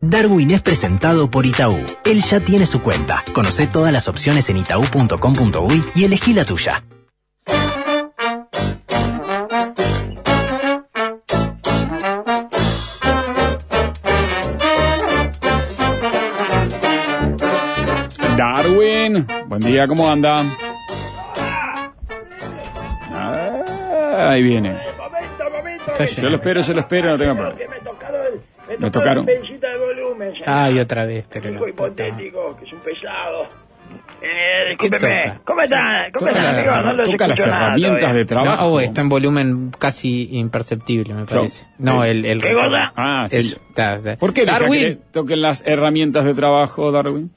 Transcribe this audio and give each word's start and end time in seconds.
Darwin 0.00 0.52
es 0.52 0.62
presentado 0.62 1.28
por 1.28 1.44
Itaú. 1.44 1.76
Él 2.04 2.22
ya 2.22 2.38
tiene 2.38 2.66
su 2.66 2.80
cuenta. 2.80 3.24
Conoce 3.32 3.66
todas 3.66 3.92
las 3.92 4.06
opciones 4.06 4.48
en 4.48 4.58
itaú.com.uy 4.58 5.84
y 5.96 6.04
elegí 6.04 6.34
la 6.34 6.44
tuya. 6.44 6.84
Darwin, 18.36 19.26
buen 19.48 19.60
día, 19.62 19.88
¿cómo 19.88 20.08
anda? 20.08 20.44
Ah, 23.10 24.30
ahí 24.30 24.44
viene. 24.44 24.78
Momento, 24.96 25.44
momento. 25.56 25.90
Está 25.90 26.04
Yo 26.04 26.30
lo 26.30 26.36
espero, 26.36 26.60
yo 26.60 26.72
lo 26.72 26.80
espero, 26.82 27.10
no 27.10 27.18
tengo 27.18 27.34
problema. 27.34 27.78
Me 28.78 28.90
tocaron, 28.90 29.26
Ay, 30.50 30.78
otra 30.78 31.04
vez, 31.04 31.26
pero 31.30 31.50
Hijo 31.50 31.68
hipotético, 31.68 32.56
que 32.56 32.64
es 32.64 32.72
un 32.72 32.80
pesado. 32.80 33.46
Eh, 34.22 34.70
discúlpeme. 34.70 35.40
¿Cómo 35.44 35.60
están? 35.60 36.10
¿Cómo 36.12 36.28
están, 36.28 36.44
las, 36.44 36.54
amigos? 36.54 36.84
No 36.84 36.92
los 36.94 37.10
toca 37.10 37.28
las 37.28 37.46
nada 37.46 37.66
herramientas 37.66 38.00
todavía. 38.00 38.18
de 38.18 38.24
trabajo. 38.24 38.64
No, 38.64 38.72
oh, 38.72 38.80
está 38.80 39.00
en 39.02 39.08
volumen 39.08 39.70
casi 39.78 40.28
imperceptible, 40.32 41.14
me 41.14 41.24
parece. 41.24 41.66
No, 41.78 42.02
el, 42.02 42.24
el 42.24 42.40
¿Qué 42.40 42.52
cosa? 42.54 42.92
Ah, 42.96 43.26
sí. 43.28 43.36
Eso, 43.36 43.60
está, 43.68 43.94
está. 43.96 44.16
¿Por 44.16 44.32
qué 44.32 44.44
deja 44.44 44.58
que 44.58 44.64
le 44.64 44.68
Darwin, 44.68 45.00
toquen 45.12 45.42
las 45.42 45.66
herramientas 45.66 46.24
de 46.24 46.34
trabajo, 46.34 46.90
Darwin? 46.90 47.30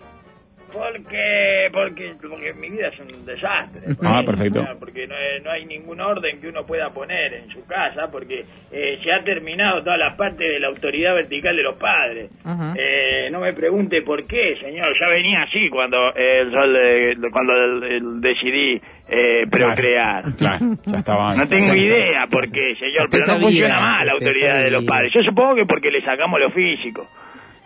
Porque, 0.71 1.69
porque, 1.73 2.13
porque 2.21 2.53
mi 2.53 2.69
vida 2.69 2.87
es 2.89 2.99
un 2.99 3.25
desastre. 3.25 3.81
Ah, 4.03 4.21
perfecto. 4.25 4.65
Porque 4.79 5.05
no 5.07 5.15
hay, 5.15 5.41
no 5.43 5.51
hay 5.51 5.65
ningún 5.65 5.99
orden 5.99 6.39
que 6.39 6.47
uno 6.47 6.65
pueda 6.65 6.89
poner 6.89 7.33
en 7.33 7.49
su 7.49 7.65
casa, 7.67 8.07
porque 8.11 8.45
eh, 8.71 8.97
se 9.03 9.11
ha 9.11 9.23
terminado 9.23 9.83
toda 9.83 9.97
la 9.97 10.15
parte 10.15 10.45
de 10.45 10.59
la 10.59 10.67
autoridad 10.67 11.13
vertical 11.15 11.55
de 11.55 11.63
los 11.63 11.77
padres. 11.79 12.29
Eh, 12.77 13.29
no 13.31 13.39
me 13.39 13.53
pregunte 13.53 14.01
por 14.01 14.25
qué, 14.25 14.55
señor. 14.55 14.93
Ya 14.99 15.07
venía 15.09 15.43
así 15.43 15.69
cuando 15.69 15.97
eh, 16.15 16.39
el 16.41 16.51
sol, 16.51 16.75
eh, 16.75 17.15
cuando 17.31 17.53
el- 17.53 17.83
el 17.91 18.21
decidí 18.21 18.81
eh, 19.07 19.45
procrear. 19.49 20.23
Claro, 20.37 20.65
ya 20.85 20.97
estaba. 20.97 21.35
No 21.35 21.47
tengo 21.47 21.73
idea 21.75 22.27
por 22.31 22.49
qué, 22.51 22.75
señor, 22.79 23.07
pero 23.11 23.23
no 23.33 23.39
funciona 23.41 23.75
más 23.81 24.05
la 24.05 24.11
autoridad 24.13 24.63
de 24.63 24.71
los 24.71 24.83
padres. 24.85 25.11
Yo 25.13 25.21
supongo 25.23 25.55
que 25.55 25.65
porque 25.65 25.91
le 25.91 25.99
sacamos 26.01 26.39
lo 26.39 26.49
físico. 26.51 27.01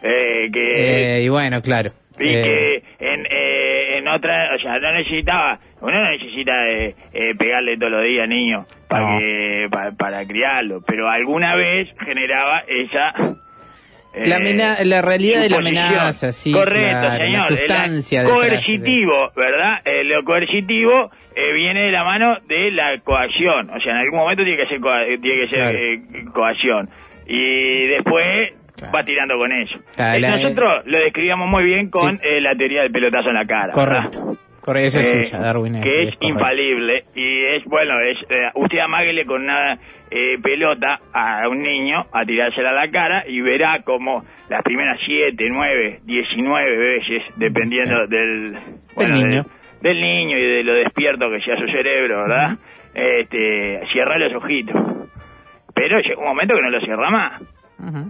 Eh, 0.03 0.49
que 0.51 1.17
eh, 1.19 1.23
y 1.23 1.29
bueno, 1.29 1.61
claro. 1.61 1.91
Y 2.19 2.29
Eh, 2.35 2.41
que 2.43 3.05
en, 3.13 3.25
eh, 3.25 3.97
en 3.97 4.07
otra, 4.07 4.55
o 4.55 4.59
sea, 4.59 4.79
no 4.79 4.91
necesitaba, 4.91 5.59
uno 5.81 5.99
no 6.01 6.09
necesita 6.11 6.53
eh, 6.69 6.95
eh, 7.13 7.35
pegarle 7.37 7.77
todos 7.77 7.91
los 7.91 8.03
días 8.07 8.27
niño 8.29 8.65
para 8.87 9.13
No. 9.13 9.19
que 9.19 9.67
pa- 9.69 9.91
para 9.97 10.25
criarlo, 10.25 10.81
pero 10.87 11.07
alguna 11.09 11.55
vez 11.55 11.93
generaba 12.05 12.63
esa 12.67 13.13
eh, 14.17 14.27
La 14.27 14.37
amena- 14.37 14.77
la 14.85 15.01
realidad 15.01 15.41
de 15.41 15.49
la 15.49 15.57
amenaza, 15.57 16.31
sí, 16.31 16.53
correcto, 16.53 16.79
claro, 17.01 17.17
la 17.17 17.19
señor, 17.41 17.47
sustancia 17.57 18.21
El 18.21 18.27
detrás 18.27 18.43
de- 18.43 18.49
coercitivo, 18.49 19.31
¿verdad? 19.35 19.73
Eh, 19.83 20.03
lo 20.05 20.23
coercitivo 20.23 21.11
eh, 21.35 21.51
viene 21.53 21.81
de 21.87 21.91
la 21.91 22.05
mano 22.05 22.37
de 22.47 22.71
la 22.71 22.97
coacción, 23.03 23.69
o 23.71 23.79
sea, 23.81 23.91
en 23.91 23.97
algún 23.97 24.19
momento 24.19 24.43
tiene 24.45 24.57
que 24.57 24.67
ser 24.67 24.77
eh, 24.79 25.17
tiene 25.17 25.41
que 25.41 25.47
ser 25.49 25.59
Claro. 25.59 25.77
eh, 25.77 26.25
coacción 26.33 26.89
y 27.27 27.87
después 27.87 28.53
Claro. 28.77 28.93
va 28.93 29.03
tirando 29.03 29.37
con 29.37 29.51
eso. 29.51 29.77
Claro, 29.95 30.17
Eh, 30.17 30.19
la- 30.21 30.29
nosotros 30.37 30.83
lo 30.85 30.97
describíamos 30.99 31.49
muy 31.49 31.65
bien 31.65 31.89
con 31.89 32.17
Sí. 32.17 32.27
eh, 32.27 32.41
la 32.41 32.55
teoría 32.55 32.81
del 32.81 32.91
pelotazo 32.91 33.29
en 33.29 33.35
la 33.35 33.45
cara. 33.45 33.67
¿verdad? 33.75 34.03
correcto. 34.11 34.37
Correcto, 34.61 34.87
esa 34.97 34.99
es 35.01 35.13
Eh, 35.15 35.21
suya, 35.25 35.39
Darwin. 35.43 35.73
que 35.81 35.89
es, 36.07 36.17
correcto. 36.17 36.27
infalible 36.27 37.03
y 37.13 37.45
es 37.55 37.63
bueno 37.65 37.93
es 38.01 38.17
eh, 38.29 38.49
usted 38.55 38.79
amáguele 38.79 39.23
con 39.23 39.43
una 39.43 39.75
eh, 40.09 40.39
pelota 40.41 40.95
a 41.13 41.47
un 41.47 41.59
niño 41.59 42.01
a 42.11 42.23
tirársela 42.23 42.71
a 42.71 42.73
la 42.73 42.89
cara 42.89 43.23
y 43.27 43.41
verá 43.41 43.75
como 43.83 44.23
las 44.49 44.63
primeras 44.63 44.97
7, 45.05 45.45
9, 45.51 45.99
19 46.03 46.77
veces 46.77 47.23
dependiendo 47.35 48.07
del 48.07 48.53
niño. 48.97 49.43
del, 49.43 49.43
del 49.81 50.01
niño 50.01 50.37
y 50.37 50.41
de 50.47 50.63
lo 50.63 50.73
despierto 50.73 51.29
que 51.29 51.37
sea 51.39 51.55
su 51.57 51.67
cerebro 51.67 52.23
verdad 52.27 52.57
este 52.93 53.81
cierra 53.91 54.17
los 54.17 54.33
ojitos 54.33 54.75
pero 55.75 55.99
llega 55.99 56.17
un 56.17 56.27
momento 56.29 56.55
que 56.55 56.61
no 56.61 56.69
lo 56.69 56.79
cierra 56.81 57.09
más 57.11 57.41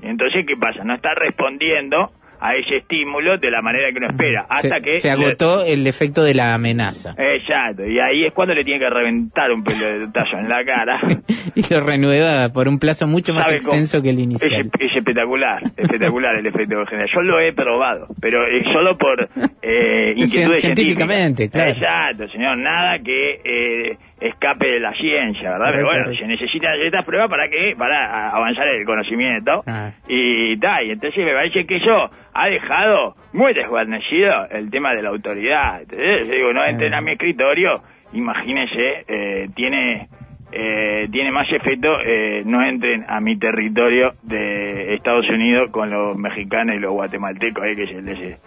Entonces 0.02 0.46
qué 0.48 0.56
pasa 0.56 0.84
no 0.84 0.94
está 0.96 1.14
respondiendo 1.16 2.12
a 2.38 2.54
ese 2.54 2.78
estímulo 2.78 3.38
de 3.38 3.50
la 3.50 3.62
manera 3.62 3.90
que 3.92 3.98
uno 3.98 4.08
espera 4.08 4.46
hasta 4.50 4.76
se, 4.76 4.82
que 4.82 4.94
se 5.00 5.08
le- 5.08 5.14
agotó 5.26 5.64
el 5.64 5.88
efecto 5.88 6.22
de 6.22 6.34
la 6.34 6.54
amenaza. 6.54 7.16
Exacto, 7.18 7.86
y 7.88 7.98
ahí 7.98 8.26
es 8.26 8.34
cuando 8.34 8.54
le 8.54 8.62
tiene 8.64 8.82
que 8.82 8.90
reventar 8.90 9.50
un 9.54 9.64
pelotazo 9.64 10.38
en 10.38 10.50
la 10.50 10.64
cara. 10.66 11.00
y 11.56 11.74
lo 11.74 11.80
renueva 11.80 12.50
por 12.50 12.68
un 12.68 12.78
plazo 12.78 13.08
mucho 13.08 13.34
más 13.34 13.50
extenso 13.52 14.02
que 14.02 14.10
el 14.10 14.20
inicial. 14.20 14.70
es 14.78 14.96
espectacular, 14.98 15.64
espectacular 15.78 16.36
el 16.36 16.46
efecto 16.46 16.76
que 16.84 16.90
genera. 16.90 17.08
Yo 17.16 17.22
lo 17.22 17.40
he 17.40 17.54
probado, 17.54 18.06
pero 18.22 18.46
es 18.46 18.64
solo 18.66 18.98
por 18.98 19.28
eh, 19.62 20.14
inquietudes 20.18 20.60
Científicamente, 20.60 21.48
científicas. 21.48 21.78
claro. 21.78 22.10
Exacto, 22.12 22.28
señor, 22.34 22.58
nada 22.58 23.00
que 23.00 23.40
eh, 23.46 23.98
escape 24.20 24.68
de 24.68 24.80
la 24.80 24.94
ciencia, 24.94 25.52
¿verdad? 25.52 25.72
Pero 25.72 25.86
bueno, 25.86 26.14
se 26.14 26.26
necesitan 26.26 26.76
ciertas 26.80 27.06
pruebas 27.06 27.30
para 27.30 27.48
que 27.48 27.76
para 27.78 28.30
avanzar 28.30 28.68
el 28.68 28.86
conocimiento. 28.86 29.64
Ah. 29.68 29.92
Y 30.08 30.58
tal, 30.58 30.86
y 30.86 30.92
entonces 30.92 31.26
me 31.26 31.34
parece 31.34 31.66
que 31.66 31.78
eso 31.78 32.10
ha 32.34 32.48
dejado 32.48 33.16
muy 33.34 33.54
desguarnecido 33.54 34.48
el 34.52 34.70
tema 34.70 34.94
de 34.94 35.02
la 35.02 35.10
autoridad. 35.10 35.82
Entonces, 35.82 36.32
digo, 36.32 36.54
no 36.54 36.66
entren 36.66 36.94
a 36.94 37.02
mi 37.02 37.12
escritorio, 37.12 37.82
imagínese, 38.14 39.04
eh, 39.08 39.48
tiene 39.54 40.08
eh, 40.52 41.10
tiene 41.12 41.32
más 41.32 41.52
efecto, 41.52 42.00
eh, 42.06 42.44
no 42.46 42.66
entren 42.66 43.04
a 43.10 43.20
mi 43.20 43.38
territorio 43.38 44.12
de 44.24 44.94
Estados 44.94 45.28
Unidos 45.30 45.70
con 45.72 45.90
los 45.90 46.16
mexicanos 46.16 46.76
y 46.76 46.80
los 46.80 46.94
guatemaltecos 46.94 47.64
ahí 47.64 47.76
que 47.76 47.88
se 47.88 48.02
les, 48.02 48.40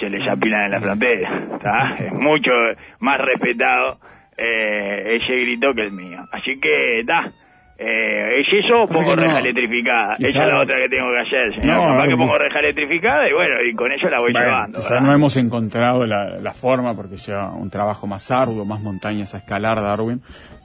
se 0.00 0.08
les 0.08 0.26
apilan 0.26 0.64
en 0.64 0.70
la 0.72 0.80
frontera. 0.80 1.40
¿tá? 1.62 1.94
Es 1.98 2.12
mucho 2.12 2.50
más 2.98 3.18
respetado 3.18 3.98
eh, 4.36 5.16
ese 5.22 5.40
grito 5.40 5.72
que 5.74 5.82
el 5.82 5.92
mío. 5.92 6.26
Así 6.32 6.58
que, 6.60 7.00
está. 7.00 7.30
Eh, 7.78 8.40
¿Es 8.42 8.64
eso 8.64 8.82
o 8.82 8.86
pongo 8.86 9.16
no. 9.16 9.22
reja 9.24 9.38
electrificada? 9.40 10.14
Esa 10.18 10.44
es 10.44 10.52
la 10.52 10.60
otra 10.60 10.76
que 10.76 10.88
tengo 10.88 11.08
que 11.10 11.18
hacer, 11.20 11.54
señor. 11.60 11.76
No, 11.78 11.88
Capaz 11.94 12.08
que 12.08 12.16
pongo 12.16 12.38
reja 12.38 12.58
electrificada 12.60 13.28
y 13.28 13.32
bueno, 13.32 13.54
y 13.68 13.72
con 13.74 13.90
eso 13.90 14.08
la 14.08 14.20
voy 14.20 14.30
Bueno, 14.32 14.46
llevando. 14.46 14.78
quizá 14.78 14.94
¿verdad? 14.94 15.06
no 15.08 15.14
hemos 15.14 15.36
encontrado 15.36 16.06
la, 16.06 16.36
la 16.38 16.52
forma 16.54 16.94
porque 16.94 17.16
lleva 17.16 17.50
un 17.52 17.70
trabajo 17.70 18.06
más 18.06 18.30
arduo, 18.30 18.64
más 18.64 18.80
montañas 18.80 19.34
a 19.34 19.38
escalar, 19.38 19.80
Darwin, 19.82 20.20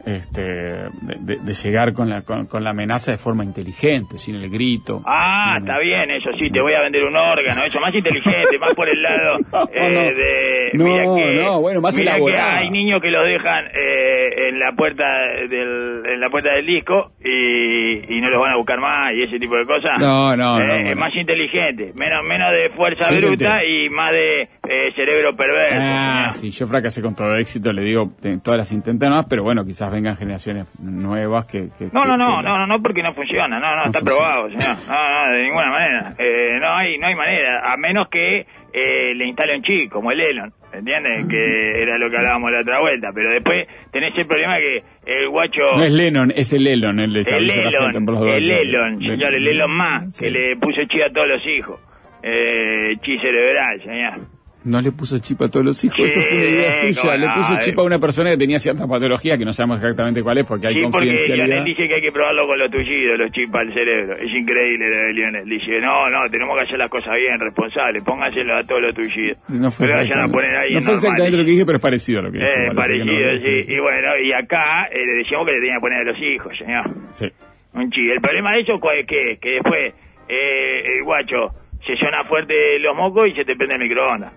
este, 0.08 0.42
de, 0.42 1.36
de- 1.44 1.54
llegar 1.54 1.94
con 1.94 2.10
la, 2.10 2.22
con, 2.22 2.46
con 2.46 2.64
la 2.64 2.70
amenaza 2.70 3.12
de 3.12 3.18
forma 3.18 3.44
inteligente, 3.44 4.18
sin 4.18 4.36
el 4.36 4.50
grito. 4.50 5.02
Ah, 5.06 5.56
sin- 5.58 5.68
está 5.68 5.80
bien, 5.80 6.12
eso 6.12 6.30
sí, 6.36 6.50
te 6.50 6.62
voy 6.62 6.74
a 6.74 6.82
vender 6.82 7.04
un 7.04 7.16
órgano, 7.16 7.62
eso 7.66 7.80
más 7.80 7.94
inteligente, 7.94 8.58
más 8.60 8.74
por 8.76 8.88
el 8.90 9.02
lado 9.02 9.38
eh, 9.74 9.92
No, 9.92 10.04
de... 10.04 10.70
no, 10.74 10.84
mira 10.86 11.04
que, 11.04 11.42
no, 11.44 11.60
bueno, 11.62 11.82
más 11.82 11.96
mira 11.98 12.16
que 12.18 12.38
hay 12.38 12.70
niños 12.70 13.02
que 13.02 13.10
lo 13.12 13.24
dejan 13.24 13.66
eh, 13.68 14.50
en 14.50 14.60
la 14.60 14.72
puerta 14.76 15.04
del 15.50 16.04
en 16.08 16.20
la 16.22 16.30
puerta 16.30 16.54
del 16.54 16.66
disco 16.66 17.12
y, 17.24 18.16
y 18.16 18.22
no 18.22 18.30
los 18.30 18.42
van 18.42 18.54
a 18.54 18.58
buscar 18.58 18.80
más 18.80 19.12
y 19.14 19.24
ese 19.24 19.40
tipo 19.40 19.56
de 19.58 19.66
cosas. 19.66 20.00
No, 20.00 20.36
no, 20.38 20.60
Eh, 20.60 20.66
no, 20.68 20.76
Es 20.76 20.84
bueno. 20.84 21.00
más 21.02 21.16
inteligente, 21.16 21.92
menos 22.00 22.24
menos 22.24 22.52
de 22.52 22.70
fuerza 22.76 23.12
bruta 23.12 23.64
y 23.66 23.90
más 23.90 24.12
de 24.12 24.42
eh, 24.44 24.92
cerebro 24.96 25.36
perverso. 25.36 25.76
Ah, 25.82 26.30
sí, 26.32 26.50
yo 26.52 26.66
fracasé 26.68 27.02
con 27.02 27.16
todo 27.16 27.36
éxito, 27.36 27.72
le 27.74 27.82
digo, 27.82 28.12
todas 28.44 28.58
las 28.60 28.72
intenté 28.72 29.10
más, 29.10 29.26
pero 29.30 29.44
bueno, 29.44 29.66
quizás 29.66 29.92
vengan 29.98 30.16
generaciones 30.16 30.66
nuevas 30.80 31.46
que... 31.48 31.70
que- 31.78 31.90
No, 31.94 32.02
que- 32.02 32.08
no, 32.08 32.18
no, 32.18 32.38
que- 32.38 32.44
no, 32.44 32.58
no, 32.60 32.68
no, 32.68 32.82
porque 32.82 33.04
no 33.04 33.14
funciona, 33.14 33.60
no, 33.60 33.76
no, 33.76 33.86
está 33.86 34.00
probado, 34.02 34.48
señor. 34.50 34.78
No, 34.88 35.26
no, 35.28 35.34
de 35.38 35.44
ninguna 35.44 35.70
manera. 35.72 36.14
Eh, 36.18 36.60
no 36.60 36.74
hay, 36.76 36.98
no 36.98 37.08
hay 37.08 37.16
manera, 37.16 37.74
a 37.74 37.78
menos 37.78 38.08
que 38.10 38.46
eh, 38.74 39.14
le 39.16 39.26
instale 39.28 39.56
un 39.58 39.64
chip, 39.64 39.92
como 39.92 40.12
el 40.12 40.20
Elon, 40.22 40.54
¿entiendes? 40.72 41.26
Que 41.28 41.82
era 41.84 41.98
lo 41.98 42.10
que 42.10 42.18
hablábamos 42.18 42.52
la 42.52 42.62
otra 42.62 42.80
vuelta, 42.80 43.10
pero 43.14 43.32
después 43.32 43.68
tenés 43.92 44.18
el 44.18 44.28
problema 44.28 44.58
que 44.58 44.84
el 45.06 45.30
guacho... 45.30 45.62
No 45.76 45.84
es 45.84 45.94
Lennon, 45.94 46.32
es 46.36 46.54
el 46.54 46.68
Elon, 46.68 47.00
el 47.00 47.14
de 47.14 47.22
el 47.22 47.50
Elon, 47.50 48.06
por 48.06 48.14
los 48.16 48.24
dos. 48.26 48.36
el 48.38 48.52
Elon, 48.52 49.00
señor, 49.00 49.34
el 49.34 49.48
Elon 49.48 49.72
más, 49.72 50.16
Sí. 50.16 50.26
que 50.26 50.32
le 50.32 50.56
puso 50.58 50.82
chip 50.88 51.02
a 51.10 51.12
todos 51.12 51.28
los 51.28 51.42
hijos. 51.48 51.80
Eh, 52.24 52.96
chi 53.02 53.18
cerebral, 53.20 53.82
señor. 53.84 54.37
No 54.64 54.82
le 54.82 54.92
puso 54.92 55.18
chip 55.20 55.42
a 55.44 55.48
todos 55.48 55.66
los 55.66 55.82
hijos, 55.86 56.00
eso 56.00 56.20
fue 56.22 56.38
una 56.38 56.46
idea 56.46 56.72
suya. 56.72 57.16
Le 57.16 57.28
puso 57.30 57.56
chip 57.60 57.80
a 57.80 57.84
una 57.84 58.00
persona 58.00 58.32
que 58.32 58.38
tenía 58.38 58.60
cierta 58.60 58.86
patología 58.86 59.38
que 59.38 59.46
no 59.46 59.54
sabemos 59.54 59.78
exactamente 59.82 60.22
cuál 60.22 60.40
es 60.40 60.46
porque 60.46 60.68
hay 60.68 60.74
Sí, 60.74 60.80
porque 60.82 60.98
confidencialidad. 61.08 61.46
Lionel 61.48 61.64
dice 61.64 61.88
que 61.88 61.94
hay 61.96 62.02
que 62.02 62.12
probarlo 62.12 62.44
con 62.48 62.60
los 62.60 62.70
tullidos, 62.72 63.18
los 63.18 63.32
chips 63.32 63.56
al 63.56 63.74
cerebro. 63.74 64.14
Es 64.18 64.34
increíble 64.34 64.86
lo 64.90 65.02
de 65.08 65.14
Lionel. 65.14 65.46
Dice, 65.48 65.80
no, 65.80 66.10
no, 66.10 66.30
tenemos 66.30 66.58
que 66.58 66.64
hacer 66.66 66.78
las 66.80 66.90
cosas 66.90 67.14
bien, 67.16 67.40
responsables. 67.40 68.04
Pónganselo 68.04 68.58
a 68.58 68.64
todos 68.64 68.82
los 68.82 68.96
tullidos. 68.96 69.38
No 69.48 69.72
fue, 69.72 69.86
exactamente, 69.88 70.34
poner 70.34 70.56
ahí 70.58 70.74
no 70.74 70.82
fue 70.82 70.94
exactamente 70.96 71.38
lo 71.38 71.46
que 71.46 71.52
dije, 71.52 71.66
pero 71.66 71.78
es 71.78 71.82
parecido 71.82 72.20
a 72.20 72.24
lo 72.24 72.32
que 72.32 72.38
dijo. 72.40 72.50
Eh, 72.52 72.68
no- 72.68 72.76
parecido, 72.76 73.38
sí, 73.38 73.64
sí. 73.64 73.74
Y 73.74 73.80
bueno, 73.80 74.08
y 74.22 74.34
acá 74.34 74.88
eh, 74.92 75.00
le 75.06 75.14
decíamos 75.24 75.46
que 75.48 75.54
le 75.54 75.60
tenía 75.62 75.76
que 75.76 75.82
poner 75.82 76.00
a 76.02 76.04
los 76.12 76.18
hijos, 76.22 76.52
señor. 76.58 76.86
sí. 77.14 77.28
Un 77.74 77.92
chip. 77.92 78.10
El 78.12 78.20
problema 78.22 78.52
de 78.54 78.62
eso 78.62 78.80
cuál 78.80 78.98
es 79.00 79.06
que, 79.08 79.38
que 79.40 79.52
después 79.62 79.94
eh, 80.28 80.98
el 80.98 81.04
guacho 81.04 81.52
se 81.86 81.96
suena 81.96 82.24
fuerte 82.24 82.54
los 82.80 82.98
mocos 82.98 83.30
y 83.30 83.34
se 83.36 83.46
te 83.46 83.56
prende 83.56 83.76
el 83.76 83.82
microondas. 83.82 84.36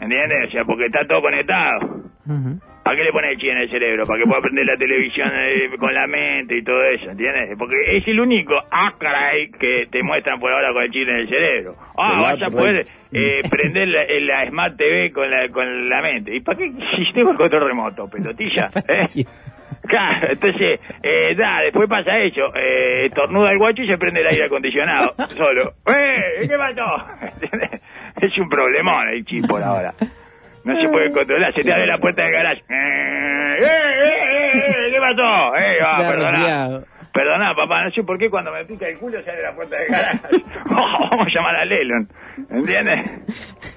¿Entiendes? 0.00 0.48
O 0.48 0.50
sea, 0.50 0.64
porque 0.64 0.86
está 0.86 1.06
todo 1.06 1.22
conectado. 1.22 2.04
¿Para 2.82 2.96
qué 2.96 3.04
le 3.04 3.12
pone 3.12 3.32
el 3.32 3.38
chip 3.38 3.50
en 3.50 3.58
el 3.58 3.68
cerebro? 3.68 4.04
Para 4.06 4.18
que 4.18 4.24
pueda 4.24 4.38
aprender 4.38 4.64
la 4.64 4.76
televisión 4.76 5.28
eh, 5.28 5.70
con 5.78 5.92
la 5.92 6.06
mente 6.06 6.58
y 6.58 6.62
todo 6.64 6.82
eso, 6.84 7.10
¿entiendes? 7.10 7.54
Porque 7.58 7.76
es 7.96 8.08
el 8.08 8.20
único, 8.20 8.54
ah, 8.70 8.94
caray, 8.98 9.50
que 9.50 9.86
te 9.90 10.02
muestran 10.02 10.40
por 10.40 10.50
ahora 10.52 10.72
con 10.72 10.82
el 10.82 10.90
chip 10.90 11.08
en 11.08 11.16
el 11.16 11.28
cerebro. 11.28 11.76
Ah, 11.96 12.16
vas 12.20 12.42
a 12.42 12.48
poder 12.48 12.84
eh, 13.12 13.42
prender 13.50 13.88
la, 13.88 14.02
eh, 14.04 14.20
la 14.20 14.48
Smart 14.48 14.76
TV 14.76 15.12
con 15.12 15.30
la, 15.30 15.48
con 15.48 15.88
la 15.88 16.00
mente. 16.02 16.34
¿Y 16.34 16.40
para 16.40 16.58
qué? 16.58 16.72
Si 16.96 17.12
tengo 17.12 17.32
el 17.32 17.36
control 17.36 17.68
remoto, 17.68 18.08
pelotilla. 18.08 18.70
¿eh? 18.88 19.24
Claro, 19.86 20.28
entonces, 20.30 20.80
eh, 21.02 21.34
da, 21.36 21.60
después 21.60 21.88
pasa 21.88 22.18
eso, 22.18 22.54
eh, 22.54 23.04
estornuda 23.04 23.50
el 23.50 23.58
guacho 23.58 23.82
y 23.82 23.88
se 23.88 23.98
prende 23.98 24.20
el 24.20 24.28
aire 24.28 24.44
acondicionado, 24.44 25.14
solo. 25.36 25.74
¡Eh! 25.86 26.48
¿Qué 26.48 26.54
pasó? 26.56 27.06
¿Entendés? 27.20 27.82
Es 28.24 28.38
un 28.38 28.48
problemón 28.48 29.08
el 29.08 29.22
chip 29.26 29.46
por 29.46 29.62
ahora. 29.62 29.92
No 30.64 30.74
se 30.74 30.88
puede 30.88 31.12
controlar, 31.12 31.52
se 31.54 31.60
te 31.62 31.70
abre 31.70 31.86
la 31.86 31.98
puerta 31.98 32.22
del 32.22 32.32
garage. 32.32 32.62
¡Eh! 32.70 33.58
¡Eh! 33.60 33.64
¡Eh! 33.64 34.50
eh, 34.54 34.86
¿Qué 34.88 34.98
pasó? 34.98 35.54
¡Eh! 35.56 35.78
va, 35.82 35.98
Está 35.98 36.10
perdoná. 37.12 37.54
papá, 37.54 37.84
no 37.84 37.90
sé 37.90 38.02
por 38.02 38.16
qué 38.18 38.30
cuando 38.30 38.50
me 38.50 38.64
pica 38.64 38.88
el 38.88 38.96
culo 38.96 39.22
se 39.22 39.30
abre 39.30 39.42
la 39.42 39.54
puerta 39.54 39.78
del 39.78 39.88
garage. 39.88 40.18
Oh, 40.70 41.08
vamos 41.10 41.26
a 41.26 41.30
llamar 41.34 41.56
a 41.56 41.64
Lelon, 41.66 42.08
¿entiendes? 42.50 43.73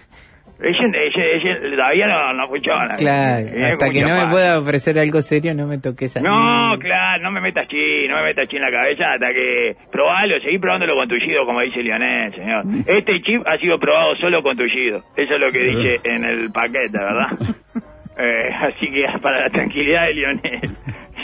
Ella, 0.59 0.87
ella, 0.91 1.23
ella 1.35 1.75
todavía 1.75 2.07
no, 2.07 2.33
no 2.33 2.47
funciona. 2.47 2.95
Claro, 2.95 3.47
hasta 3.47 3.89
que 3.89 4.01
no 4.01 4.09
me 4.09 4.31
pueda 4.31 4.59
ofrecer 4.59 4.97
algo 4.97 5.21
serio, 5.21 5.53
no 5.53 5.67
me 5.67 5.77
toques 5.77 6.17
a 6.17 6.21
No, 6.21 6.77
claro, 6.79 7.21
no 7.23 7.31
me 7.31 7.41
metas 7.41 7.67
chi, 7.67 8.07
no 8.07 8.15
me 8.17 8.23
metas 8.23 8.47
chi 8.47 8.57
en 8.57 8.63
la 8.63 8.71
cabeza 8.71 9.03
hasta 9.13 9.27
que 9.33 9.75
probalo, 9.91 10.39
seguí 10.41 10.57
probándolo 10.57 10.95
con 10.95 11.07
tullido, 11.07 11.45
como 11.45 11.61
dice 11.61 11.83
Lionel, 11.83 12.33
señor. 12.33 12.63
Este 12.87 13.21
chip 13.21 13.45
ha 13.45 13.57
sido 13.57 13.77
probado 13.77 14.15
solo 14.15 14.41
con 14.41 14.57
tullido. 14.57 15.03
Eso 15.15 15.35
es 15.35 15.41
lo 15.41 15.51
que 15.51 15.59
dice 15.59 15.99
en 16.03 16.23
el 16.23 16.51
paquete, 16.51 16.97
¿verdad? 16.97 17.27
Eh, 18.19 18.49
así 18.51 18.91
que 18.91 19.05
para 19.21 19.41
la 19.41 19.49
tranquilidad 19.51 20.07
de 20.07 20.13
Lionel. 20.15 20.71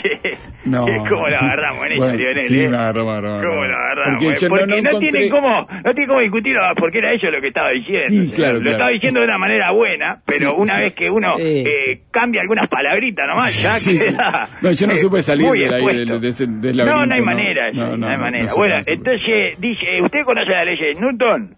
No. 0.64 0.86
¿Cómo 0.86 1.28
lo 1.28 1.36
agarramos 1.36 1.84
en 1.86 1.92
eso, 1.92 2.02
Bueno, 2.02 2.16
Lionel? 2.18 2.38
sí, 2.38 2.60
eh? 2.60 2.68
me 2.68 2.76
agarró, 2.76 3.04
me 3.04 3.10
agarró, 3.12 3.36
me 3.38 3.46
¿Cómo 3.48 3.64
lo 3.64 3.74
agarramos? 3.76 4.06
Porque 4.22 4.26
eh? 4.34 4.38
yo 4.40 4.48
no- 4.48 4.54
Porque 4.54 4.66
no 4.66 4.76
no, 4.76 4.90
encontré- 4.90 5.10
tiene 5.10 5.28
cómo, 5.30 5.66
no 5.84 5.92
tiene 5.92 6.06
cómo 6.08 6.20
discutir, 6.20 6.54
ah, 6.58 6.72
porque 6.76 6.98
era 6.98 7.12
eso 7.12 7.30
lo 7.30 7.40
que 7.40 7.48
estaba 7.48 7.70
diciendo. 7.70 8.08
Sí, 8.08 8.30
claro, 8.34 8.54
Lo 8.54 8.60
claro. 8.60 8.72
estaba 8.72 8.90
diciendo 8.90 9.20
de 9.20 9.26
una 9.26 9.38
manera 9.38 9.70
buena, 9.72 10.22
pero 10.24 10.50
Sí, 10.50 10.56
una 10.58 10.74
sí. 10.74 10.80
vez 10.80 10.94
que 10.94 11.10
uno 11.10 11.36
Sí, 11.36 11.64
eh, 11.66 12.02
cambia 12.10 12.40
algunas 12.40 12.68
palabritas 12.68 13.26
nomás, 13.28 13.62
ya 13.62 13.74
Sí, 13.74 13.96
sí. 13.98 14.04
queda, 14.06 14.48
No, 14.62 14.70
yo 14.70 14.86
no 14.86 14.92
eh, 14.94 14.96
supe 14.96 15.20
salir 15.22 15.50
de 15.50 15.64
ahí, 15.66 15.72
expuesto. 15.74 16.12
de- 16.14 16.18
de 16.20 16.28
ese- 16.28 16.46
del 16.46 16.76
No, 16.78 17.06
no 17.06 17.14
hay 17.14 17.20
no. 17.20 17.26
manera, 17.26 17.70
No, 17.72 17.86
no, 17.90 17.96
no, 17.98 18.06
hay 18.08 18.16
no, 18.16 18.22
manera. 18.22 18.44
no 18.46 18.54
bueno, 18.56 18.74
no 18.76 18.82
entonces, 18.86 19.60
dice, 19.60 19.86
eh, 19.96 20.02
¿usted 20.02 20.20
conoce 20.24 20.50
la 20.50 20.64
ley 20.64 20.76
de 20.78 20.94
Newton? 20.94 21.54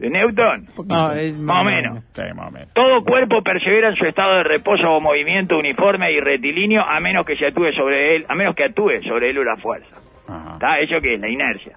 ¿De 0.00 0.08
Newton? 0.08 0.66
No, 0.88 1.12
es 1.12 1.36
Más 1.36 1.60
o 1.60 1.64
menos. 1.64 2.02
Sí, 2.14 2.22
más 2.34 2.48
o 2.48 2.50
menos. 2.50 2.72
Todo 2.72 3.04
cuerpo 3.04 3.42
persevera 3.42 3.88
en 3.88 3.96
su 3.96 4.06
estado 4.06 4.36
de 4.38 4.44
reposo 4.44 4.88
o 4.88 4.98
movimiento 4.98 5.58
uniforme 5.58 6.10
y 6.10 6.18
rectilíneo 6.20 6.80
a 6.82 6.98
menos 7.00 7.26
que 7.26 7.36
se 7.36 7.44
actúe 7.48 7.70
sobre 7.76 8.16
él, 8.16 8.24
a 8.26 8.34
menos 8.34 8.54
que 8.54 8.64
actúe 8.64 9.02
sobre 9.06 9.28
él 9.28 9.38
una 9.38 9.56
fuerza. 9.58 9.94
Ajá, 10.26 10.54
¿Está? 10.54 10.78
¿Eso 10.80 11.02
qué 11.02 11.14
es? 11.14 11.20
La 11.20 11.28
inercia. 11.28 11.76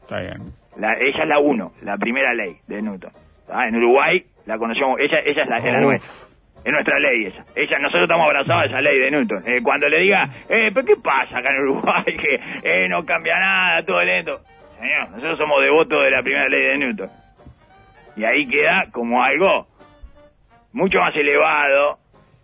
está 0.00 0.18
bien. 0.20 0.52
La, 0.78 0.94
ella 0.94 1.22
es 1.22 1.28
la 1.28 1.38
1, 1.40 1.72
la 1.82 1.98
primera 1.98 2.32
ley 2.32 2.56
de 2.66 2.80
Newton. 2.80 3.10
¿Está? 3.40 3.68
En 3.68 3.76
Uruguay 3.76 4.24
la 4.46 4.56
conocemos, 4.56 4.98
ella, 4.98 5.18
ella 5.26 5.42
es 5.42 5.48
la, 5.50 5.58
la 5.58 5.80
nuestra. 5.82 6.10
Es 6.64 6.72
nuestra 6.72 6.98
ley 6.98 7.26
esa. 7.26 7.44
ella. 7.54 7.78
Nosotros 7.80 8.04
estamos 8.04 8.24
abrazados 8.26 8.62
a 8.62 8.66
esa 8.66 8.80
ley 8.80 8.98
de 8.98 9.10
Newton. 9.10 9.42
Eh, 9.46 9.60
cuando 9.62 9.88
le 9.88 10.00
diga, 10.00 10.24
eh, 10.48 10.70
¿pero 10.72 10.86
qué 10.86 10.96
pasa 10.96 11.38
acá 11.38 11.50
en 11.50 11.60
Uruguay? 11.68 12.04
Que 12.18 12.34
eh, 12.62 12.88
no 12.88 13.04
cambia 13.04 13.38
nada, 13.38 13.82
todo 13.84 14.02
lento. 14.02 14.40
Señor, 14.80 15.10
nosotros 15.10 15.36
somos 15.38 15.62
devotos 15.62 16.02
de 16.02 16.10
la 16.10 16.22
primera 16.22 16.48
ley 16.48 16.62
de 16.62 16.78
Newton. 16.78 17.10
Y 18.18 18.24
ahí 18.24 18.48
queda 18.48 18.88
como 18.90 19.22
algo 19.22 19.68
mucho 20.72 20.98
más 20.98 21.14
elevado 21.14 21.98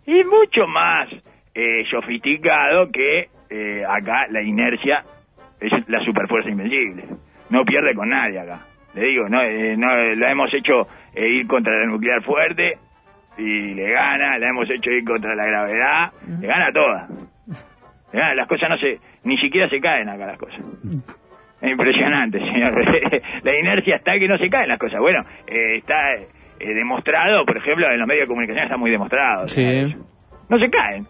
y 0.05 0.23
mucho 0.23 0.67
más 0.67 1.09
eh, 1.53 1.83
sofisticado 1.91 2.89
que 2.91 3.29
eh, 3.49 3.83
acá 3.85 4.27
la 4.29 4.41
inercia 4.41 5.03
es 5.59 5.71
la 5.89 5.99
superfuerza 6.03 6.49
invencible. 6.49 7.03
No 7.49 7.63
pierde 7.65 7.93
con 7.93 8.09
nadie 8.09 8.39
acá. 8.39 8.65
Le 8.93 9.07
digo, 9.07 9.27
no, 9.27 9.41
eh, 9.41 9.75
no 9.77 9.87
la 10.15 10.31
hemos 10.31 10.53
hecho 10.53 10.87
eh, 11.13 11.29
ir 11.29 11.47
contra 11.47 11.77
la 11.77 11.87
nuclear 11.87 12.23
fuerte 12.23 12.77
y 13.37 13.73
le 13.73 13.91
gana, 13.91 14.37
la 14.39 14.47
hemos 14.47 14.69
hecho 14.69 14.89
ir 14.89 15.03
contra 15.03 15.35
la 15.35 15.45
gravedad, 15.45 16.13
le 16.39 16.47
gana 16.47 16.71
toda. 16.71 17.07
Le 18.13 18.19
gana, 18.19 18.33
las 18.35 18.47
cosas 18.47 18.69
no 18.69 18.77
se, 18.77 18.99
ni 19.25 19.37
siquiera 19.37 19.67
se 19.67 19.81
caen 19.81 20.07
acá 20.07 20.25
las 20.27 20.37
cosas. 20.37 20.61
Es 21.65 21.71
impresionante, 21.71 22.39
señor. 22.39 22.73
la 23.43 23.59
inercia 23.59 23.95
está 23.95 24.13
que 24.19 24.27
no 24.27 24.37
se 24.37 24.49
caen 24.49 24.69
las 24.69 24.79
cosas. 24.79 24.99
Bueno, 24.99 25.21
eh, 25.47 25.77
está 25.77 26.13
eh, 26.15 26.73
demostrado, 26.73 27.43
por 27.45 27.57
ejemplo, 27.57 27.87
en 27.91 27.99
los 27.99 28.07
medios 28.07 28.23
de 28.23 28.27
comunicación 28.27 28.63
está 28.65 28.77
muy 28.77 28.91
demostrado. 28.91 29.47
Sí. 29.47 29.63
señor. 29.63 29.99
No 30.49 30.59
se 30.59 30.69
caen. 30.69 31.07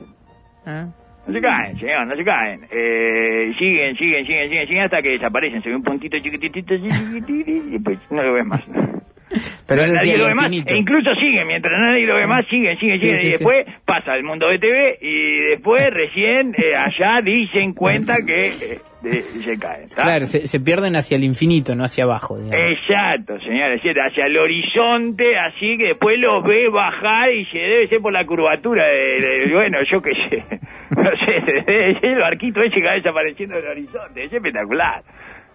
Ah, 0.66 0.88
No 1.28 1.34
se 1.34 1.42
caen, 1.42 1.78
señor, 1.78 2.07
no 2.07 2.16
se 2.16 2.24
caen. 2.24 2.62
Eh, 2.72 3.54
siguen, 3.60 3.96
siguen, 3.98 4.25
siguen, 4.25 4.48
siguen, 4.48 4.68
siguen 4.68 4.84
hasta 4.86 5.02
que 5.02 5.10
desaparecen. 5.10 5.62
Se 5.62 5.69
ve 5.69 5.75
un 5.75 5.84
puntito 5.84 6.18
chiquitito, 6.18 6.75
chiquitito, 6.75 7.51
y 7.51 7.72
después 7.72 8.00
no 8.12 8.24
lo 8.24 8.34
ves 8.34 8.46
más. 8.46 8.62
Pero 9.68 9.82
eso 9.82 9.94
nadie 9.94 10.18
lo 10.18 10.28
ve 10.28 10.34
más. 10.36 10.52
E 10.52 10.78
incluso 10.78 11.14
siguen, 11.16 11.48
mientras 11.48 11.74
nadie 11.80 12.06
lo 12.06 12.16
ve 12.16 12.28
más, 12.28 12.46
siguen, 12.48 12.78
siguen, 12.80 13.00
Sí, 13.00 13.06
siguen. 13.08 13.22
sí, 13.22 13.28
y 13.28 13.32
después 13.32 13.66
pasa 13.86 14.14
al 14.14 14.24
mundo 14.24 14.48
de 14.50 14.60
TV 14.60 14.98
y 15.02 15.38
después 15.52 15.90
recién 15.94 16.54
eh, 16.58 16.76
allá 16.76 17.22
dicen 17.24 17.74
cuenta 17.74 18.16
que 18.26 18.48
eh, 18.48 18.80
de- 19.02 19.22
se 19.22 19.58
caen. 19.60 19.88
¿tá? 19.90 20.04
Claro, 20.04 20.26
se, 20.26 20.48
se 20.48 20.60
pierden 20.60 20.96
hacia 20.96 21.18
el 21.18 21.24
infinito, 21.24 21.76
no 21.76 21.84
hacia 21.84 22.04
abajo, 22.06 22.38
digamos. 22.38 22.78
Exacto, 22.78 23.40
señores, 23.42 23.82
hacia 23.82 24.26
el 24.26 24.38
horizonte, 24.38 25.38
así 25.38 25.78
que 25.78 25.88
después 25.90 26.18
los 26.20 26.44
ve 26.44 26.70
bajar 26.70 27.32
y 27.32 27.46
se 27.46 27.58
debe 27.58 27.88
ser 27.88 28.00
por 28.02 28.14
la 28.14 28.26
curvatura 28.26 28.86
de, 28.86 29.20
de- 29.48 29.54
bueno, 29.54 29.78
yo 29.92 30.02
qué 30.02 30.12
sé, 30.30 30.44
no 30.96 31.10
sé, 31.26 31.98
el 32.08 32.20
barquito 32.20 32.62
ese 32.62 32.80
que 32.82 32.86
va 32.88 32.94
desapareciendo 32.94 33.56
del 33.56 33.68
horizonte, 33.68 34.24
es 34.26 34.34
espectacular, 34.34 35.02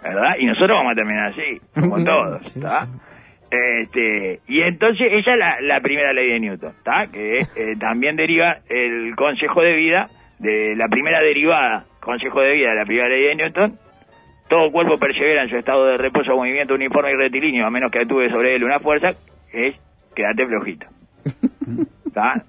¿verdad? 0.03 0.35
Y 0.38 0.47
nosotros 0.47 0.77
vamos 0.77 0.93
a 0.93 0.94
terminar 0.94 1.27
así, 1.29 1.61
como 1.75 2.03
todos, 2.05 2.43
¿está? 2.56 2.87
Este, 3.50 4.41
y 4.47 4.61
entonces 4.62 5.08
esa 5.11 5.32
es 5.32 5.38
la, 5.38 5.56
la 5.61 5.81
primera 5.81 6.12
ley 6.12 6.31
de 6.31 6.41
Newton, 6.41 6.73
¿está? 6.79 7.08
Que 7.11 7.38
eh, 7.38 7.76
también 7.81 8.17
deriva 8.17 8.58
el 8.69 9.14
consejo 9.17 9.62
de 9.62 9.75
vida 9.75 10.08
de 10.38 10.75
la 10.76 10.88
primera 10.88 11.20
derivada, 11.20 11.85
consejo 12.00 12.41
de 12.41 12.52
vida 12.52 12.70
de 12.70 12.76
la 12.76 12.85
primera 12.85 13.08
ley 13.08 13.23
de 13.25 13.35
Newton, 13.35 13.79
todo 14.49 14.73
cuerpo 14.73 14.99
persevera 14.99 15.44
en 15.44 15.49
su 15.49 15.56
estado 15.56 15.87
de 15.87 15.97
reposo, 15.97 16.37
movimiento 16.37 16.75
uniforme 16.75 17.12
y 17.12 17.14
rectilíneo, 17.14 17.67
a 17.67 17.70
menos 17.70 17.91
que 17.91 18.00
actúe 18.00 18.29
sobre 18.29 18.56
él 18.56 18.64
una 18.64 18.81
fuerza, 18.81 19.11
es 19.53 19.76
quédate 20.14 20.46
flojito. 20.46 20.87
¿Está? 22.06 22.44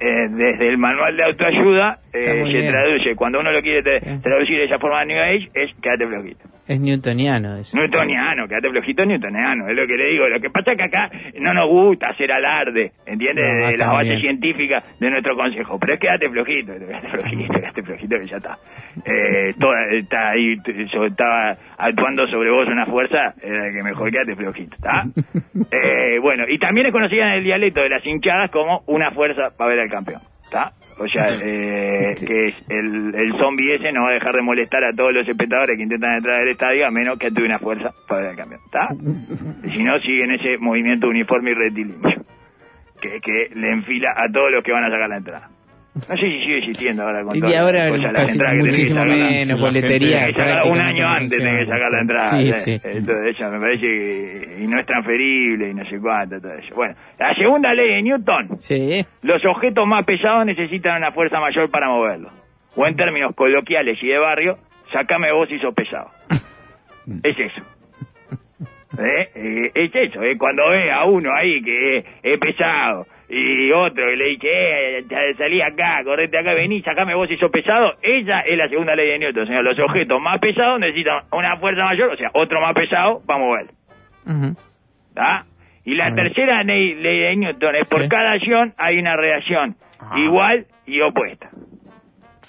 Eh, 0.00 0.26
desde 0.30 0.68
el 0.68 0.78
manual 0.78 1.16
de 1.16 1.24
autoayuda 1.24 1.98
eh, 2.12 2.22
se 2.22 2.42
bien. 2.44 2.70
traduce, 2.72 3.14
cuando 3.16 3.40
uno 3.40 3.50
lo 3.52 3.60
quiere 3.62 4.00
Sí. 4.00 4.20
traducir 4.22 4.58
de 4.58 4.64
esa 4.64 4.78
forma 4.78 5.00
de 5.00 5.06
New 5.06 5.22
Age, 5.22 5.50
es 5.54 5.70
quédate 5.80 6.06
flojito. 6.06 6.44
Es 6.68 6.80
newtoniano 6.80 7.56
eso. 7.56 7.76
Newtoniano, 7.76 8.46
quédate 8.48 8.70
flojito 8.70 9.04
newtoniano, 9.04 9.68
es 9.68 9.76
lo 9.76 9.86
que 9.86 9.96
le 9.96 10.06
digo. 10.10 10.28
Lo 10.28 10.40
que 10.40 10.50
pasa 10.50 10.72
es 10.72 10.78
que 10.78 10.84
acá 10.84 11.10
no 11.40 11.54
nos 11.54 11.68
gusta 11.68 12.06
hacer 12.10 12.30
alarde, 12.32 12.92
¿entiendes? 13.06 13.44
No, 13.44 13.66
de 13.68 13.76
las 13.76 13.88
bases 13.88 14.18
científicas 14.20 14.98
de 15.00 15.10
nuestro 15.10 15.36
consejo. 15.36 15.78
Pero 15.78 15.94
es 15.94 16.00
quédate 16.00 16.28
flojito, 16.30 16.72
quédate 16.78 17.08
flojito, 17.08 17.54
quédate 17.54 17.82
flojito 17.82 18.16
que 18.18 18.26
ya 18.26 18.36
está. 18.36 18.58
Eh, 19.06 19.54
toda- 19.58 19.86
está 19.92 20.30
ahí, 20.30 20.56
yo 20.92 21.04
estaba 21.04 21.56
actuando 21.78 22.26
sobre 22.28 22.50
vos 22.52 22.66
una 22.68 22.86
fuerza, 22.86 23.34
que 23.40 23.82
mejor 23.82 24.10
quédate 24.10 24.36
flojito, 24.36 24.74
¿está? 24.76 25.04
Eh, 25.74 26.18
bueno, 26.20 26.44
y 26.48 26.58
también 26.58 26.86
es 26.86 26.92
conocida 26.92 27.28
en 27.28 27.38
el 27.38 27.44
dialecto 27.44 27.80
de 27.80 27.88
las 27.88 28.06
hinchadas 28.06 28.50
como 28.50 28.82
una 28.86 29.10
fuerza 29.12 29.21
para 29.56 29.70
ver 29.70 29.80
al 29.80 29.90
campeón, 29.90 30.22
¿está? 30.44 30.72
O 30.98 31.06
sea, 31.08 31.26
eh, 31.44 32.14
que 32.14 32.54
el, 32.68 33.14
el 33.14 33.32
zombie 33.38 33.74
ese 33.74 33.92
no 33.92 34.02
va 34.02 34.10
a 34.10 34.14
dejar 34.14 34.34
de 34.34 34.42
molestar 34.42 34.84
a 34.84 34.92
todos 34.92 35.12
los 35.12 35.28
espectadores 35.28 35.76
que 35.76 35.82
intentan 35.82 36.14
entrar 36.14 36.42
al 36.42 36.48
estadio 36.48 36.86
a 36.86 36.90
menos 36.90 37.18
que 37.18 37.28
actúe 37.28 37.44
una 37.44 37.58
fuerza 37.58 37.90
para 38.08 38.22
ver 38.22 38.30
al 38.30 38.36
campeón, 38.36 38.60
¿está? 38.64 38.88
Si 39.72 39.82
no, 39.82 39.98
siguen 39.98 40.32
ese 40.32 40.58
movimiento 40.58 41.08
uniforme 41.08 41.52
y 41.52 41.54
rectilíneo 41.54 42.24
que, 43.00 43.20
que 43.20 43.50
le 43.54 43.68
enfila 43.70 44.14
a 44.16 44.30
todos 44.30 44.50
los 44.52 44.62
que 44.62 44.72
van 44.72 44.84
a 44.84 44.90
sacar 44.90 45.08
la 45.08 45.16
entrada. 45.16 45.50
No 45.94 46.00
sé 46.00 46.16
si 46.16 46.40
sigue 46.40 46.58
existiendo 46.58 47.02
ahora 47.02 47.22
con 47.22 47.36
Y 47.36 47.40
las 47.40 47.54
ahora 47.54 47.88
cosas, 47.90 48.02
las 48.04 48.12
casi 48.14 48.32
entradas 48.32 48.52
que 48.54 48.58
tenés 48.58 48.62
que 48.62 48.80
muchísimo 48.80 49.00
sacar. 49.00 49.18
menos, 49.18 49.48
la 49.48 49.56
boletería. 49.56 50.26
Sacar 50.34 50.70
un 50.70 50.80
año 50.80 51.06
antes 51.06 51.38
tenés 51.38 51.58
que 51.58 51.72
sacar 51.72 51.92
la 51.92 52.00
entrada. 52.00 52.30
Sí, 52.30 52.48
¿eh? 52.48 52.52
sí. 52.52 52.80
Entonces 52.82 53.36
eso 53.36 53.50
me 53.50 53.60
parece 53.60 53.80
que 53.80 54.56
y 54.62 54.66
no 54.66 54.80
es 54.80 54.86
transferible 54.86 55.68
y 55.68 55.74
no 55.74 55.84
sé 55.84 55.98
cuánto, 56.00 56.40
todo 56.40 56.54
eso. 56.54 56.74
Bueno, 56.74 56.94
la 57.18 57.34
segunda 57.34 57.74
ley 57.74 57.96
de 57.96 58.02
Newton. 58.04 58.48
Sí, 58.58 59.04
Los 59.22 59.44
objetos 59.44 59.86
más 59.86 60.04
pesados 60.06 60.46
necesitan 60.46 60.96
una 60.96 61.12
fuerza 61.12 61.38
mayor 61.40 61.70
para 61.70 61.88
moverlos. 61.88 62.32
O 62.74 62.86
en 62.86 62.96
términos 62.96 63.34
coloquiales 63.34 63.98
y 64.02 64.08
de 64.08 64.18
barrio, 64.18 64.56
sacame 64.90 65.30
vos 65.30 65.46
si 65.50 65.58
sos 65.58 65.74
pesado. 65.74 66.08
es 67.22 67.38
eso. 67.38 67.62
¿Eh? 68.98 69.28
Eh, 69.34 69.70
es 69.74 69.90
eso, 69.94 70.22
¿eh? 70.22 70.36
cuando 70.38 70.68
ve 70.68 70.90
a 70.90 71.04
uno 71.04 71.30
ahí 71.34 71.62
que 71.62 71.98
es, 71.98 72.04
es 72.22 72.38
pesado 72.38 73.06
y 73.34 73.72
otro 73.72 74.04
que 74.08 74.16
le 74.16 74.24
dice, 74.28 74.48
eh, 74.48 75.04
ya 75.08 75.18
salí 75.38 75.60
acá, 75.62 76.02
correte 76.04 76.38
acá, 76.38 76.52
vení, 76.52 76.82
sacame 76.82 77.14
vos 77.14 77.28
si 77.28 77.36
sos 77.38 77.50
pesado, 77.50 77.92
ella 78.02 78.40
es 78.40 78.58
la 78.58 78.68
segunda 78.68 78.94
ley 78.94 79.08
de 79.08 79.18
Newton, 79.20 79.46
señor. 79.46 79.64
Los 79.64 79.78
objetos 79.78 80.20
más 80.20 80.38
pesados 80.38 80.78
necesitan 80.80 81.22
una 81.32 81.56
fuerza 81.58 81.84
mayor, 81.84 82.10
o 82.10 82.14
sea, 82.14 82.28
otro 82.34 82.60
más 82.60 82.74
pesado 82.74 83.16
para 83.26 83.38
mover. 83.38 83.66
Ujú. 84.26 84.54
¿Tá? 85.14 85.44
Y 85.84 85.94
la 85.94 86.14
tercera 86.14 86.62
ley, 86.62 86.94
ley 86.94 87.20
de 87.20 87.36
Newton 87.36 87.74
es 87.80 87.88
por 87.88 88.02
Sí. 88.02 88.08
cada 88.08 88.32
acción 88.32 88.74
hay 88.76 88.98
una 88.98 89.16
reacción. 89.16 89.76
Ah. 89.98 90.18
igual 90.18 90.66
y 90.84 91.00
opuesta. 91.00 91.48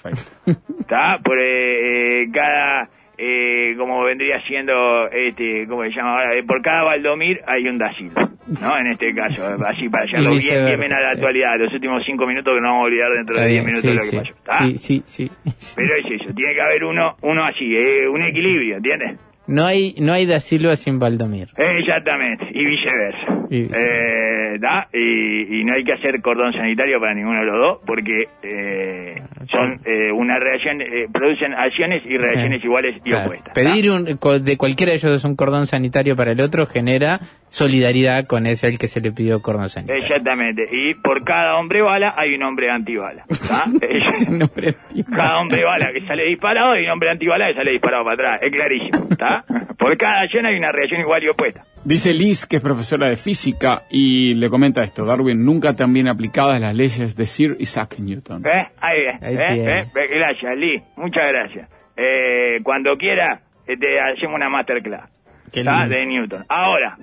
Perfecto. 0.02 0.60
¿Está? 0.80 1.18
Por 1.24 1.38
eh, 1.38 2.22
eh, 2.22 2.26
cada, 2.32 2.88
eh, 3.18 3.74
como 3.76 4.02
vendría 4.04 4.40
siendo, 4.46 5.08
este, 5.10 5.66
¿cómo 5.68 5.82
se 5.84 5.90
llama 5.90 6.12
ahora? 6.18 6.34
Eh, 6.34 6.42
por 6.46 6.60
cada 6.62 6.82
Valdomir 6.84 7.40
hay 7.46 7.66
un 7.68 7.78
Dacilo, 7.78 8.14
¿no? 8.60 8.78
En 8.78 8.86
este 8.88 9.14
caso, 9.14 9.56
así 9.68 9.88
para 9.88 10.06
llevarlo 10.06 10.30
bien, 10.30 10.80
bien 10.80 10.92
a 10.92 11.00
la 11.00 11.10
sí. 11.10 11.14
actualidad, 11.16 11.58
los 11.58 11.72
últimos 11.72 12.02
cinco 12.04 12.26
minutos 12.26 12.54
que 12.54 12.60
no 12.60 12.68
vamos 12.68 12.82
a 12.82 12.86
olvidar 12.86 13.10
dentro 13.12 13.34
Está 13.34 13.44
de 13.44 13.50
diez 13.50 13.64
bien, 13.64 13.76
minutos 13.76 14.06
sí, 14.08 14.16
de 14.16 14.22
lo 14.22 14.22
que 14.28 14.34
pasó. 14.44 14.64
sí, 14.64 14.76
sí, 14.78 15.02
sí, 15.06 15.28
sí. 15.58 15.74
Pero 15.76 15.94
es 15.96 16.20
eso, 16.22 16.34
tiene 16.34 16.54
que 16.54 16.60
haber 16.60 16.84
uno, 16.84 17.16
uno 17.22 17.44
así, 17.44 17.74
eh, 17.74 18.08
un 18.08 18.22
equilibrio, 18.22 18.76
¿entiendes? 18.76 19.18
No 19.46 19.66
hay, 19.66 19.94
no 20.00 20.14
hay 20.14 20.24
Da 20.24 20.40
Silva 20.40 20.74
sin 20.74 20.98
Valdomir. 20.98 21.48
Exactamente, 21.58 22.46
y 22.50 22.64
viceversa. 22.64 23.46
Y 23.50 23.58
viceversa. 23.60 24.54
Eh, 24.54 24.58
¿da? 24.58 24.88
Y, 24.90 25.60
y 25.60 25.64
no 25.64 25.74
hay 25.74 25.84
que 25.84 25.92
hacer 25.92 26.22
cordón 26.22 26.50
sanitario 26.54 26.98
para 26.98 27.14
ninguno 27.14 27.40
de 27.40 27.44
los 27.46 27.60
dos 27.60 27.78
porque 27.86 28.22
eh, 28.42 29.22
son 29.54 29.80
eh, 29.84 30.12
una 30.12 30.38
reacción, 30.38 30.80
eh, 30.80 31.06
producen 31.12 31.54
acciones 31.54 32.02
y 32.04 32.16
reacciones 32.18 32.60
Sí. 32.60 32.66
iguales 32.66 33.00
y 33.04 33.12
opuestas. 33.14 33.54
pedir 33.54 33.90
un, 33.90 34.04
de 34.04 34.56
cualquiera 34.56 34.90
de 34.92 34.96
ellos 34.98 35.24
un 35.24 35.36
cordón 35.36 35.66
sanitario 35.66 36.16
para 36.16 36.32
el 36.32 36.40
otro 36.40 36.66
genera 36.66 37.20
solidaridad 37.48 38.26
con 38.26 38.46
ese 38.46 38.66
al 38.66 38.78
que 38.78 38.88
se 38.88 39.00
le 39.00 39.12
pidió 39.12 39.40
cordón 39.40 39.68
sanitario. 39.68 40.02
Exactamente, 40.02 40.64
y 40.70 40.94
por 40.94 41.24
cada 41.24 41.56
hombre 41.56 41.82
bala 41.82 42.14
hay 42.16 42.34
un 42.34 42.42
hombre 42.42 42.70
antibala. 42.70 43.24
un 44.28 44.38
nombre 44.38 44.76
antiguo. 44.88 45.16
cada 45.16 45.40
hombre 45.40 45.64
bala 45.64 45.86
que 45.92 46.04
sale 46.06 46.24
disparado 46.24 46.72
hay 46.72 46.84
un 46.84 46.90
hombre 46.90 47.10
antibala 47.10 47.46
que 47.48 47.54
sale 47.54 47.70
disparado 47.72 48.04
para 48.04 48.14
atrás, 48.14 48.40
es 48.42 48.52
clarísimo. 48.52 49.08
Por 49.78 49.96
cada 49.98 50.22
acción 50.22 50.46
hay 50.46 50.56
una 50.56 50.72
reacción 50.72 51.00
igual 51.00 51.22
y 51.24 51.28
opuesta. 51.28 51.64
Dice 51.84 52.14
Liz, 52.14 52.46
que 52.46 52.56
es 52.56 52.62
profesora 52.62 53.08
de 53.08 53.16
física, 53.16 53.82
y 53.90 54.32
le 54.32 54.48
comenta 54.48 54.82
esto. 54.82 55.04
Darwin, 55.04 55.44
nunca 55.44 55.76
tan 55.76 55.92
bien 55.92 56.08
aplicadas 56.08 56.58
las 56.58 56.74
leyes 56.74 57.14
de 57.14 57.26
Sir 57.26 57.56
Isaac 57.58 57.96
Newton. 57.98 58.42
¿Eh? 58.46 58.68
Ahí 58.80 59.00
bien. 59.00 59.18
Ahí 59.22 59.58
¿eh? 59.58 59.80
¿eh? 59.80 59.90
Gracias, 60.14 60.56
Lee. 60.56 60.82
Muchas 60.96 61.24
gracias. 61.28 61.68
Eh, 61.94 62.60
cuando 62.62 62.96
quiera, 62.96 63.42
eh, 63.66 63.76
te 63.76 64.00
hacemos 64.00 64.36
una 64.36 64.48
masterclass. 64.48 65.10
Lindo. 65.52 65.88
De 65.88 66.06
Newton. 66.06 66.46
Ahora, 66.48 66.96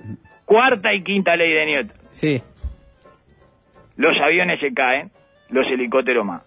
cuarta 0.46 0.92
y 0.94 1.04
quinta 1.04 1.36
ley 1.36 1.54
de 1.54 1.66
Newton. 1.68 1.98
Sí. 2.12 2.42
Los 3.98 4.20
aviones 4.20 4.60
se 4.60 4.74
caen, 4.74 5.12
los 5.52 5.68
helicópteros 5.68 6.26
más. 6.26 6.42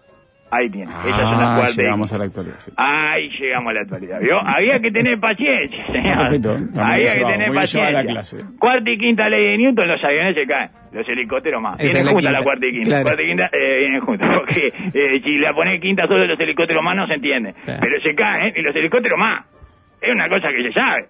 Ahí 0.51 0.69
tiene. 0.69 0.91
Esas 0.91 1.21
son 1.21 1.31
las 1.39 1.49
Ah, 1.49 1.55
cuartas 1.55 1.77
y 1.77 1.81
llegamos 1.81 2.13
a 2.13 2.17
la 2.19 2.25
actualidad. 2.25 2.55
sí. 2.59 2.71
Ahí 2.77 3.29
llegamos 3.39 3.69
a 3.71 3.73
la 3.73 3.81
actualidad. 3.81 4.19
¿vio? 4.21 4.37
Había 4.39 4.79
que 4.79 4.91
tener 4.91 5.19
paciencia, 5.19 5.85
señor. 5.87 6.17
Perfecto. 6.17 6.57
Muy 6.57 6.83
Había 6.83 7.13
que 7.15 7.23
tener 7.25 7.51
paciencia. 7.53 7.91
la 7.91 8.03
clase. 8.03 8.37
Cuarta 8.59 8.89
y 8.91 8.97
quinta 8.97 9.27
ley 9.29 9.43
de 9.51 9.57
Newton, 9.57 9.87
los 9.87 10.03
aviones 10.03 10.35
se 10.35 10.45
caen. 10.45 10.69
Los 10.93 11.09
helicópteros 11.09 11.61
más. 11.61 11.79
Esa 11.79 11.83
Vienen 11.83 11.99
es 11.99 12.05
la 12.05 12.11
juntas 12.13 12.31
la 12.31 12.43
cuarta 12.43 12.67
y 12.67 12.71
quinta. 12.71 12.89
Claro. 12.89 13.03
Cuarta 13.03 13.21
y 13.23 13.25
quinta 13.27 13.49
eh, 13.51 13.77
vienen 13.79 13.99
juntas. 14.01 14.29
Porque 14.37 14.67
eh, 14.93 15.21
si 15.23 15.37
la 15.37 15.53
pones 15.53 15.81
quinta 15.81 16.05
solo 16.07 16.25
los 16.25 16.39
helicópteros 16.39 16.83
más 16.83 16.95
no 16.95 17.07
se 17.07 17.13
entiende. 17.15 17.53
Claro. 17.63 17.79
Pero 17.81 18.01
se 18.01 18.15
caen 18.15 18.53
y 18.55 18.61
los 18.61 18.75
helicópteros 18.75 19.19
más. 19.19 19.45
Es 19.99 20.13
una 20.13 20.29
cosa 20.29 20.49
que 20.55 20.61
se 20.63 20.71
sabe. 20.73 21.05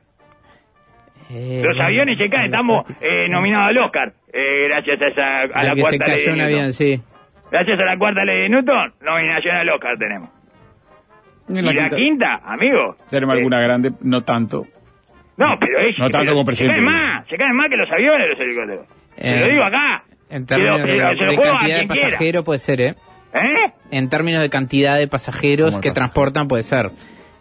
Eh, 1.31 1.61
Los 1.63 1.79
aviones 1.79 2.17
se 2.17 2.29
caen. 2.29 2.45
Estamos 2.45 2.85
eh, 3.01 3.27
nominados 3.29 3.69
al 3.69 3.77
Oscar. 3.79 4.13
eh, 4.31 4.67
gracias 4.69 5.01
a, 5.01 5.07
esa, 5.07 5.23
a 5.23 5.59
Al 5.59 5.65
la 5.67 5.73
que 5.73 5.75
se 5.75 5.81
cuarta 5.81 6.05
ley 6.07 6.17
de 6.17 6.23
cayó 6.23 6.33
un 6.33 6.41
avión, 6.41 6.73
sí. 6.73 7.01
Gracias 7.51 7.79
a 7.79 7.85
la 7.85 7.97
cuarta 7.97 8.23
ley 8.25 8.41
de 8.43 8.49
Newton, 8.49 8.93
nominación 9.01 9.55
al 9.55 9.69
Oscar 9.69 9.97
tenemos. 9.97 10.29
En 11.47 11.57
y 11.57 11.61
la 11.61 11.71
quinta- 11.73 11.95
quinta, 11.95 12.41
amigo. 12.43 12.95
Tenemos 13.09 13.35
eh, 13.35 13.37
alguna 13.37 13.59
grande, 13.61 13.91
no 14.01 14.21
tanto. 14.21 14.65
No, 15.37 15.57
pero 15.59 15.79
es. 15.79 15.97
No 15.99 16.09
tanto 16.09 16.25
pero 16.25 16.35
como 16.43 16.51
Se 16.53 16.67
caen 16.67 16.83
más, 16.83 17.27
se 17.27 17.37
caen 17.37 17.55
más 17.55 17.69
que 17.69 17.77
los 17.77 17.91
aviones 17.91 18.29
los 18.29 18.39
helicópteros. 18.39 18.85
Eh, 19.17 19.33
Te 19.33 19.39
lo 19.41 19.47
digo 19.47 19.63
acá. 19.63 20.03
En 20.29 20.45
términos 20.47 20.81
de, 20.81 20.91
de 20.93 20.97
cantidad 21.37 21.77
de 21.79 21.87
pasajeros 21.87 22.43
puede 22.43 22.59
ser, 22.59 22.81
¿eh? 22.81 22.95
¿Eh? 23.33 23.71
En 23.91 24.09
términos 24.09 24.41
de 24.41 24.49
cantidad 24.49 24.97
de 24.97 25.07
pasajeros 25.07 25.71
que 25.75 25.89
pasajero. 25.89 25.93
transportan 25.93 26.47
puede 26.47 26.63
ser. 26.63 26.89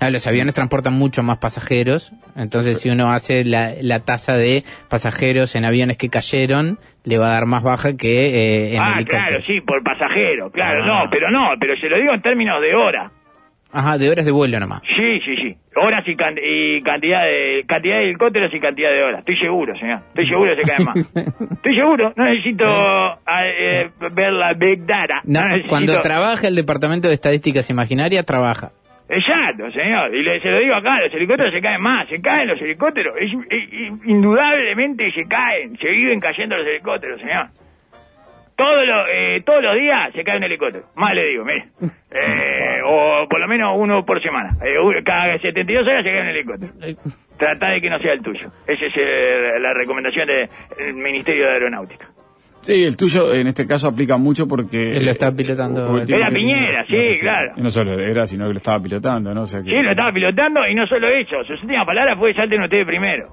Ah, 0.01 0.11
Los 0.11 0.27
aviones 0.27 0.53
transportan 0.55 0.93
mucho 0.95 1.23
más 1.23 1.39
pasajeros, 1.39 2.13
entonces 2.37 2.81
si 2.81 2.91
uno 2.91 3.11
hace 3.11 3.45
la, 3.45 3.71
la 3.81 4.01
tasa 4.01 4.35
de 4.37 4.63
pasajeros 4.91 5.55
en 5.57 5.65
aviones 5.65 5.97
que 5.97 6.09
cayeron, 6.11 6.79
le 7.05 7.17
va 7.19 7.29
a 7.29 7.35
dar 7.35 7.47
más 7.47 7.63
baja 7.63 7.97
que 7.97 8.27
eh, 8.29 8.75
en 8.77 8.83
Ah, 8.83 9.01
claro, 9.07 9.41
sí, 9.43 9.61
por 9.61 9.83
pasajero, 9.83 10.51
claro, 10.51 10.83
Ah. 10.85 10.87
no, 11.05 11.11
pero 11.11 11.31
no, 11.31 11.51
pero 11.59 11.75
se 11.81 11.89
lo 11.89 11.97
digo 11.99 12.13
en 12.13 12.21
términos 12.23 12.61
de 12.61 12.75
hora. 12.75 13.11
Ajá, 13.77 13.99
de 13.99 14.09
horas 14.09 14.25
de 14.25 14.31
vuelo 14.31 14.61
nomás. 14.61 14.83
Sí, 14.97 15.19
sí, 15.25 15.35
sí. 15.43 15.57
Horas 15.75 16.05
y, 16.07 16.15
can- 16.15 16.39
y 16.41 16.81
cantidad 16.83 17.23
de 17.25 17.65
cantidad 17.67 17.97
de 17.97 18.05
helicópteros 18.05 18.55
y 18.55 18.61
cantidad 18.61 18.91
de 18.91 19.03
horas. 19.03 19.19
Estoy 19.21 19.37
seguro, 19.39 19.75
señor. 19.77 19.97
Estoy 20.11 20.29
seguro 20.29 20.55
que 20.55 20.63
se 20.63 20.69
caen 20.71 20.85
más. 20.85 20.97
Estoy 21.57 21.75
seguro. 21.77 22.13
No 22.15 22.25
necesito 22.25 22.67
ah, 22.69 23.45
eh, 23.47 23.91
ver 24.13 24.33
la 24.33 24.53
Big 24.55 24.87
Data. 24.87 25.23
No, 25.25 25.41
No 25.41 25.49
necesito- 25.49 25.69
cuando 25.71 25.99
trabaja 26.01 26.47
el 26.47 26.55
Departamento 26.55 27.09
de 27.09 27.15
Estadísticas 27.15 27.69
Imaginarias, 27.69 28.25
trabaja. 28.25 28.71
Exacto, 29.09 29.71
señor. 29.71 30.15
Y 30.15 30.23
le, 30.23 30.41
se 30.41 30.51
lo 30.51 30.59
digo 30.61 30.75
acá, 30.77 30.99
los 31.01 31.13
helicópteros 31.13 31.53
se 31.53 31.61
caen 31.61 31.81
más, 31.83 32.09
se 32.09 32.21
caen 32.23 32.49
los 32.49 32.61
helicópteros. 32.61 33.15
Es, 33.19 33.31
es- 33.51 33.69
es- 33.73 33.93
indudablemente 34.07 35.11
se 35.13 35.27
caen, 35.29 35.77
se 35.79 35.91
viven 35.91 36.21
cayendo 36.21 36.57
los 36.57 36.67
helicópteros, 36.67 37.21
señor. 37.21 37.47
Todos 38.57 38.87
los, 38.87 39.03
eh, 39.13 39.43
todos 39.45 39.63
los 39.65 39.75
días 39.75 40.13
se 40.15 40.23
cae 40.23 40.37
un 40.37 40.45
helicóptero. 40.45 40.85
Más 40.95 41.13
le 41.15 41.27
digo, 41.29 41.45
mire. 41.45 41.65
Eh, 42.17 42.79
o 42.87 43.27
por 43.29 43.41
lo 43.41 43.49
menos 43.49 43.75
uno 43.77 44.05
por 44.07 44.21
semana. 44.23 44.51
Eh, 44.65 44.77
cada 45.05 45.37
72 45.37 45.85
horas 45.85 46.05
se 46.05 46.13
cae 46.13 46.21
un 46.23 46.29
helicóptero. 46.29 46.73
Eh, 46.83 46.95
Trata 47.37 47.71
de 47.71 47.81
que 47.81 47.91
no 47.91 47.99
sea 47.99 48.13
el 48.13 48.23
tuyo. 48.23 48.47
Esa 48.69 48.87
es 48.87 48.93
eh, 48.97 49.59
la 49.59 49.75
recomendación 49.75 50.29
del 50.29 50.95
Ministerio 50.95 51.47
de 51.47 51.53
Aeronáutica. 51.55 52.07
Sí, 52.65 52.83
el 52.85 52.97
tuyo 52.97 53.33
en 53.35 53.47
este 53.47 53.67
caso 53.67 53.89
aplica 53.89 54.17
mucho 54.17 54.49
porque... 54.49 54.97
Él 54.97 55.05
lo 55.05 55.11
está 55.11 55.31
pilotando. 55.33 55.87
porque 55.87 56.07
tiene 56.07 56.23
Era 56.23 56.31
que- 56.31 56.35
Piñera, 56.37 56.85
sí, 56.89 57.21
claro. 57.21 57.53
Y 57.57 57.61
no 57.61 57.69
solo 57.71 57.93
era, 58.01 58.27
sino 58.27 58.47
que 58.47 58.53
lo 58.53 58.57
estaba 58.59 58.81
pilotando, 58.83 59.35
¿no? 59.35 59.43
O 59.43 59.47
sea 59.47 59.61
que, 59.63 59.71
Sí, 59.71 59.83
lo 59.83 59.91
estaba 59.91 60.13
pilotando 60.13 60.67
y 60.67 60.75
no 60.75 60.87
solo 60.87 61.09
eso. 61.09 61.45
Sus 61.47 61.63
últimas 61.63 61.87
palabras 61.87 62.19
fue 62.19 62.33
salten 62.35 62.63
ustedes 62.63 62.87
primero. 62.87 63.25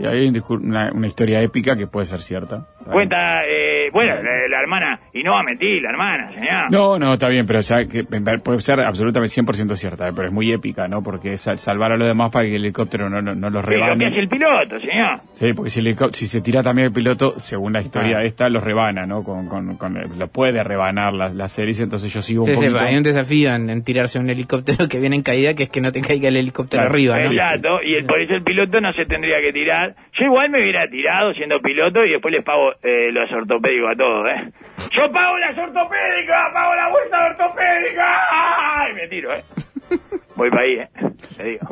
Sí, 0.00 0.06
hay 0.06 0.32
una, 0.48 0.90
una 0.92 1.06
historia 1.06 1.40
épica 1.42 1.76
que 1.76 1.86
puede 1.86 2.06
ser 2.06 2.20
cierta. 2.20 2.66
Cuenta, 2.84 3.44
eh, 3.46 3.88
bueno, 3.92 4.14
la, 4.16 4.48
la 4.48 4.60
hermana, 4.60 5.00
y 5.12 5.22
no 5.22 5.32
va 5.32 5.40
a 5.40 5.42
mentir, 5.44 5.80
la 5.82 5.90
hermana, 5.90 6.28
señor. 6.32 6.70
No, 6.70 6.98
no, 6.98 7.12
está 7.14 7.28
bien, 7.28 7.46
pero 7.46 7.60
o 7.60 7.62
sea, 7.62 7.84
que 7.86 8.04
puede 8.04 8.60
ser 8.60 8.80
absolutamente 8.80 9.34
100% 9.40 9.76
cierta, 9.76 10.08
eh, 10.08 10.12
pero 10.14 10.28
es 10.28 10.34
muy 10.34 10.50
épica, 10.52 10.88
¿no? 10.88 11.02
Porque 11.02 11.34
es 11.34 11.40
sal- 11.42 11.58
salvar 11.58 11.92
a 11.92 11.96
los 11.96 12.08
demás 12.08 12.30
para 12.30 12.44
que 12.46 12.56
el 12.56 12.62
helicóptero 12.64 13.08
no, 13.08 13.20
no, 13.20 13.34
no 13.34 13.50
los 13.50 13.62
Es 13.64 13.70
lo 13.70 13.70
que 13.70 13.82
rebane. 13.82 14.06
hace 14.06 14.18
el 14.18 14.28
piloto, 14.28 14.80
señor. 14.80 15.20
Sí, 15.34 15.52
porque 15.52 15.70
si, 15.70 15.80
el 15.80 15.86
helicó- 15.88 16.12
si 16.12 16.26
se 16.26 16.40
tira 16.40 16.62
también 16.62 16.86
el 16.88 16.92
piloto, 16.92 17.38
según 17.38 17.72
la 17.72 17.80
historia 17.80 18.18
Ah. 18.18 18.24
esta, 18.24 18.48
los 18.48 18.62
rebana, 18.62 19.06
¿no? 19.06 19.22
Con, 19.22 19.46
con, 19.46 19.76
con- 19.76 19.94
lo 20.18 20.28
puede 20.28 20.62
rebanar 20.64 21.12
las 21.12 21.34
las 21.34 21.52
series, 21.52 21.80
entonces 21.80 22.12
yo 22.12 22.20
sigo 22.22 22.44
un 22.44 22.50
Sí, 22.50 22.56
poquito... 22.56 22.78
hay 22.80 22.96
un 22.96 23.02
desafío 23.02 23.54
en, 23.54 23.70
en 23.70 23.82
tirarse 23.84 24.18
un 24.18 24.28
helicóptero 24.28 24.86
que 24.88 24.98
viene 24.98 25.16
en 25.16 25.22
caída, 25.22 25.54
que 25.54 25.64
es 25.64 25.68
que 25.68 25.80
no 25.80 25.92
te 25.92 26.00
caiga 26.00 26.28
el 26.28 26.36
helicóptero 26.36 26.82
Claro. 26.82 26.92
arriba, 26.94 27.16
¿no? 27.18 27.22
Sí, 27.24 27.28
sí. 27.28 27.34
Exacto, 27.34 27.68
y 27.84 27.94
el, 27.94 28.06
por 28.06 28.20
eso 28.20 28.34
el 28.34 28.42
piloto 28.42 28.80
no 28.80 28.92
se 28.92 29.04
tendría 29.06 29.40
que 29.40 29.52
tirar. 29.52 29.81
Yo 29.88 30.26
igual 30.26 30.50
me 30.50 30.60
hubiera 30.62 30.86
tirado 30.88 31.32
siendo 31.34 31.60
piloto 31.60 32.04
y 32.04 32.10
después 32.12 32.32
les 32.34 32.44
pago 32.44 32.68
eh, 32.82 33.10
los 33.12 33.30
ortopédicos 33.32 33.90
a 33.92 33.96
todos, 33.96 34.30
¿eh? 34.30 34.52
Yo 34.96 35.08
pago 35.12 35.38
las 35.38 35.56
ortopédicas, 35.58 36.52
pago 36.52 36.74
la 36.74 36.88
bolsa 36.88 37.24
ortopédica. 37.30 38.20
¡Ay! 38.30 38.94
Me 38.94 39.08
tiro, 39.08 39.32
¿eh? 39.32 39.44
Voy 40.36 40.50
para 40.50 40.62
ahí, 40.62 40.72
¿eh? 40.74 40.88
Te 41.36 41.44
digo. 41.44 41.68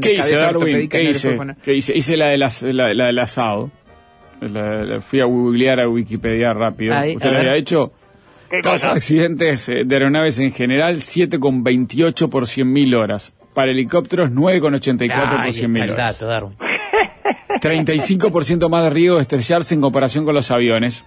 ¿Qué 0.00 0.12
hice, 0.14 0.34
Darwin? 0.36 0.56
ortopédica 0.56 0.98
¿Qué 0.98 1.04
hice? 1.04 1.28
puedo 1.28 1.38
poner. 1.38 1.56
¿Qué 1.62 1.74
hice? 1.74 1.96
Hice 1.96 2.16
la, 2.16 2.26
del 2.28 2.42
as- 2.42 2.62
la, 2.62 2.92
la 2.94 3.06
del 3.06 3.18
asado. 3.18 3.70
La- 4.40 4.84
la- 4.84 5.00
fui 5.00 5.20
a 5.20 5.24
googlear 5.24 5.80
a 5.80 5.88
Wikipedia 5.88 6.52
rápido. 6.52 6.94
Ahí, 6.94 7.16
¿Usted 7.16 7.32
lo 7.32 7.38
había 7.38 7.54
hecho? 7.56 7.92
¿Qué 8.50 8.56
Los 8.58 8.66
cosa? 8.66 8.92
accidentes 8.92 9.66
de 9.66 9.86
aeronaves 9.94 10.38
en 10.38 10.52
general, 10.52 10.96
7,28 10.96 12.28
por 12.30 12.44
100.000 12.44 12.96
horas. 12.96 13.32
Para 13.54 13.70
helicópteros, 13.70 14.30
9,84 14.32 15.10
Ahí 15.10 15.36
por 15.38 15.46
está 15.48 15.66
100.000 15.66 15.82
el 15.84 15.90
horas. 15.92 16.18
dato, 16.20 16.26
Darwin. 16.30 16.56
35% 17.70 18.68
más 18.68 18.84
de 18.84 18.90
riesgo 18.90 19.16
de 19.16 19.22
estrellarse 19.22 19.74
en 19.74 19.80
comparación 19.80 20.24
con 20.24 20.34
los 20.34 20.50
aviones. 20.50 21.04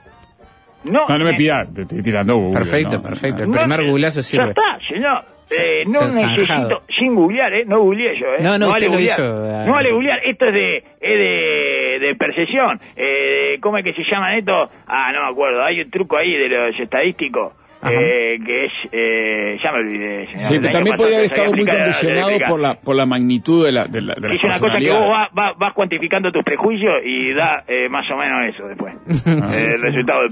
No, 0.83 1.07
No, 1.07 1.17
no 1.17 1.25
me 1.25 1.31
eh, 1.31 1.37
pida, 1.37 1.65
te 1.73 1.81
estoy 1.81 2.01
tirando 2.01 2.35
Google, 2.37 2.57
Perfecto, 2.59 2.97
¿no? 2.97 3.03
perfecto. 3.03 3.43
El 3.43 3.49
no, 3.51 3.57
primer 3.57 3.81
eh, 3.81 3.89
googleazo 3.89 4.21
Ya 4.21 4.23
sirve. 4.23 4.49
está, 4.49 4.79
señor. 4.87 5.23
Eh, 5.51 5.83
no 5.87 6.05
necesito, 6.05 6.45
zanjado. 6.45 6.81
sin 6.99 7.15
googlear, 7.15 7.51
¿eh? 7.53 7.65
No 7.65 7.79
googleé 7.81 8.15
yo, 8.19 8.27
¿eh? 8.27 8.37
No, 8.39 8.57
no, 8.59 8.67
usted 8.69 8.69
vale 8.69 8.85
lo 8.85 8.91
googlear. 8.91 9.19
hizo. 9.19 9.65
No 9.65 9.71
vale 9.73 9.91
googlear, 9.91 10.19
esto 10.23 10.45
es 10.45 10.53
de, 10.53 10.77
es 10.77 10.83
de, 11.01 12.07
de 12.07 12.15
percepción. 12.15 12.79
Eh, 12.95 13.57
¿Cómo 13.59 13.77
es 13.79 13.83
que 13.83 13.93
se 13.93 14.03
llaman 14.09 14.35
esto? 14.35 14.53
Ah, 14.87 15.11
no 15.11 15.23
me 15.25 15.31
acuerdo. 15.31 15.63
Hay 15.63 15.81
un 15.81 15.89
truco 15.89 16.17
ahí 16.17 16.31
de 16.37 16.49
los 16.49 16.79
estadísticos. 16.79 17.53
Eh, 17.81 18.37
que 18.45 18.65
es, 18.65 18.73
eh, 18.91 19.57
ya 19.63 19.71
me 19.71 19.79
olvidé. 19.79 20.25
señor. 20.25 20.39
Sí, 20.39 20.59
pero 20.59 20.71
también 20.73 20.97
podía 20.97 21.15
haber 21.15 21.25
estado 21.25 21.53
muy 21.53 21.65
condicionado 21.65 22.29
por 22.47 22.59
la, 22.59 22.73
por 22.79 22.95
la 22.95 23.05
magnitud 23.05 23.65
de 23.65 23.71
la, 23.71 23.85
de 23.85 24.01
la, 24.01 24.15
de 24.15 24.27
la 24.27 24.35
Es 24.35 24.43
una 24.43 24.59
cosa 24.59 24.77
que 24.77 24.89
vos 24.91 25.09
vas, 25.09 25.29
vas, 25.33 25.57
vas 25.57 25.73
cuantificando 25.73 26.31
tus 26.31 26.43
prejuicios 26.43 26.95
y 27.05 27.33
da 27.33 27.63
eh, 27.67 27.87
más 27.89 28.05
o 28.11 28.17
menos 28.17 28.53
eso 28.53 28.67
después. 28.67 28.93
Eh, 29.59 29.73
el 29.75 29.81
resultado 29.81 30.21
de. 30.23 30.29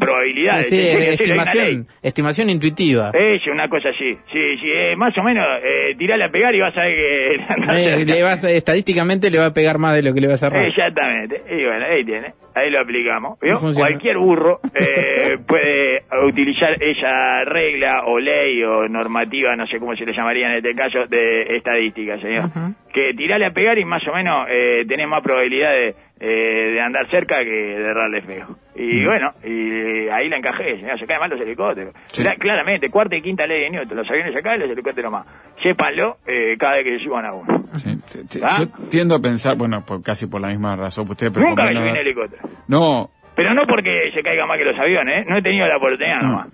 Sí, 0.63 0.69
sí, 0.69 0.75
ley. 0.75 1.07
estimación, 1.09 1.87
estimación 2.01 2.49
intuitiva. 2.49 3.11
Es 3.13 3.45
una 3.47 3.67
cosa 3.67 3.89
así. 3.89 4.11
Sí, 4.31 4.55
sí, 4.61 4.69
eh, 4.73 4.95
más 4.95 5.17
o 5.17 5.23
menos, 5.23 5.45
eh, 5.63 5.95
tirale 5.97 6.25
a 6.25 6.29
pegar 6.29 6.53
y 6.55 6.59
vas 6.59 6.75
a 6.77 6.81
ver 6.81 6.93
que... 6.95 8.05
Le 8.05 8.23
vas 8.23 8.43
a- 8.43 8.51
estadísticamente 8.51 9.29
le 9.29 9.39
va 9.39 9.47
a 9.47 9.53
pegar 9.53 9.77
más 9.77 9.95
de 9.95 10.03
lo 10.03 10.13
que 10.13 10.21
le 10.21 10.27
va 10.27 10.33
a 10.35 10.37
cerrar. 10.37 10.65
Exactamente. 10.65 11.41
Y 11.49 11.65
bueno, 11.65 11.85
ahí 11.85 12.03
tiene. 12.03 12.27
Ahí 12.55 12.69
lo 12.69 12.79
aplicamos. 12.79 13.37
Cualquier 13.75 14.17
burro 14.17 14.59
puede 15.47 16.03
utilizar 16.27 16.71
esa 16.81 17.36
regla 17.45 18.03
o 18.05 18.19
ley 18.19 18.63
o 18.63 18.87
normativa, 18.87 19.55
no 19.55 19.65
sé 19.67 19.79
cómo 19.79 19.95
se 19.95 20.05
le 20.05 20.13
llamaría 20.13 20.47
en 20.47 20.57
este 20.57 20.73
caso, 20.73 21.05
de 21.07 21.41
estadística, 21.41 22.17
señor. 22.17 22.49
Que 22.93 23.13
tirarle 23.13 23.47
a 23.47 23.51
pegar 23.51 23.77
y 23.77 23.85
más 23.85 24.05
o 24.07 24.13
menos 24.13 24.47
eh, 24.49 24.85
tenés 24.87 25.07
más 25.07 25.21
probabilidad 25.21 25.71
de, 25.71 25.95
eh, 26.19 26.71
de 26.73 26.81
andar 26.81 27.07
cerca 27.09 27.43
que 27.43 27.49
de 27.49 27.85
errarle 27.85 28.21
feo. 28.21 28.47
Y 28.75 29.05
bueno, 29.05 29.29
y 29.43 30.07
ahí 30.09 30.29
la 30.29 30.37
encajé, 30.37 30.77
señor, 30.77 30.99
se 30.99 31.05
caen 31.05 31.19
mal 31.19 31.29
los 31.29 31.41
helicópteros. 31.41 31.93
Sí. 32.07 32.23
Claramente, 32.39 32.89
cuarta 32.89 33.15
y 33.15 33.21
quinta 33.21 33.45
ley 33.45 33.61
de 33.61 33.69
Newton, 33.69 33.97
los 33.97 34.09
aviones 34.09 34.35
acá 34.35 34.55
y 34.55 34.59
los 34.59 34.69
helicópteros 34.69 35.11
más. 35.11 35.25
Sépanlo 35.61 36.17
eh, 36.27 36.55
cada 36.57 36.75
vez 36.77 36.85
que 36.85 36.99
suban 37.03 37.25
a 37.25 37.33
uno. 37.33 37.63
Sí, 37.73 37.97
¿Ah? 38.43 38.57
Yo 38.59 38.87
tiendo 38.89 39.15
a 39.15 39.19
pensar, 39.19 39.55
bueno, 39.57 39.83
por, 39.85 40.01
casi 40.01 40.27
por 40.27 40.41
la 40.41 40.49
misma 40.49 40.75
razón 40.75 41.09
usted, 41.09 41.31
pero 41.33 41.49
Nunca 41.49 41.65
me 41.65 41.73
subí 41.73 41.89
en 41.89 41.95
helicóptero. 41.97 42.43
No, 42.67 43.09
Pero 43.35 43.53
no 43.53 43.63
porque 43.67 44.11
se 44.13 44.21
caiga 44.23 44.45
más 44.47 44.57
que 44.57 44.65
los 44.65 44.79
aviones, 44.79 45.21
¿eh? 45.21 45.25
No 45.29 45.37
he 45.37 45.41
tenido 45.41 45.67
la 45.67 45.77
oportunidad 45.77 46.21
no. 46.21 46.29
nomás. 46.29 46.47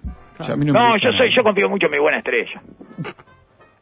Ya 0.48 0.54
a 0.54 0.58
mí 0.58 0.66
no 0.66 0.98
yo 0.98 1.12
soy, 1.14 1.34
yo 1.36 1.44
confío 1.44 1.70
mucho 1.70 1.88
en 1.88 1.92
mi 1.92 2.00
buena 2.00 2.20
estrella. 2.20 2.62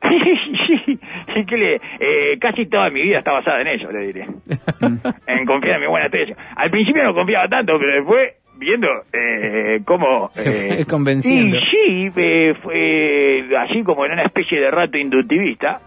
Sí, 1.33 1.45
que 1.45 1.57
le, 1.57 1.75
eh, 1.75 2.37
casi 2.39 2.65
toda 2.65 2.89
mi 2.89 3.01
vida 3.03 3.19
está 3.19 3.31
basada 3.31 3.61
en 3.61 3.67
eso, 3.67 3.89
le 3.91 4.07
diré. 4.07 4.27
en 5.27 5.45
confiar 5.45 5.75
en 5.75 5.81
mi 5.81 5.87
buena 5.87 6.07
estrella. 6.07 6.35
Al 6.55 6.69
principio 6.69 7.03
no 7.03 7.13
confiaba 7.13 7.47
tanto, 7.47 7.73
pero 7.79 7.93
después, 7.93 8.33
viendo 8.57 8.87
eh, 9.13 9.81
cómo... 9.85 10.29
Se 10.33 10.49
eh, 10.49 10.75
fue 10.75 10.85
convenciendo. 10.85 11.55
Y 11.55 11.59
sí, 11.61 12.09
eh, 12.17 12.53
fue 12.61 13.57
así 13.57 13.83
como 13.83 14.05
en 14.05 14.13
una 14.13 14.23
especie 14.23 14.59
de 14.59 14.69
rato 14.69 14.97
inductivista, 14.97 15.81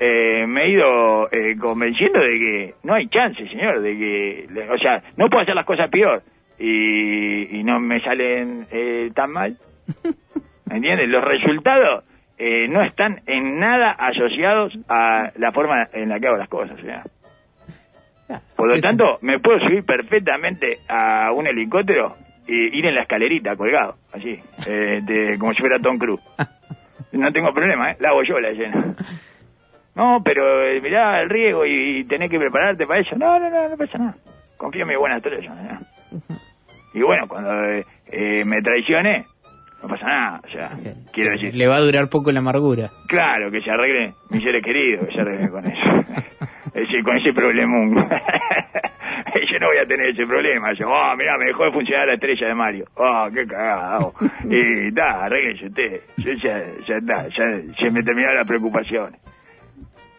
eh, 0.00 0.46
me 0.46 0.64
he 0.64 0.70
ido 0.70 1.30
eh, 1.30 1.56
convenciendo 1.58 2.18
de 2.18 2.38
que 2.38 2.74
no 2.82 2.94
hay 2.94 3.06
chance, 3.08 3.46
señor, 3.46 3.80
de 3.82 3.96
que... 3.96 4.46
O 4.72 4.78
sea, 4.78 5.02
no 5.16 5.28
puedo 5.28 5.42
hacer 5.42 5.54
las 5.54 5.66
cosas 5.66 5.88
peor 5.90 6.22
y, 6.58 7.58
y 7.60 7.62
no 7.62 7.78
me 7.78 8.00
salen 8.00 8.66
eh, 8.70 9.10
tan 9.14 9.30
mal. 9.30 9.56
¿Me 10.66 10.76
entiendes? 10.76 11.08
Los 11.08 11.24
resultados 11.24 12.04
eh, 12.38 12.66
no 12.68 12.82
están 12.82 13.20
en 13.26 13.58
nada 13.58 13.90
asociados 13.92 14.76
a 14.88 15.30
la 15.36 15.52
forma 15.52 15.84
en 15.92 16.08
la 16.08 16.18
que 16.18 16.26
hago 16.28 16.36
las 16.36 16.48
cosas. 16.48 16.78
señor. 16.80 17.02
Por 18.56 18.66
lo 18.68 18.74
Sí, 18.74 18.80
sí. 18.80 18.86
tanto, 18.86 19.18
me 19.20 19.38
puedo 19.40 19.58
subir 19.60 19.84
perfectamente 19.84 20.78
a 20.88 21.30
un 21.32 21.46
helicóptero 21.46 22.16
y 22.46 22.78
ir 22.78 22.86
en 22.86 22.94
la 22.94 23.02
escalerita 23.02 23.54
colgado, 23.56 23.94
así, 24.12 24.38
eh, 24.66 25.00
de- 25.02 25.38
como 25.38 25.52
si 25.52 25.60
fuera 25.60 25.78
Tom 25.78 25.98
Cruise. 25.98 26.22
No 27.12 27.30
tengo 27.30 27.52
problema, 27.52 27.90
¿eh? 27.92 27.96
La 28.00 28.08
hago 28.08 28.22
yo 28.22 28.34
la 28.40 28.48
escena. 28.48 28.94
No, 29.94 30.22
pero 30.24 30.64
eh, 30.66 30.80
mirá 30.80 31.20
el 31.20 31.28
riesgo 31.28 31.66
y, 31.66 31.98
y 31.98 32.04
tenés 32.04 32.30
que 32.30 32.38
prepararte 32.38 32.86
para 32.86 33.00
eso. 33.00 33.14
No, 33.16 33.38
no, 33.38 33.50
no, 33.50 33.68
no 33.68 33.76
pasa 33.76 33.98
nada. 33.98 34.16
Confío 34.56 34.82
en 34.82 34.88
mi 34.88 34.96
buena 34.96 35.18
estrella. 35.18 35.50
¿no? 35.54 35.80
Y 36.94 37.02
bueno, 37.02 37.28
cuando 37.28 37.52
eh, 37.70 37.84
eh, 38.10 38.42
me 38.46 38.62
traicione, 38.62 39.26
no 39.82 39.88
pasa 39.88 40.06
nada. 40.06 40.40
O 40.44 40.48
sea, 40.48 40.76
Sí, 40.76 40.90
quiero 41.12 41.32
decir, 41.32 41.54
Le 41.54 41.66
va 41.66 41.76
a 41.76 41.80
durar 41.80 42.08
poco 42.08 42.30
la 42.32 42.38
amargura. 42.38 42.90
claro, 43.08 43.50
que 43.50 43.60
se 43.60 43.70
arregle 43.70 44.14
mis 44.30 44.42
seres 44.42 44.62
queridos, 44.64 45.06
que 45.08 45.14
se 45.14 45.20
arregle 45.20 45.48
con 45.50 45.66
eso. 45.66 45.82
Ese, 46.74 47.02
con 47.02 47.18
ese 47.18 47.34
problemón. 47.34 47.94
yo 47.96 49.58
no 49.60 49.66
voy 49.66 49.76
a 49.78 49.84
tener 49.84 50.08
ese 50.08 50.24
problema. 50.26 50.72
Yo, 50.72 50.88
oh, 50.88 51.16
mirá, 51.16 51.36
me 51.36 51.46
dejó 51.46 51.64
de 51.64 51.72
funcionar 51.72 52.06
la 52.06 52.14
estrella 52.14 52.46
de 52.46 52.54
Mario. 52.54 52.84
Oh, 52.94 53.28
qué 53.34 53.46
cagada. 53.46 53.98
oh. 54.00 54.14
Y 54.48 54.90
da, 54.92 55.24
arréglese 55.24 55.66
usted. 55.66 56.00
Yo 56.16 56.32
ya, 56.42 56.62
ya 56.88 56.96
está, 56.96 57.28
ya 57.28 57.60
se 57.78 57.90
me 57.90 58.02
terminaron 58.02 58.36
las 58.36 58.46
preocupaciones. 58.46 59.20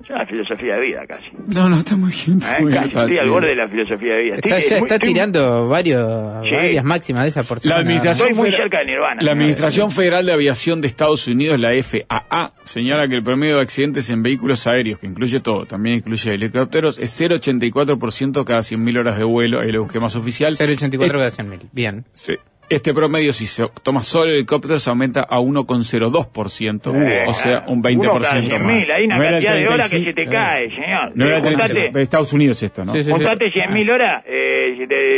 Es 0.04 0.10
una 0.10 0.26
filosofía 0.26 0.76
de 0.76 0.82
vida 0.82 1.06
casi. 1.08 1.26
No, 1.48 1.70
no, 1.70 1.78
está 1.78 1.96
muy 1.96 2.12
bien. 2.12 2.38
está 2.40 2.58
¿eh? 2.58 2.62
muy 2.62 2.74
Casi 2.74 2.88
estoy 2.90 3.18
al 3.20 3.30
borde 3.30 3.48
de 3.48 3.56
la 3.56 3.68
filosofía 3.70 4.14
de 4.16 4.24
vida. 4.24 4.36
Está, 4.36 4.58
Estoy- 4.58 4.70
ya 4.70 4.76
eh, 4.76 4.80
muy- 4.80 4.86
está 4.88 4.96
estoy- 4.96 5.14
tirando 5.14 5.68
varios, 5.70 6.34
Sí. 6.44 6.52
varias 6.52 6.84
máximas 6.84 7.24
de 7.24 7.30
esa 7.30 7.44
porción. 7.44 7.70
La 7.74 7.80
administración, 7.80 8.28
Estoy 8.28 8.38
muy 8.42 8.50
Federal- 8.52 8.62
cerca 8.70 8.80
de 8.80 8.86
Nirvana, 8.86 9.22
la. 9.22 9.32
Administración 9.32 9.92
Federal 9.92 10.26
de 10.26 10.34
Aviación 10.34 10.82
de 10.82 10.88
Estados 10.88 11.28
Unidos, 11.28 11.58
la 11.60 11.70
FAA, 11.82 12.52
señala 12.66 13.08
que 13.08 13.16
el 13.16 13.24
promedio 13.24 13.56
de 13.58 13.62
accidentes 13.62 14.10
en 14.10 14.24
vehículos 14.24 14.68
aéreos, 14.68 15.00
que 15.00 15.08
incluye 15.08 15.40
todo, 15.40 15.66
también 15.66 15.96
incluye 15.98 16.34
helicópteros, 16.34 17.00
es 17.00 17.10
0,84% 17.12 18.44
cada 18.46 18.62
100.000 18.62 18.98
horas 18.98 19.18
de 19.18 19.24
vuelo, 19.24 19.62
el 19.62 19.76
esquema 19.76 20.08
oficial. 20.08 20.56
0,84 20.58 21.06
Eh, 21.06 21.20
cada 21.20 21.32
100.000. 21.32 21.70
Bien. 21.72 22.06
sí. 22.12 22.36
Este 22.70 22.94
promedio, 22.94 23.34
si 23.34 23.46
se 23.46 23.66
toma 23.84 24.02
solo 24.04 24.32
helicópteros, 24.32 24.88
aumenta 24.88 25.22
a 25.30 25.40
1,02%, 25.40 26.96
Eh, 26.96 27.26
o 27.28 27.34
sea, 27.34 27.66
un 27.68 27.80
uno 27.80 27.82
20% 27.84 28.22
cada 28.22 28.36
más. 28.42 28.46
100.000, 28.80 28.92
hay 28.92 29.06
una 29.06 29.18
No 29.18 29.24
cantidad 29.24 29.54
de 29.56 29.68
horas 29.68 29.90
que 29.92 30.00
35, 30.00 30.06
se 30.06 30.14
te 30.14 30.24
cae, 30.32 30.70
señor. 30.70 31.12
No 31.16 31.26
era 31.26 31.36
Eh, 31.36 31.38
el 31.38 31.44
35, 31.44 31.80
juntate- 31.80 31.92
de 31.94 32.02
Estados 32.02 32.34
Unidos 32.34 32.64
esto, 32.64 32.86
¿no? 32.86 32.92
Sí, 32.94 33.00
sí, 33.00 33.06
sí. 33.06 33.12
Juntate 33.12 33.52
100.000 33.52 33.90
horas, 33.90 34.24
eh, 34.26 34.78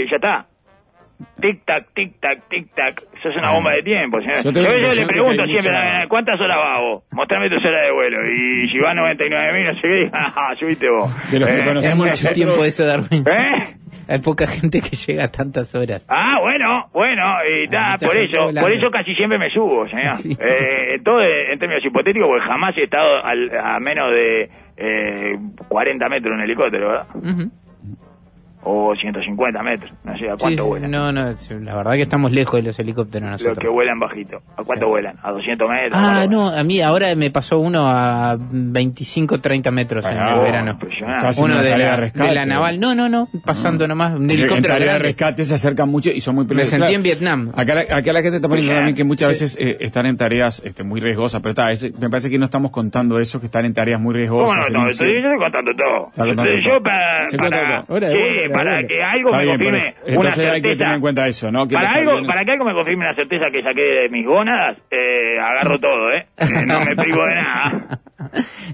ya 0.10 0.16
está. 0.16 0.48
Tic 1.40 1.64
tac, 1.64 1.88
tic 1.94 2.20
tac, 2.20 2.50
tic 2.50 2.76
tac. 2.76 3.02
Eso 3.18 3.30
es 3.30 3.38
una 3.38 3.52
bomba 3.52 3.72
de 3.72 3.84
tiempo, 3.84 4.20
señor. 4.20 4.44
Yo 4.44 4.52
Yo, 4.52 4.62
yo 4.62 4.94
le 5.02 5.06
pregunto 5.08 5.46
siempre, 5.46 5.72
mucha- 5.72 6.04
eh, 6.04 6.08
¿cuántas 6.10 6.42
horas 6.42 6.58
va 6.58 6.80
vos? 6.82 7.04
Mostrame 7.12 7.50
tus 7.50 7.64
horas 7.64 7.84
de 7.86 7.92
vuelo. 7.94 8.18
Y 8.28 8.70
si 8.70 8.80
va 8.80 8.94
99.000, 8.94 9.64
no 9.64 9.74
sé 9.76 9.82
qué, 9.82 10.10
ah, 10.14 10.54
subiste 10.60 10.90
vos. 10.90 11.10
De 11.32 11.40
los 11.40 11.48
que 11.50 11.56
Eh, 11.56 11.64
conocemos 11.64 11.86
Es 11.86 11.96
mucho 11.96 12.10
nosotros- 12.10 12.36
tiempo 12.36 12.66
eso, 12.66 12.86
Darwin. 12.86 13.24
¿Eh? 13.26 13.78
Hay 14.08 14.20
poca 14.20 14.46
gente 14.48 14.82
que 14.82 14.96
llega 14.96 15.26
a 15.26 15.32
tantas 15.32 15.74
horas. 15.76 16.06
Ah, 16.10 16.38
bueno, 16.42 16.88
bueno, 16.94 17.24
y 17.50 17.64
está, 17.66 17.92
mucha 17.94 18.08
por 18.08 18.18
eso, 18.18 18.38
por 18.62 18.72
eso 18.72 18.92
casi 18.92 19.16
siempre 19.16 19.38
me 19.40 19.50
subo, 19.50 19.88
señor. 19.88 20.14
Sí. 20.18 20.36
Eh, 20.40 21.00
todo 21.04 21.22
en 21.22 21.58
términos 21.60 21.84
hipotéticos, 21.86 22.28
porque 22.30 22.46
jamás 22.48 22.78
he 22.78 22.84
estado 22.84 23.24
al- 23.24 23.52
a 23.58 23.80
menos 23.80 24.12
de 24.12 24.50
eh, 24.78 25.38
40 25.68 26.10
metros 26.10 26.32
en 26.34 26.38
un 26.40 26.44
helicóptero, 26.44 26.88
¿verdad? 26.90 27.08
O 28.68 28.96
150 28.96 29.62
metros, 29.62 29.92
no 30.04 30.18
sé 30.18 30.26
a 30.28 30.36
cuánto 30.38 30.64
sí, 30.64 30.70
vuelan. 30.70 30.90
no, 30.92 31.12
no, 31.12 31.30
es- 31.30 31.52
la 31.52 31.76
verdad 31.76 31.94
que 31.94 32.02
estamos 32.02 32.32
lejos 32.32 32.56
de 32.60 32.64
los 32.64 32.80
helicópteros 32.80 33.30
Los 33.30 33.42
nosotros. 33.42 33.60
que 33.60 33.68
vuelan 33.68 34.00
bajito. 34.00 34.42
¿A 34.58 34.64
cuánto 34.64 34.88
vuelan? 34.88 35.16
¿A 35.22 35.32
200 35.32 35.70
metros? 35.70 35.92
Ah, 35.94 36.14
¿Cuánto 36.28 36.36
no, 36.36 36.48
a 36.50 36.64
mí 36.64 36.82
ahora 36.82 37.14
me 37.16 37.30
pasó 37.30 37.60
uno 37.60 37.86
a 37.88 38.36
25, 38.40 39.40
30 39.40 39.70
metros 39.72 40.04
en 40.10 40.18
Ah, 40.18 40.34
el 40.34 40.40
oh, 40.40 40.42
verano. 40.42 40.80
Uno 41.38 41.46
una 41.46 41.62
de 41.62 41.70
la, 41.78 41.92
de 41.92 41.96
rescate. 41.98 42.30
de 42.30 42.36
la 42.36 42.46
naval. 42.46 42.80
No, 42.80 42.96
no, 42.96 43.08
no, 43.08 43.30
pasando 43.46 43.88
nomás. 43.88 44.16
Un 44.16 44.24
en 44.24 44.32
helicóptero 44.32 44.74
tarea 44.74 44.94
de 44.94 45.00
rescate 45.00 45.46
se 45.46 45.54
acercan 45.54 45.88
mucho 45.90 46.10
y 46.10 46.20
son 46.22 46.34
muy 46.36 46.46
peligrosos. 46.46 46.74
Me 46.74 46.86
sentí 46.88 46.96
en 46.96 47.04
Vietnam. 47.04 47.52
Acá, 47.56 47.76
la- 47.76 47.82
acá 47.98 48.14
la 48.14 48.22
gente 48.22 48.38
está 48.38 48.48
poniendo 48.48 48.74
también 48.74 48.96
que 48.96 49.04
muchas 49.04 49.38
Sí. 49.38 49.44
veces 49.44 49.58
eh, 49.62 49.78
están 49.82 50.08
en 50.08 50.18
tareas 50.18 50.62
este, 50.66 50.84
muy 50.84 51.00
riesgosas, 51.02 51.40
pero 51.42 51.52
está, 51.52 51.70
ese- 51.72 51.92
me 52.00 52.10
parece 52.10 52.30
que 52.32 52.40
no 52.40 52.46
estamos 52.46 52.72
contando 52.72 53.20
eso, 53.20 53.40
que 53.40 53.46
están 53.46 53.66
en 53.66 53.74
tareas 53.76 54.02
muy 54.02 54.16
riesgosas. 54.16 54.56
¿Cómo 54.56 54.70
no? 54.70 54.78
en 54.80 54.84
no 54.86 54.90
estoy, 54.90 55.12
yo 55.12 55.18
estoy 55.20 55.38
contando 55.38 55.72
todo. 55.76 56.26
Yo, 56.66 56.82
para, 56.82 57.28
cuenta 57.30 57.50
para, 57.50 57.84
para 58.58 58.88
que 58.88 59.04
algo 59.04 59.30
Está 59.30 59.38
me 59.38 59.44
bien, 59.44 59.56
confirme 59.58 59.78
eso. 59.78 59.94
una 60.06 60.14
Entonces 60.16 60.40
hay 60.40 60.62
que 60.62 60.68
certeza. 60.70 60.78
tener 60.78 60.96
en 60.96 61.02
cuenta 61.02 61.28
eso, 61.28 61.52
¿no? 61.52 61.68
Que 61.68 61.76
para, 61.76 61.92
algo, 61.92 62.12
aviones- 62.12 62.28
para 62.28 62.42
que 62.46 62.52
algo 62.52 62.66
me 62.66 62.74
confirme 62.74 63.06
una 63.06 63.16
certeza 63.16 63.46
que 63.52 63.62
saqué 63.64 63.82
de 63.82 64.10
mis 64.10 64.26
gónadas, 64.26 64.82
eh, 64.92 65.38
agarro 65.40 65.80
todo. 65.80 66.12
Eh, 66.14 66.26
No 66.66 66.80
me 66.82 66.96
privo 66.96 67.24
de 67.26 67.36
nada. 67.36 68.00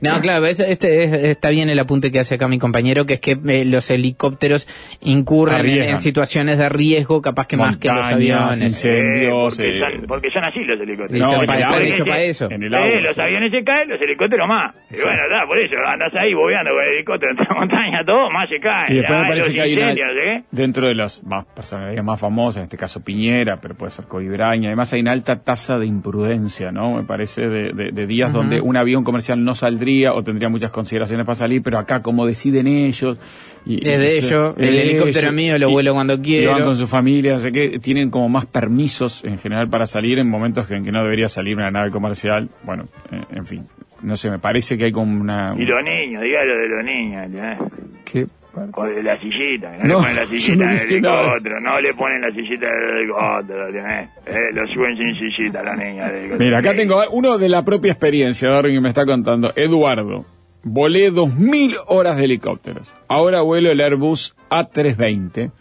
No, 0.02 0.20
claro, 0.22 0.46
eso- 0.46 0.64
este 0.64 1.04
es- 1.04 1.14
está 1.26 1.50
bien 1.50 1.70
el 1.70 1.80
apunte 1.80 2.12
que 2.12 2.20
hace 2.20 2.36
acá 2.36 2.48
mi 2.48 2.60
compañero, 2.60 3.06
que 3.06 3.16
es 3.16 3.20
que 3.20 3.38
eh, 3.48 3.66
los 3.66 3.90
helicópteros 3.90 4.68
incurren 5.02 5.66
en, 5.68 5.98
situaciones 6.00 6.58
de 6.58 6.70
riesgo, 6.70 7.22
capaz 7.22 7.48
que 7.48 7.58
más 7.58 7.78
que 7.78 7.88
los 7.90 8.06
aviones. 8.06 8.62
incendios, 8.62 9.56
porque, 9.58 9.78
eh, 9.78 9.80
son, 9.82 10.02
porque 10.08 10.30
son 10.32 10.44
así 10.44 10.64
los 10.64 10.80
helicópteros. 10.80 11.32
No, 11.32 11.46
para- 11.46 11.60
están 11.60 11.84
hechos 11.84 12.08
eso. 12.18 12.52
En 12.52 12.64
el 12.64 12.74
Eh, 12.74 12.78
agua, 12.78 13.02
los 13.02 13.16
sí. 13.16 13.22
aviones 13.22 13.52
se 13.52 13.64
caen, 13.64 13.90
los 13.90 14.02
helicópteros 14.02 14.48
más. 14.48 14.76
Y 14.90 14.96
bueno, 15.04 15.22
está, 15.24 15.42
por 15.48 15.60
eso, 15.60 15.76
andas 15.88 16.14
ahí 16.16 16.34
bobeando 16.34 16.72
con 16.72 16.84
el 16.84 16.94
helicóptero 16.96 17.32
entre 17.32 17.46
la 17.50 17.56
montaña, 17.60 18.06
todo, 18.06 18.30
más 18.32 18.50
se 18.50 18.60
caen. 18.60 18.92
Y 18.92 18.96
después 18.98 19.20
me 19.20 19.24
Ay, 19.26 19.30
parece 19.30 19.48
los 19.48 19.56
que 19.56 19.62
hay 19.62 19.74
una, 19.74 19.94
qué. 19.96 20.44
dentro 20.52 20.88
de 20.88 20.96
las 20.96 21.24
más 21.24 21.46
personalidades 21.46 22.04
más 22.04 22.20
famosas, 22.20 22.58
en 22.58 22.64
este 22.64 22.78
caso 22.78 23.04
Piñera, 23.04 23.58
pero 23.62 23.76
puede 23.76 23.90
ser 23.92 24.06
Coibraña, 24.06 24.70
además 24.70 24.92
hay 24.94 25.02
una 25.02 25.12
alta 25.12 25.40
tasa 25.44 25.78
de 25.80 25.86
imprudencia, 25.86 26.72
¿no? 26.72 26.96
Me 26.96 27.04
parece 27.04 27.48
de, 27.50 27.74
de- 27.74 27.92
de 27.92 28.08
días 28.08 28.32
donde 28.34 28.62
un 28.62 28.76
avión 28.78 29.04
comercial 29.04 29.31
no 29.38 29.56
saldría 29.56 30.14
o 30.14 30.24
tendría 30.24 30.50
muchas 30.50 30.72
consideraciones 30.72 31.26
para 31.26 31.36
salir, 31.36 31.62
pero 31.62 31.78
acá 31.80 32.02
como 32.02 32.26
deciden 32.26 32.68
ellos... 32.68 33.18
Y, 33.66 33.76
Es 33.88 34.00
de 34.00 34.16
y- 34.16 34.18
ellos, 34.26 34.56
el 34.58 34.76
helicóptero 34.76 35.32
mío 35.32 35.58
lo 35.60 35.70
y- 35.70 35.72
vuelo 35.72 35.94
cuando 35.94 36.16
y 36.16 36.20
quiero. 36.20 36.52
van 36.52 36.64
con 36.64 36.76
su 36.76 36.88
familia, 36.88 37.34
no 37.34 37.40
sé 37.40 37.52
qué, 37.52 37.78
tienen 37.80 38.10
como 38.10 38.28
más 38.30 38.46
permisos 38.48 39.24
en 39.24 39.38
general 39.38 39.70
para 39.70 39.86
salir 39.86 40.18
en 40.20 40.28
momentos 40.30 40.70
en 40.72 40.84
que 40.84 40.92
no 40.92 41.04
debería 41.04 41.30
salir 41.30 41.56
una 41.58 41.70
nave 41.70 41.92
comercial. 41.92 42.50
Bueno, 42.64 42.86
eh, 43.12 43.22
en 43.36 43.46
fin, 43.46 43.68
no 44.02 44.16
sé, 44.16 44.32
me 44.32 44.40
parece 44.40 44.78
que 44.80 44.86
hay 44.86 44.92
como 44.92 45.20
una... 45.22 45.54
Y 45.58 45.66
los 45.66 45.84
niños, 45.84 46.24
dígalo 46.24 46.54
de 46.58 46.68
los 46.70 46.84
niños, 46.84 47.26
¿entendés? 47.26 47.58
¿Qué? 48.04 48.26
O 48.74 48.84
de 48.86 49.02
la 49.04 49.20
sillita, 49.20 49.72
no, 49.84 50.02
No, 50.02 50.02
le 50.02 50.04
ponen 50.04 50.16
la 50.16 50.26
sillita 50.28 50.66
no 50.66 50.70
al 50.72 50.78
dije 50.78 51.02
nada 51.02 51.16
de 51.22 51.28
eso. 51.28 51.36
helicóptero, 51.36 51.60
no 51.62 51.80
le 51.82 51.94
ponen 51.94 52.22
la 52.22 52.32
sillita 52.32 52.68
al 52.68 52.98
helicóptero, 52.98 53.68
¿entendés? 53.68 54.10
Eh, 54.26 54.54
lo 54.54 54.66
suben 54.68 54.98
sin 54.98 55.16
sillita 55.36 55.60
a 55.60 55.64
la 55.64 55.76
niña 55.76 56.10
del. 56.12 56.38
Mira, 56.38 56.58
acá 56.60 56.74
tengo 56.76 57.02
uno 57.12 57.38
de 57.38 57.50
la 57.50 57.64
propia 57.64 57.92
experiencia, 57.92 58.50
Darwin, 58.50 58.76
que 58.76 58.82
me 58.82 58.90
está 58.90 59.06
contando. 59.06 59.52
Eduardo, 59.56 60.26
volé 60.64 61.12
2.000 61.12 61.76
horas 61.88 62.18
de 62.18 62.26
helicópteros. 62.26 62.94
Ahora 63.08 63.42
vuelo 63.42 63.72
el 63.72 63.80
Airbus 63.80 64.36
A320. 64.50 65.52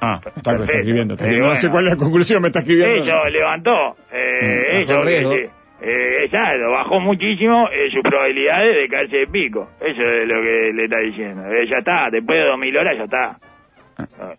Ah, 0.00 0.20
está, 0.36 0.52
está 0.52 0.64
escribiendo. 0.64 1.14
está 1.14 1.24
Eh, 1.24 1.28
escribiendo. 1.28 1.48
no 1.48 1.54
sé 1.56 1.70
cuál 1.70 1.86
es 1.86 1.92
la 1.92 1.96
conclusión, 1.98 2.42
me 2.42 2.48
está 2.48 2.58
escribiendo. 2.58 2.94
Eso 3.04 3.28
levantó, 3.30 3.96
eh, 4.12 4.64
Mm, 4.72 4.80
eso. 4.80 5.32
Eh, 5.86 6.24
exacto, 6.24 6.70
bajó 6.70 6.98
muchísimo 7.00 7.68
eh, 7.70 7.88
sus 7.90 8.00
probabilidades 8.02 8.76
de 8.76 8.88
caerse 8.88 9.16
de 9.18 9.26
pico. 9.26 9.68
Eso 9.80 10.02
es 10.02 10.26
lo 10.26 10.42
que 10.42 10.72
le 10.72 10.84
está 10.84 10.96
diciendo. 10.98 11.42
Eh, 11.52 11.66
ya 11.68 11.78
está, 11.78 12.08
después 12.10 12.40
de 12.40 12.48
2000 12.48 12.78
horas 12.78 12.96
ya 12.96 13.04
está. 13.04 13.53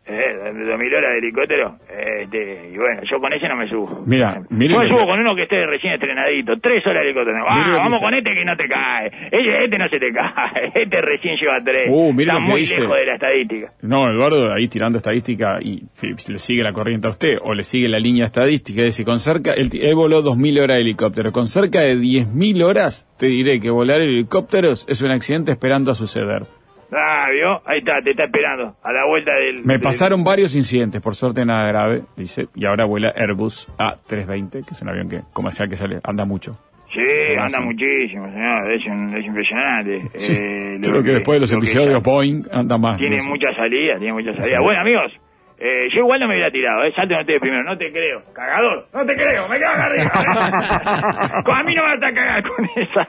Eh, 0.06 0.54
de 0.54 0.66
2000 0.66 0.94
horas 0.96 1.14
de 1.14 1.18
helicóptero. 1.20 1.76
Este, 1.90 2.70
y 2.74 2.78
bueno, 2.78 3.02
yo 3.10 3.18
con 3.18 3.32
ese 3.34 3.48
no 3.48 3.56
me 3.56 3.70
subo. 3.70 4.04
Mira, 4.06 4.42
mire 4.50 4.74
Yo 4.74 4.80
me 4.80 4.90
subo 4.90 5.06
con 5.06 5.20
uno 5.20 5.36
que 5.36 5.44
esté 5.44 5.66
recién 5.66 5.94
estrenadito. 5.94 6.54
Tres 6.62 6.86
horas 6.86 7.04
de 7.04 7.10
helicóptero. 7.10 7.46
Ah, 7.48 7.74
vamos 7.78 7.94
dice. 7.94 8.06
con 8.06 8.14
este 8.14 8.32
que 8.34 8.46
no 8.46 8.56
te 8.58 8.68
cae. 8.68 9.08
Este, 9.32 9.64
este 9.64 9.78
no 9.78 9.88
se 9.90 10.00
te 10.00 10.12
cae. 10.14 10.72
Este 10.76 11.02
recién 11.02 11.38
lleva 11.38 11.60
tres. 11.64 11.88
Uh, 11.90 12.14
Está 12.20 12.40
muy 12.40 12.60
dice. 12.62 12.82
lejos 12.82 12.96
de 12.98 13.06
la 13.06 13.14
estadística. 13.14 13.72
No, 13.82 14.10
Eduardo, 14.12 14.54
ahí 14.54 14.68
tirando 14.68 14.98
estadística 14.98 15.58
y, 15.62 15.84
le 16.02 16.40
sigue 16.40 16.64
la 16.64 16.74
corriente 16.74 17.08
a 17.08 17.12
usted 17.12 17.38
o 17.42 17.54
le 17.54 17.64
sigue 17.64 17.88
la 17.88 18.00
línea 18.00 18.26
estadística. 18.26 18.82
Es 18.82 18.88
decir, 18.88 19.06
con 19.06 19.20
cerca, 19.20 19.54
él, 19.54 19.70
él 19.74 19.96
voló 19.96 20.22
2.000 20.24 20.62
horas 20.62 20.76
de 20.78 20.82
helicóptero. 20.82 21.32
Con 21.32 21.48
cerca 21.48 21.80
de 21.82 21.96
10.000 21.96 22.64
horas, 22.64 23.08
te 23.18 23.28
diré 23.28 23.60
que 23.60 23.70
volar 23.70 24.02
helicópteros 24.02 24.86
es 24.90 25.02
un 25.02 25.12
accidente 25.12 25.52
esperando 25.52 25.92
a 25.92 25.96
suceder. 25.96 26.44
Ah, 26.98 27.28
¿vio? 27.32 27.62
Ahí 27.66 27.80
está, 27.80 28.00
te 28.04 28.12
está 28.12 28.24
esperando. 28.26 28.76
A 28.84 28.94
la 28.94 29.06
vuelta 29.06 29.34
del... 29.36 29.66
Me 29.66 29.74
del- 29.74 29.82
pasaron 29.82 30.24
varios 30.24 30.56
incidentes, 30.56 31.02
por 31.02 31.14
suerte 31.16 31.46
nada 31.46 31.68
grave, 31.68 32.02
dice, 32.16 32.48
y 32.56 32.66
ahora 32.66 32.86
vuela 32.86 33.14
Airbus 33.16 33.68
A320, 33.78 34.52
que 34.66 34.72
es 34.74 34.82
un 34.82 34.90
avión 34.90 35.10
que 35.10 35.22
comercial 35.34 35.68
que 35.70 35.76
sale, 35.76 36.00
anda 36.04 36.24
mucho. 36.26 36.58
Sí, 36.94 37.02
anda 37.38 37.58
sí. 37.60 37.64
muchísimo, 37.66 38.26
señor. 38.32 38.72
Es, 38.72 38.86
un- 38.86 39.18
es 39.18 39.26
impresionante. 39.26 40.02
Sí, 40.20 40.34
Eh, 40.34 40.80
creo 40.82 41.04
que, 41.04 41.12
después 41.12 41.36
de 41.36 41.40
los 41.42 41.52
lo 41.52 41.58
episodios 41.58 41.98
está- 41.98 42.10
Boeing 42.10 42.44
anda 42.52 42.78
más. 42.78 42.98
Tiene 42.98 43.22
mucha 43.24 43.54
salida, 43.58 43.98
tiene 43.98 44.14
mucha 44.14 44.32
salida. 44.32 44.58
Sí. 44.60 44.64
Bueno, 44.64 44.80
amigos, 44.80 45.12
eh, 45.60 45.88
yo 45.94 46.00
igual 46.02 46.20
no 46.22 46.28
me 46.30 46.36
hubiera 46.36 46.52
tirado, 46.52 46.84
¿eh? 46.86 46.94
Salten 46.96 47.18
ustedes 47.20 47.42
primero, 47.42 47.64
no 47.64 47.78
te 47.78 47.92
creo. 47.92 48.22
Cagador, 48.34 48.86
no 48.94 49.06
te 49.06 49.14
creo, 49.16 49.48
me 49.50 49.56
acá 49.58 49.86
arriba. 49.86 50.12
A 51.60 51.64
mí 51.64 51.76
no 51.76 51.84
me 51.84 51.98
vas 51.98 52.10
a 52.10 52.14
cagar 52.14 52.44
con 52.44 52.66
esa. 52.76 53.08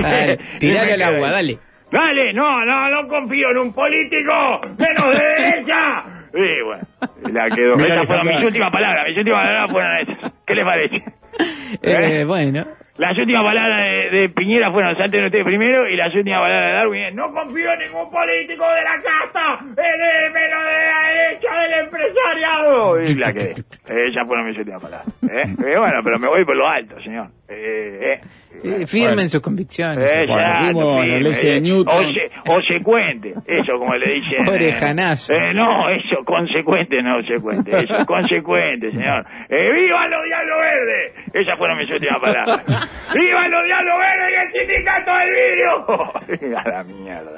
Dale, 0.02 0.38
Y 0.54 0.58
tirale 0.58 0.92
al 0.94 1.02
agua, 1.02 1.30
dale. 1.30 1.58
Dale, 1.90 2.32
no, 2.34 2.64
no, 2.64 2.88
no 2.90 3.08
confío 3.08 3.50
en 3.50 3.58
un 3.58 3.72
político, 3.72 4.60
menos 4.78 5.18
de 5.18 5.24
derecha. 5.24 6.04
Y 6.34 6.62
bueno, 6.62 6.84
la 7.32 7.48
quedó. 7.48 7.74
Mira, 7.76 7.94
Esas 7.94 8.06
fueron 8.06 8.28
Alejandra. 8.28 8.34
mis 8.34 8.44
últimas 8.44 8.70
palabras, 8.70 9.04
mis 9.08 9.16
últimas 9.18 9.40
palabras 9.40 9.70
fueron 9.72 9.96
esas. 9.98 10.32
¿Qué 10.46 10.54
les 10.54 10.64
parece? 10.64 10.96
Eh, 11.82 12.20
¿Eh? 12.20 12.24
bueno. 12.24 12.64
Las 12.98 13.16
últimas 13.16 13.44
palabras 13.44 13.78
de, 14.10 14.18
de 14.18 14.28
Piñera 14.30 14.70
fueron 14.72 14.96
salten 14.96 15.24
ustedes 15.24 15.44
primero 15.44 15.88
y 15.88 15.96
las 15.96 16.12
últimas 16.14 16.40
palabras 16.40 16.68
de 16.68 16.74
Darwin 16.74 17.02
es 17.02 17.14
no 17.14 17.30
confío 17.32 17.70
en 17.72 17.78
ningún 17.78 18.10
político 18.10 18.64
de 18.64 18.82
la 18.82 18.96
casta, 19.02 19.64
en 19.64 20.24
el 20.26 20.32
menos 20.32 20.64
de 20.66 20.86
la 20.86 21.08
derecha 21.08 21.48
del 21.62 21.84
empresariado. 21.84 23.00
Y 23.00 23.14
la 23.14 23.32
quedé. 23.32 23.50
Eh, 23.52 24.08
Esas 24.08 24.26
fueron 24.26 24.46
mis 24.48 24.58
últimas 24.58 24.82
palabras. 24.82 25.08
¿eh? 25.22 25.44
Eh, 25.68 25.76
bueno, 25.78 26.00
pero 26.02 26.18
me 26.18 26.28
voy 26.28 26.44
por 26.44 26.56
lo 26.56 26.66
alto, 26.66 27.00
señor. 27.02 27.28
Eh, 27.48 28.14
eh. 28.14 28.20
Eh, 28.64 28.86
firme 28.86 29.06
Bueno. 29.08 29.22
en 29.22 29.28
sus 29.28 29.40
convicciones. 29.40 30.10
Eh, 30.10 30.26
Bueno, 30.26 31.00
firme, 31.02 31.30
de 31.30 31.56
eh, 31.56 31.60
Newton. 31.60 32.04
ose- 32.06 32.30
Osecuente, 32.46 33.34
eso 33.46 33.72
como 33.78 33.94
le 33.94 34.12
dicen. 34.14 34.32
eh. 34.46 34.50
Orejanazo. 34.50 35.32
Eh, 35.34 35.52
no, 35.54 35.88
eso, 35.90 36.24
consecuente, 36.24 37.00
no 37.02 37.14
consecuente. 37.16 37.70
Eso, 37.70 38.04
consecuente, 38.06 38.90
señor. 38.90 39.24
Eh, 39.48 39.72
¡Viva 39.72 40.08
los 40.08 40.24
Diablos 40.24 40.56
Verdes! 40.60 41.26
Esas 41.34 41.58
fueron 41.58 41.78
mis 41.78 41.90
últimas 41.90 42.18
palabras. 42.20 42.87
¡Viva 43.14 43.48
los 43.48 43.64
Diablos 43.64 43.94
Verdes 43.98 44.30
y 44.30 44.58
el 44.58 44.66
sindicato 44.66 45.10
del 45.16 45.30
vidrio! 45.30 46.58
a 46.58 46.68
la 46.68 46.84
mierda. 46.84 47.30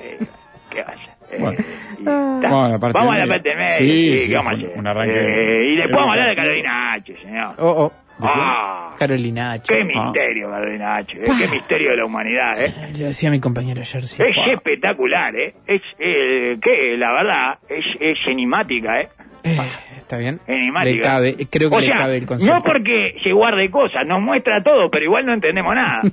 Eh, 0.00 0.18
¿Qué 0.70 0.82
vaya? 0.82 1.16
Eh, 1.30 1.36
Bueno. 1.40 1.58
y. 1.98 2.04
Bueno, 2.04 2.68
la 2.68 2.78
parte 2.78 2.98
vamos 2.98 3.14
a 3.14 3.18
la 3.18 3.26
parte 3.26 3.54
media. 3.54 3.68
Sí, 3.68 4.18
sí, 4.18 4.28
¿qué 4.28 4.34
vamos 4.36 4.52
hacer? 4.52 4.78
un 4.78 4.86
arranque 4.86 5.18
Eh, 5.18 5.64
y 5.72 5.76
después 5.76 5.88
de- 5.90 5.94
vamos 5.94 6.08
a 6.08 6.12
hablar 6.12 6.28
de 6.30 6.36
Carolina 6.36 6.92
H, 6.94 7.16
señor. 7.22 7.54
Oh, 7.58 7.84
oh. 7.86 7.92
Ah, 8.20 8.94
Carolina 8.96 9.52
H. 9.54 9.74
qué 9.74 9.82
misterio, 9.82 10.48
Carolina 10.48 10.96
H. 10.98 11.16
eh, 11.18 11.24
Qué 11.36 11.48
misterio 11.48 11.90
de 11.90 11.96
la 11.96 12.04
humanidad, 12.04 12.52
¿eh? 12.62 12.72
Lo 12.96 13.06
decía 13.06 13.28
mi 13.30 13.40
compañero 13.40 13.82
Jersey. 13.84 14.24
Es 14.28 14.36
espectacular, 14.52 15.34
¿eh? 15.34 15.52
Es, 15.66 15.82
eh, 15.98 16.56
que 16.62 16.96
la 16.96 17.12
verdad, 17.12 17.58
es, 17.68 17.84
es 18.00 18.18
enigmática, 18.28 18.98
¿eh? 18.98 19.08
Eh, 19.44 19.58
¿Está 19.98 20.16
bien? 20.16 20.40
Le 20.48 21.00
cabe, 21.00 21.36
creo 21.50 21.68
que 21.68 21.76
o 21.76 21.80
le 21.80 21.86
sea, 21.86 21.96
cabe 21.96 22.16
el 22.16 22.26
concepto. 22.26 22.54
No 22.54 22.62
porque 22.62 23.14
se 23.22 23.30
guarde 23.30 23.70
cosas, 23.70 24.06
nos 24.06 24.22
muestra 24.22 24.62
todo, 24.62 24.90
pero 24.90 25.04
igual 25.04 25.26
no 25.26 25.34
entendemos 25.34 25.74
nada. 25.74 26.00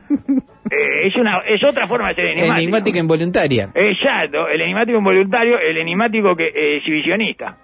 Eh, 0.71 1.07
es 1.07 1.15
una 1.17 1.39
es 1.39 1.61
otra 1.65 1.85
forma 1.85 2.09
de 2.09 2.15
ser 2.15 2.25
enigmático. 2.27 2.57
Enigmática 2.59 2.99
involuntaria. 2.99 3.69
Exacto, 3.75 4.47
el 4.47 4.61
enigmático 4.61 4.99
involuntario, 4.99 5.59
el 5.59 5.77
enigmático 5.77 6.33
que 6.33 6.45
eh, 6.55 6.77
exhibicionista. 6.77 7.57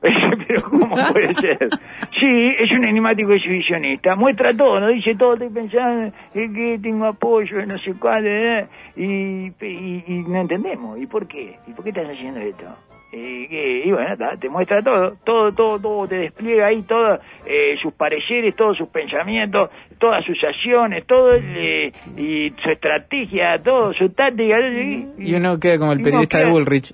Pero 0.00 0.62
¿cómo 0.68 0.96
puede 1.12 1.32
ser? 1.36 1.68
Sí, 2.10 2.48
es 2.58 2.72
un 2.72 2.84
enigmático 2.84 3.32
exhibicionista. 3.34 4.16
Muestra 4.16 4.52
todo, 4.52 4.80
nos 4.80 4.92
dice 4.96 5.14
todo. 5.14 5.34
Estoy 5.34 5.50
pensando 5.50 6.12
que 6.32 6.78
tengo 6.82 7.06
apoyo, 7.06 7.64
no 7.64 7.78
sé 7.78 7.92
cuál, 8.00 8.26
eh, 8.26 8.66
y, 8.96 9.46
y, 9.64 10.04
y 10.08 10.18
no 10.26 10.40
entendemos. 10.40 10.98
¿Y 11.00 11.06
por 11.06 11.28
qué? 11.28 11.56
¿Y 11.68 11.72
por 11.72 11.84
qué 11.84 11.90
estás 11.90 12.08
haciendo 12.10 12.40
esto? 12.40 12.66
Y, 13.16 13.46
que- 13.48 13.82
y 13.86 13.92
bueno, 13.92 14.16
ta, 14.16 14.36
te 14.36 14.48
muestra 14.48 14.82
todo, 14.82 15.16
todo, 15.24 15.52
todo, 15.52 15.78
todo, 15.78 16.08
te 16.08 16.16
despliega 16.16 16.66
ahí 16.66 16.82
todos 16.82 17.20
sus 17.80 17.92
pareceres, 17.94 18.56
todos 18.56 18.76
sus 18.76 18.88
pensamientos, 18.88 19.70
todas 19.98 20.24
sus 20.24 20.36
acciones, 20.42 21.06
todo, 21.06 21.34
eh, 21.34 21.92
y 22.16 22.50
su 22.62 22.70
estrategia, 22.70 23.56
todo, 23.62 23.92
su 23.94 24.08
táctica. 24.10 24.58
Y, 24.60 25.08
Y 25.18 25.34
uno 25.34 25.58
queda 25.60 25.78
como 25.78 25.92
el 25.92 26.02
periodista 26.02 26.38
de 26.38 26.50
Bullrich. 26.50 26.92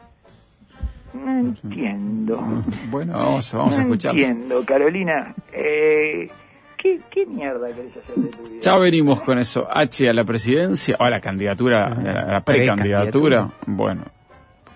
No 1.14 1.38
entiendo. 1.40 2.40
Bueno, 2.90 3.12
vamos, 3.14 3.52
vamos 3.52 3.74
a 3.74 3.78
no 3.78 3.85
escuchar. 3.85 4.11
entiendo, 4.16 4.62
Carolina. 4.66 5.35
Eh, 5.52 6.28
¿qué, 6.76 7.00
¿Qué 7.11 7.24
mierda 7.26 7.66
querés 7.68 7.96
hacer 7.96 8.14
de 8.16 8.28
tu 8.30 8.42
vida? 8.42 8.61
Ya 8.62 8.76
venimos 8.78 9.20
con 9.22 9.38
eso. 9.38 9.66
H 9.70 10.09
a 10.09 10.12
la 10.12 10.24
presidencia, 10.24 10.96
o 10.98 11.04
a 11.04 11.11
la 11.11 11.20
candidatura, 11.20 11.87
a 11.87 11.94
la, 12.02 12.20
a 12.22 12.33
la 12.33 12.40
precandidatura. 12.42 13.48
Bueno, 13.66 14.02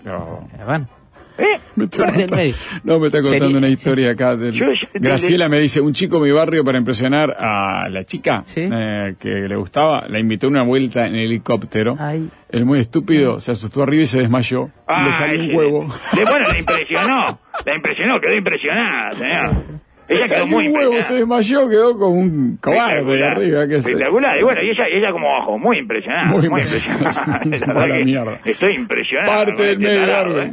pero... 0.02 0.40
Eh, 0.58 0.64
Bueno, 0.64 0.88
¿Eh? 1.36 1.58
Me 1.76 1.84
está 1.86 1.98
Parte 2.04 2.12
del 2.18 2.28
contando- 2.28 2.36
medio. 2.36 2.54
no, 2.84 2.98
me 3.00 3.06
está 3.06 3.18
contando 3.22 3.44
Sería- 3.46 3.58
una 3.58 3.68
historia 3.68 4.10
acá. 4.10 4.36
del- 4.36 4.54
Yo- 4.54 4.70
yo- 4.72 4.86
Graciela 4.94 5.48
me 5.48 5.58
dice, 5.58 5.80
un 5.80 5.92
chico 5.92 6.18
de 6.20 6.26
mi 6.26 6.30
barrio 6.32 6.62
para 6.64 6.78
impresionar 6.78 7.34
a 7.38 7.88
la 7.88 8.04
chica 8.04 8.42
Sí. 8.44 8.68
eh, 8.72 9.14
que 9.20 9.28
le 9.48 9.56
gustaba, 9.56 10.06
la 10.08 10.18
invitó 10.18 10.46
a 10.46 10.50
una 10.50 10.62
vuelta 10.62 11.06
en 11.06 11.16
helicóptero. 11.16 11.96
Ay. 11.98 12.28
El 12.50 12.64
muy 12.64 12.78
estúpido 12.78 13.40
se 13.40 13.50
asustó 13.52 13.82
arriba 13.82 14.04
y 14.04 14.06
se 14.06 14.20
desmayó. 14.20 14.70
Ah, 14.86 15.06
le 15.06 15.12
salió 15.12 15.40
un 15.40 15.54
huevo. 15.56 15.86
Le, 16.16 16.24
bueno, 16.24 16.52
le 16.52 16.58
impresionó. 16.60 17.38
La 17.66 17.74
impresionó, 17.74 18.20
quedó 18.20 18.34
impresionada, 18.36 19.12
señor. 19.12 19.50
Le 20.06 20.16
Ella 20.16 20.28
quedó 20.36 20.46
muy 20.46 20.68
un 20.68 20.76
huevo, 20.76 20.90
se 20.92 20.98
impresionada. 20.98 21.38
desmayó, 21.40 21.68
quedó 21.70 21.98
como 21.98 22.16
un 22.20 22.58
cobarde 22.58 23.16
de 23.16 23.24
arriba. 23.24 23.66
Que. 23.66 23.76
Espectacular. 23.76 24.38
Y 24.38 24.42
bueno, 24.44 24.60
y 24.62 24.70
ella, 24.70 24.84
ella 24.92 25.10
como 25.12 25.26
abajo, 25.34 25.58
muy 25.58 25.78
impresionada. 25.78 26.24
Muy 26.26 26.48
Muy, 26.48 26.60
impresionada. 26.60 27.40
impresionada. 27.42 27.86
La. 28.34 28.40
Estoy 28.44 28.74
impresionado. 28.74 29.32
Parte 29.32 29.62
del 29.62 29.72
este 29.72 29.98
medio. 29.98 30.42
¿eh? 30.42 30.52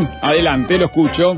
Darwin. 0.00 0.18
Adelante, 0.22 0.78
lo 0.78 0.84
escucho. 0.86 1.32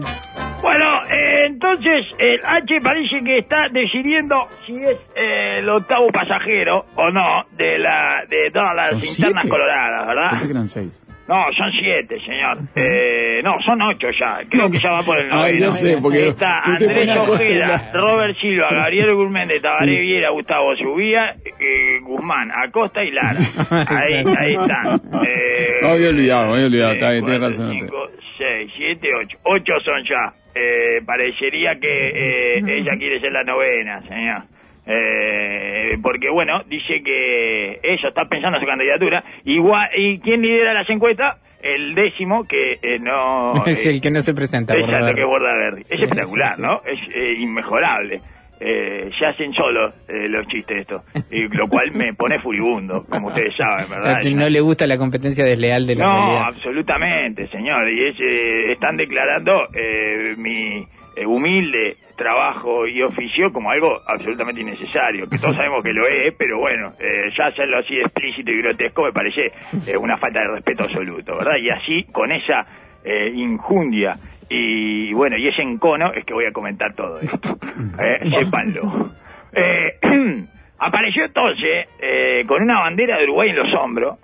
Bueno, 0.62 0.86
eh, 1.10 1.46
entonces 1.46 2.14
el 2.18 2.40
H 2.44 2.80
parece 2.82 3.22
que 3.22 3.38
está 3.38 3.68
decidiendo 3.70 4.34
si 4.66 4.72
es 4.72 4.96
eh, 5.14 5.58
el 5.58 5.68
octavo 5.68 6.08
pasajero 6.08 6.86
o 6.96 7.10
no 7.10 7.44
de 7.56 7.78
la 7.78 8.24
de 8.28 8.50
todas 8.52 8.74
las 8.74 8.88
¿Son 8.90 9.00
siete? 9.00 9.48
coloradas, 9.48 10.06
¿verdad? 10.06 10.30
Pensé 10.30 10.46
que 10.46 10.52
eran 10.52 10.68
seis. 10.68 11.02
No, 11.28 11.34
son 11.58 11.70
siete, 11.76 12.16
señor. 12.24 12.58
Eh, 12.76 13.42
no, 13.42 13.56
son 13.64 13.82
ocho 13.82 14.06
ya. 14.18 14.38
Creo 14.48 14.70
que 14.70 14.78
ya 14.78 14.90
va 14.92 15.02
por 15.02 15.20
el 15.20 15.28
noveno. 15.28 15.58
ya 15.58 15.72
sé, 15.72 15.98
porque 16.00 16.28
Está 16.28 16.62
usted 16.68 16.88
Andrés 16.88 17.16
Ojeda. 17.18 17.90
Robert 17.94 18.36
Silva, 18.40 18.68
Gabriel 18.70 19.14
Gurméndez, 19.14 19.60
Tabaré 19.60 19.98
Sí. 20.00 20.06
Viera, 20.06 20.30
Gustavo 20.30 20.76
Subía, 20.76 21.34
eh, 21.44 21.98
Guzmán, 22.02 22.50
Acosta 22.54 23.02
y 23.02 23.10
Lara. 23.10 23.32
Ahí, 23.88 24.14
ahí 24.38 24.54
están. 24.54 25.00
Eh, 25.26 25.74
No, 25.82 25.88
había 25.90 26.08
olvidado, 26.10 26.52
había 26.54 26.66
olvidado. 26.66 26.92
Está 26.92 27.10
bien, 27.10 27.24
tiene 27.24 27.38
cuatro, 27.40 27.64
razón. 27.64 27.76
cinco, 27.80 28.02
seis, 28.38 28.68
siete, 28.74 29.08
ocho. 29.14 29.38
Ocho 29.44 29.74
son 29.84 30.02
ya. 30.04 30.32
Eh, 30.54 31.02
parecería 31.04 31.74
que 31.78 32.08
eh, 32.08 32.62
ella 32.66 32.96
quiere 32.98 33.20
ser 33.20 33.32
la 33.32 33.42
novena, 33.44 34.00
señor. 34.02 34.42
Eh, 34.86 35.98
porque 36.02 36.30
bueno, 36.30 36.60
dice 36.68 37.02
que 37.04 37.72
ella 37.82 38.08
está 38.08 38.24
pensando 38.26 38.56
en 38.58 38.62
su 38.62 38.66
candidatura. 38.68 39.22
Igual, 39.44 39.88
¿Y 39.96 40.18
quién 40.20 40.40
lidera 40.42 40.72
las 40.74 40.88
encuestas? 40.88 41.38
El 41.60 41.92
décimo 41.94 42.44
que 42.44 42.74
eh, 42.80 42.98
no... 43.00 43.52
es 43.66 43.84
eh, 43.84 43.90
el 43.90 44.00
que 44.00 44.10
no 44.10 44.20
se 44.20 44.32
presenta. 44.34 44.74
Exacto, 44.74 44.98
favor. 44.98 45.14
que 45.14 45.20
es 45.20 45.26
Bordaberry. 45.26 45.80
Es 45.82 45.88
Sí, 45.88 46.02
espectacular, 46.04 46.50
sí, 46.50 46.56
sí. 46.56 46.62
¿no? 46.62 46.74
Es 46.86 47.16
eh, 47.16 47.32
inmejorable. 47.40 48.16
Eh, 48.60 49.10
se 49.18 49.26
hacen 49.26 49.52
solos 49.52 49.94
eh, 50.08 50.28
los 50.28 50.46
chistes 50.48 50.78
estos, 50.80 51.02
y 51.30 51.42
lo 51.48 51.68
cual 51.68 51.92
me 51.92 52.14
pone 52.14 52.38
furibundo, 52.40 53.00
como 53.08 53.28
ustedes 53.28 53.54
saben, 53.56 53.86
¿verdad? 53.90 54.20
No 54.34 54.48
le 54.48 54.60
gusta 54.60 54.86
la 54.86 54.96
competencia 54.98 55.44
desleal 55.44 55.86
de 55.86 55.94
la 55.96 56.04
No, 56.04 56.14
realidad. 56.14 56.42
absolutamente, 56.48 57.48
señor. 57.48 57.88
Y 57.90 58.08
es, 58.08 58.16
eh, 58.20 58.72
están 58.72 58.96
declarando 58.96 59.60
eh, 59.74 60.32
mi 60.38 60.86
eh, 61.16 61.26
humilde 61.26 61.96
trabajo 62.16 62.86
y 62.86 63.02
oficio 63.02 63.52
como 63.52 63.70
algo 63.70 64.00
absolutamente 64.06 64.62
innecesario, 64.62 65.28
que 65.28 65.36
todos 65.38 65.54
sabemos 65.56 65.82
que 65.84 65.92
lo 65.92 66.06
es, 66.06 66.34
pero 66.38 66.58
bueno, 66.58 66.92
eh, 66.98 67.30
ya 67.36 67.46
hacerlo 67.46 67.78
así 67.78 67.98
explícito 68.00 68.50
y 68.50 68.58
grotesco 68.62 69.04
me 69.04 69.12
parece 69.12 69.52
eh, 69.86 69.96
una 69.98 70.16
falta 70.16 70.40
de 70.40 70.48
respeto 70.54 70.84
absoluto, 70.84 71.36
¿verdad? 71.36 71.56
Y 71.60 71.68
así, 71.68 72.04
con 72.10 72.32
esa 72.32 72.64
eh, 73.04 73.30
injundia 73.34 74.14
y 74.48 75.12
bueno, 75.12 75.36
y 75.36 75.48
ese 75.48 75.62
encono 75.62 76.12
es 76.12 76.24
que 76.24 76.34
voy 76.34 76.46
a 76.46 76.52
comentar 76.52 76.94
todo 76.94 77.18
esto. 77.20 77.56
Eh, 77.98 78.30
sépanlo. 78.30 79.10
Eh, 79.52 79.98
apareció 80.78 81.24
entonces 81.26 81.88
eh, 82.00 82.44
con 82.46 82.62
una 82.62 82.80
bandera 82.80 83.18
de 83.18 83.24
Uruguay 83.24 83.50
en 83.50 83.56
los 83.56 83.74
hombros. 83.74 84.18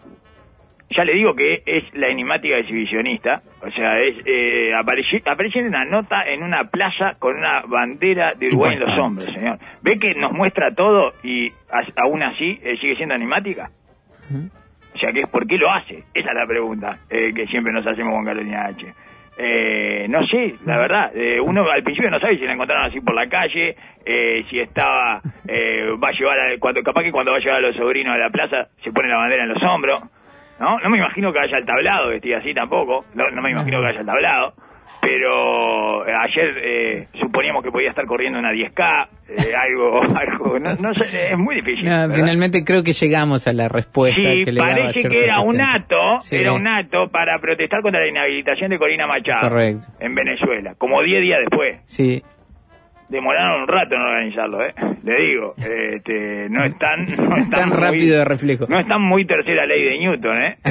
Ya 0.89 1.05
le 1.05 1.15
digo 1.15 1.35
que 1.35 1.63
es 1.65 1.85
la 1.95 2.09
enigmática 2.09 2.57
exhibicionista. 2.57 3.43
O 3.63 3.71
sea, 3.71 3.99
es 4.01 4.19
eh, 4.27 4.73
apareció, 4.75 5.19
apareció 5.27 5.63
en 5.63 5.69
una 5.69 5.85
nota 5.85 6.23
en 6.27 6.43
una 6.43 6.65
plaza 6.65 7.13
con 7.19 7.37
una 7.37 7.63
bandera 7.63 8.33
de 8.39 8.49
Uruguay 8.49 8.75
en 8.75 8.81
los 8.81 8.99
hombros, 8.99 9.25
señor. 9.27 9.59
¿Ve 9.83 9.99
que 9.99 10.15
nos 10.15 10.33
muestra 10.33 10.75
todo 10.75 11.13
y 11.23 11.51
aún 11.97 12.23
así 12.23 12.59
eh, 12.63 12.77
sigue 12.81 12.97
siendo 12.97 13.15
enigmática? 13.15 13.71
O 14.95 14.99
sea, 14.99 15.11
que 15.13 15.21
es 15.21 15.29
por 15.29 15.47
qué 15.47 15.57
lo 15.57 15.71
hace. 15.71 16.05
Esa 16.13 16.29
es 16.29 16.35
la 16.35 16.47
pregunta 16.47 16.99
eh, 17.09 17.33
que 17.35 17.47
siempre 17.47 17.73
nos 17.73 17.87
hacemos 17.87 18.13
con 18.13 18.25
Carolina 18.25 18.67
H. 18.67 18.95
Eh, 19.39 20.07
no 20.09 20.27
sé, 20.27 20.55
la 20.67 20.79
verdad, 20.79 21.11
eh, 21.17 21.41
uno 21.41 21.69
al 21.71 21.83
principio 21.83 22.11
no 22.11 22.21
sabe 22.21 22.37
si 22.39 22.45
la 22.45 22.53
encontraron 22.53 22.85
así 22.85 23.01
por 23.01 23.15
la 23.15 23.27
calle, 23.27 23.75
eh, 24.05 24.45
si 24.51 24.59
estaba, 24.61 25.21
eh, 25.49 25.87
va 26.03 26.09
a 26.09 26.13
llevar, 26.13 26.39
a- 26.39 26.59
cuando, 26.59 26.83
capaz 26.83 27.03
que 27.03 27.11
cuando 27.13 27.33
va 27.33 27.39
a 27.39 27.41
llevar 27.41 27.59
a 27.59 27.67
los 27.67 27.77
sobrinos 27.77 28.15
a 28.15 28.19
la 28.19 28.29
plaza 28.31 28.69
se 28.77 28.93
pone 28.93 29.09
la 29.09 29.17
bandera 29.17 29.45
en 29.45 29.49
los 29.49 29.63
hombros, 29.63 30.03
¿no? 30.61 30.79
No 30.81 30.91
me 30.91 30.99
imagino 30.99 31.33
que 31.33 31.39
vaya 31.39 31.57
al 31.57 31.65
tablado 31.65 32.09
vestida 32.11 32.39
así 32.39 32.53
tampoco, 32.53 33.07
no, 33.15 33.25
no 33.31 33.43
me 33.43 33.51
imagino 33.53 33.79
que 33.79 33.85
vaya 33.87 34.01
al 34.01 34.07
tablado, 34.07 34.53
pero 35.01 36.07
eh, 36.07 36.13
ayer 36.15 36.59
eh, 36.63 37.07
suponíamos 37.15 37.63
que 37.65 37.71
podía 37.71 37.89
estar 37.91 38.05
corriendo 38.07 38.39
una 38.39 38.53
10K, 38.53 39.09
eh, 39.37 39.55
algo, 39.57 40.01
algo, 40.17 40.59
no, 40.59 40.75
no 40.77 40.95
sé, 40.95 41.33
es 41.33 41.39
muy 41.39 41.57
difícil. 41.57 41.85
No, 41.85 42.13
finalmente 42.15 42.65
creo 42.65 42.83
que 42.83 42.93
llegamos 42.93 43.47
a 43.47 43.53
la 43.53 43.69
respuesta 43.69 44.21
Sí, 44.21 44.45
que 44.45 44.53
le 44.53 44.61
parece 44.61 45.09
que 45.09 45.19
era 45.25 45.41
un 45.41 45.61
acto, 45.61 45.97
Sí. 46.21 46.37
era 46.37 46.53
un 46.53 46.67
acto 46.67 47.09
para 47.11 47.39
protestar 47.41 47.83
contra 47.83 48.01
la 48.01 48.09
inhabilitación 48.09 48.71
de 48.71 48.79
Corina 48.79 49.07
Machado 49.07 49.49
Correcto. 49.49 49.87
en 50.01 50.13
Venezuela, 50.13 50.75
como 50.79 51.03
10 51.03 51.21
días 51.23 51.39
después. 51.41 51.81
Sí, 51.87 52.23
Demoraron 53.09 53.63
un 53.65 53.69
rato 53.69 53.95
en 53.95 54.01
organizarlo, 54.01 54.65
¿eh? 54.65 54.73
Le 55.05 55.23
digo, 55.27 55.55
este, 55.59 56.49
no 56.49 56.65
están... 56.65 57.05
No 57.05 57.37
están 57.37 57.51
tan 57.51 57.71
rápido 57.71 58.17
de 58.19 58.25
reflejo. 58.25 58.65
No 58.71 58.79
están 58.79 59.03
muy 59.03 59.27
tercera 59.27 59.67
ley 59.67 59.85
de 59.85 59.99
Newton, 59.99 60.43
¿eh? 60.43 60.57
Eh, 60.65 60.71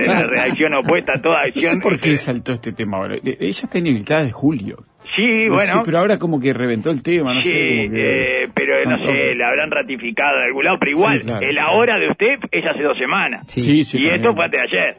de 0.00 0.06
la 0.08 0.26
reacción 0.26 0.74
opuesta 0.74 1.12
a 1.16 1.22
toda 1.22 1.42
No 1.42 1.46
acción. 1.46 1.74
sé 1.74 1.78
por 1.78 2.00
qué 2.00 2.14
Eh, 2.14 2.16
saltó 2.16 2.50
este 2.54 2.72
tema 2.72 2.96
ahora. 2.96 3.14
De- 3.22 3.36
Ella 3.38 3.60
está 3.62 3.78
inhabilitada 3.78 4.24
de 4.24 4.32
julio. 4.32 4.78
Sí, 5.14 5.46
No 5.46 5.54
bueno... 5.54 5.72
sé, 5.72 5.78
pero 5.84 5.98
ahora 5.98 6.18
como 6.18 6.40
que 6.40 6.52
reventó 6.52 6.90
el 6.90 7.02
tema, 7.02 7.32
no 7.34 7.40
sí, 7.40 7.50
sé. 7.50 7.56
Como 7.58 7.94
que... 7.94 8.42
eh, 8.42 8.48
pero 8.54 8.90
no 8.90 8.98
sé, 8.98 9.34
la 9.34 9.48
habrán 9.48 9.70
ratificado 9.70 10.38
de 10.38 10.44
algún 10.46 10.64
lado, 10.64 10.76
pero 10.78 10.90
igual, 10.90 11.20
Sí, 11.20 11.26
claro. 11.28 11.46
el 11.46 11.58
ahora 11.58 11.98
de 11.98 12.08
usted 12.10 12.38
es 12.50 12.66
hace 12.66 12.82
dos 12.82 12.98
semanas. 12.98 13.42
Sí. 13.46 13.60
Sí, 13.60 13.84
sí. 13.84 13.98
y 13.98 14.02
también. 14.02 14.20
esto 14.20 14.34
fue 14.34 14.48
de 14.48 14.60
ayer. 14.60 14.96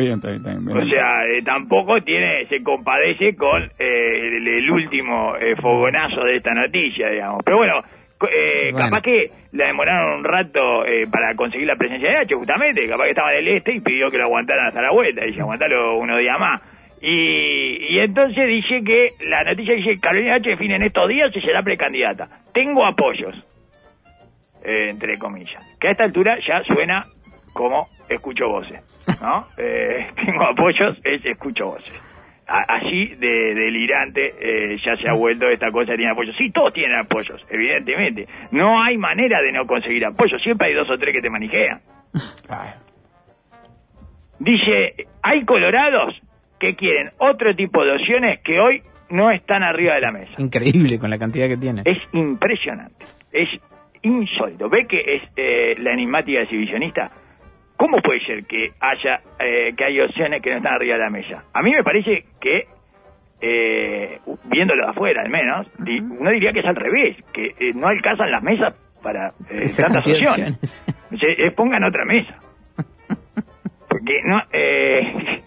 Bien, 0.00 0.14
está 0.14 0.30
bien. 0.30 0.68
O 0.76 0.86
sea, 0.88 1.24
eh, 1.32 1.42
tampoco 1.44 2.00
tiene, 2.02 2.46
se 2.48 2.62
compadece 2.62 3.36
con 3.36 3.62
eh, 3.78 4.36
el, 4.38 4.48
el 4.48 4.70
último 4.70 5.36
eh, 5.36 5.54
fogonazo 5.60 6.24
de 6.24 6.36
esta 6.36 6.52
noticia, 6.52 7.10
digamos. 7.10 7.42
Pero 7.44 7.58
bueno, 7.58 7.74
co- 8.18 8.28
eh, 8.28 8.70
Bueno. 8.72 8.86
capaz 8.88 9.02
que 9.02 9.26
la 9.52 9.66
demoraron 9.66 10.18
un 10.20 10.24
rato 10.24 10.86
eh, 10.86 11.04
para 11.10 11.34
conseguir 11.34 11.66
la 11.66 11.76
presencia 11.76 12.10
de 12.10 12.16
H, 12.18 12.34
justamente. 12.34 12.88
Capaz 12.88 13.04
que 13.04 13.10
estaba 13.10 13.32
en 13.32 13.38
el 13.40 13.48
este 13.56 13.74
y 13.74 13.80
pidió 13.80 14.10
que 14.10 14.18
lo 14.18 14.24
aguantaran 14.24 14.68
hasta 14.68 14.80
la 14.82 14.90
vuelta. 14.92 15.24
Dice, 15.24 15.40
aguantalo 15.40 15.96
unos 15.98 16.20
días 16.20 16.38
más. 16.38 16.60
Y, 17.02 17.94
y 17.94 17.98
entonces 17.98 18.46
dice 18.46 18.82
que 18.84 19.14
la 19.26 19.42
noticia 19.44 19.74
dice 19.74 19.98
Carolina 19.98 20.34
H 20.34 20.50
define 20.50 20.76
en 20.76 20.82
estos 20.82 21.08
días 21.08 21.32
si 21.32 21.40
será 21.40 21.62
precandidata. 21.62 22.28
Tengo 22.52 22.84
apoyos, 22.84 23.34
eh, 24.62 24.90
entre 24.90 25.18
comillas. 25.18 25.64
Que 25.80 25.88
a 25.88 25.90
esta 25.92 26.04
altura 26.04 26.36
ya 26.46 26.62
suena 26.62 27.06
como 27.54 27.88
escucho 28.08 28.48
voces, 28.48 28.80
¿no? 29.22 29.44
Eh, 29.58 30.04
tengo 30.24 30.44
apoyos, 30.44 30.98
es 31.04 31.24
escucho 31.24 31.66
voces. 31.66 31.98
A- 32.46 32.64
así 32.76 33.14
de 33.16 33.54
delirante 33.54 34.34
eh, 34.40 34.76
ya 34.84 34.94
se 34.96 35.08
ha 35.08 35.12
vuelto 35.14 35.48
esta 35.48 35.70
cosa, 35.70 35.94
tiene 35.96 36.10
apoyos. 36.12 36.34
Sí, 36.36 36.50
todos 36.50 36.72
tienen 36.74 36.98
apoyos, 36.98 37.40
evidentemente. 37.48 38.26
No 38.50 38.82
hay 38.82 38.98
manera 38.98 39.40
de 39.40 39.52
no 39.52 39.66
conseguir 39.66 40.04
apoyos, 40.04 40.42
siempre 40.42 40.68
hay 40.68 40.74
dos 40.74 40.90
o 40.90 40.98
tres 40.98 41.14
que 41.14 41.22
te 41.22 41.30
manijean. 41.30 41.80
Dice, 44.38 45.06
hay 45.22 45.44
colorados 45.44 46.14
que 46.60 46.74
quieren 46.76 47.10
otro 47.18 47.54
tipo 47.56 47.84
de 47.84 47.92
opciones 47.92 48.38
que 48.44 48.60
hoy 48.60 48.82
no 49.08 49.30
están 49.32 49.62
arriba 49.64 49.94
de 49.94 50.00
la 50.02 50.12
mesa. 50.12 50.30
increíble 50.38 50.98
con 51.00 51.10
la 51.10 51.18
cantidad 51.18 51.48
que 51.48 51.56
tiene. 51.56 51.82
Es 51.84 51.98
impresionante, 52.12 53.06
es 53.32 53.48
insólito. 54.02 54.68
¿Ve 54.68 54.86
que 54.86 55.00
es 55.00 55.22
eh, 55.36 55.74
la 55.82 55.92
enigmática 55.94 56.40
exhibicionista? 56.42 57.10
¿Cómo 57.76 57.96
puede 58.02 58.20
ser 58.20 58.44
que 58.44 58.68
haya 58.78 59.18
eh, 59.40 59.72
que 59.76 59.84
hay 59.84 60.00
opciones 60.00 60.42
que 60.42 60.50
no 60.50 60.58
están 60.58 60.74
arriba 60.74 60.94
de 60.96 61.00
la 61.02 61.10
mesa? 61.10 61.44
A 61.54 61.62
mí 61.62 61.72
me 61.72 61.82
parece 61.82 62.24
que, 62.40 62.64
eh, 63.40 64.18
viéndolo 64.44 64.84
de 64.84 64.90
afuera 64.90 65.22
al 65.22 65.30
menos, 65.30 65.66
di- 65.78 65.98
uno 65.98 66.30
diría 66.30 66.52
que 66.52 66.60
es 66.60 66.66
al 66.66 66.76
revés, 66.76 67.16
que 67.32 67.46
eh, 67.58 67.72
no 67.74 67.86
alcanzan 67.88 68.30
las 68.30 68.42
mesas 68.42 68.74
para 69.02 69.28
eh, 69.48 69.66
tantas 69.76 70.04
de 70.04 70.12
opciones. 70.12 70.84
Se- 71.18 71.46
eh, 71.46 71.50
pongan 71.52 71.82
otra 71.84 72.04
mesa. 72.04 72.38
Porque 73.88 74.20
no, 74.24 74.40
eh, 74.52 75.42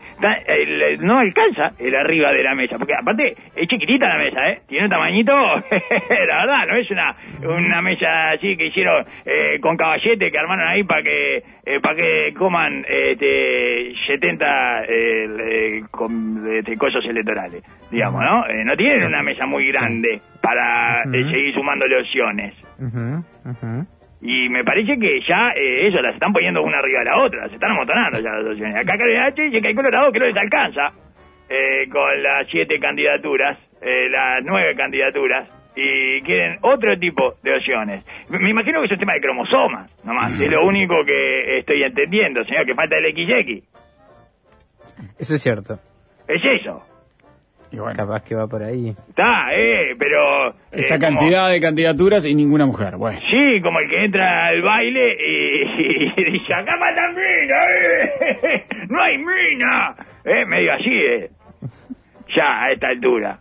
no 1.00 1.20
alcanza 1.20 1.72
el 1.80 1.96
arriba 1.96 2.32
de 2.32 2.44
la 2.44 2.56
mesa. 2.56 2.78
Porque 2.78 2.94
aparte 2.94 3.36
es 3.56 3.68
chiquitita 3.68 4.08
la 4.08 4.18
mesa, 4.18 4.50
¿eh? 4.50 4.62
Tiene 4.68 4.86
un 4.86 4.92
tamañito, 4.92 5.34
la 5.34 6.46
verdad, 6.46 6.68
no 6.68 6.76
es 6.76 6.90
una, 6.92 7.16
una 7.44 7.82
mesa 7.82 8.32
así 8.32 8.56
que 8.56 8.68
hicieron 8.68 9.06
eh, 9.26 9.60
con 9.60 9.78
caballete 9.78 10.32
que 10.32 10.38
armaron 10.38 10.68
ahí 10.68 10.84
para 10.84 11.04
que 11.04 11.44
eh, 11.66 11.80
para 11.82 11.96
que 11.96 12.34
coman 12.34 12.86
este 12.88 13.94
70 14.08 14.84
eh, 14.88 15.82
con, 15.90 16.40
este, 16.52 16.76
cosas 16.76 17.04
electorales, 17.06 17.64
digamos, 17.90 18.22
¿no? 18.22 18.46
Eh, 18.48 18.64
no 18.66 18.76
tienen 18.76 19.06
una 19.06 19.22
mesa 19.22 19.46
muy 19.46 19.68
grande 19.68 20.22
para 20.42 21.04
eh, 21.04 21.24
seguir 21.24 21.54
sumándole 21.54 22.02
opciones. 22.02 22.54
Y 24.26 24.48
me 24.48 24.64
parece 24.64 24.98
que 24.98 25.20
ya 25.28 25.50
eh, 25.50 25.86
ellos 25.86 26.02
las 26.02 26.14
están 26.14 26.32
poniendo 26.32 26.64
una 26.64 26.78
arriba 26.78 27.00
de 27.00 27.06
la 27.12 27.26
otra, 27.26 27.46
se 27.50 27.56
están 27.56 27.72
amontonando 27.72 28.22
ya 28.22 28.32
las 28.32 28.48
opciones. 28.48 28.76
Acá 28.76 28.94
H 28.94 29.42
dice 29.42 29.62
que 29.62 29.68
hay 29.68 29.76
Colorado 29.76 30.14
que 30.14 30.20
no 30.20 30.26
les 30.28 30.38
alcanza 30.38 30.92
eh, 31.50 31.90
con 31.90 32.24
las 32.24 32.48
siete 32.50 32.80
candidaturas, 32.80 33.60
eh, 33.82 34.08
las 34.10 34.40
nueve 34.46 34.76
candidaturas, 34.78 35.50
y 35.76 36.22
quieren 36.22 36.58
otro 36.62 36.98
tipo 36.98 37.34
de 37.44 37.54
opciones. 37.54 38.06
Me 38.30 38.50
imagino 38.50 38.80
que 38.80 38.86
es 38.86 38.92
un 38.94 39.00
tema 39.00 39.14
de 39.16 39.20
cromosomas, 39.20 39.92
nomás, 40.06 40.40
es 40.40 40.50
lo 40.50 40.66
único 40.66 41.04
que 41.04 41.58
estoy 41.60 41.84
entendiendo, 41.84 42.46
señor, 42.46 42.66
que 42.66 42.74
falta 42.76 42.96
el 42.96 43.12
XX. 43.12 43.68
Eso 45.20 45.36
es 45.36 45.42
cierto. 45.42 45.80
Es 46.30 46.42
eso. 46.46 46.82
Y 47.74 47.78
bueno, 47.80 47.94
Capaz 47.96 48.24
que 48.24 48.36
va 48.36 48.46
por 48.48 48.62
ahí. 48.64 48.90
Está, 48.90 49.48
eh, 49.52 49.96
pero... 49.98 50.50
eh, 50.50 50.54
esta 50.74 51.00
como- 51.00 51.18
cantidad 51.18 51.50
de 51.50 51.60
candidaturas 51.60 52.24
y 52.26 52.36
ninguna 52.36 52.66
mujer. 52.68 52.98
Bueno. 52.98 53.20
Sí, 53.20 53.60
como 53.62 53.80
el 53.80 53.90
que 53.90 54.06
entra 54.06 54.46
al 54.48 54.62
baile 54.62 55.18
y, 55.20 55.62
y 56.22 56.24
dice, 56.34 56.54
acá 56.54 56.74
matan 56.80 57.16
mina, 57.16 57.66
eh. 57.74 58.66
no 58.90 59.02
hay 59.02 59.18
mina. 59.18 59.94
Eh, 60.24 60.46
medio 60.46 60.74
así, 60.74 60.92
eh. 60.92 61.30
Ya, 62.36 62.64
a 62.64 62.70
esta 62.70 62.90
altura. 62.90 63.40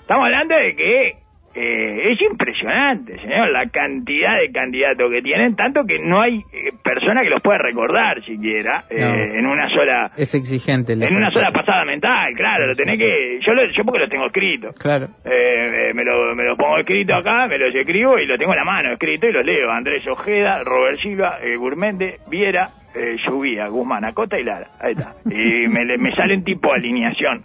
Estamos 0.00 0.24
hablando 0.26 0.54
de 0.56 0.74
que 0.76 1.08
eh, 1.54 2.12
es 2.12 2.22
impresionante, 2.22 3.18
señor, 3.18 3.50
la 3.50 3.66
cantidad 3.70 4.38
de 4.38 4.52
candidatos 4.52 5.10
que 5.12 5.20
tienen, 5.22 5.56
tanto 5.56 5.84
que 5.84 5.98
no 5.98 6.20
hay 6.20 6.42
persona 6.88 7.22
que 7.22 7.30
los 7.30 7.40
pueda 7.40 7.58
recordar 7.58 8.24
siquiera 8.24 8.84
eh, 8.88 9.38
en 9.38 9.46
una 9.46 9.68
sola... 9.68 10.10
Es 10.16 10.34
exigente. 10.34 10.94
En 10.94 11.16
una 11.16 11.30
sola 11.30 11.50
pasada 11.50 11.84
mental, 11.84 12.32
claro, 12.34 12.66
lo 12.66 12.74
tenés 12.74 12.98
que... 12.98 13.38
Yo, 13.46 13.52
lo, 13.52 13.62
yo 13.70 13.84
porque 13.84 14.00
lo 14.00 14.08
tengo 14.08 14.26
escrito. 14.26 14.72
Claro. 14.78 15.06
Eh, 15.24 15.90
eh, 15.90 15.94
me, 15.94 16.02
lo, 16.04 16.34
me 16.34 16.44
lo 16.44 16.56
pongo 16.56 16.78
escrito 16.78 17.14
acá, 17.14 17.46
me 17.46 17.58
los 17.58 17.74
escribo 17.74 18.18
y 18.18 18.26
lo 18.26 18.36
tengo 18.38 18.52
en 18.52 18.58
la 18.58 18.64
mano 18.64 18.92
escrito 18.92 19.26
y 19.26 19.32
los 19.32 19.44
leo. 19.44 19.70
Andrés 19.70 20.06
Ojeda, 20.08 20.62
Robert 20.64 20.98
Silva, 21.00 21.38
eh, 21.42 21.56
Gurmende, 21.56 22.18
Viera, 22.30 22.70
eh, 22.94 23.16
Lluvia, 23.18 23.68
Guzmán, 23.68 24.04
Acota 24.04 24.38
y 24.40 24.44
Lara. 24.44 24.68
Ahí 24.80 24.92
está. 24.92 25.14
Y 25.26 25.68
me, 25.68 25.84
me 25.98 26.14
salen 26.14 26.42
tipo 26.42 26.72
alineación 26.72 27.44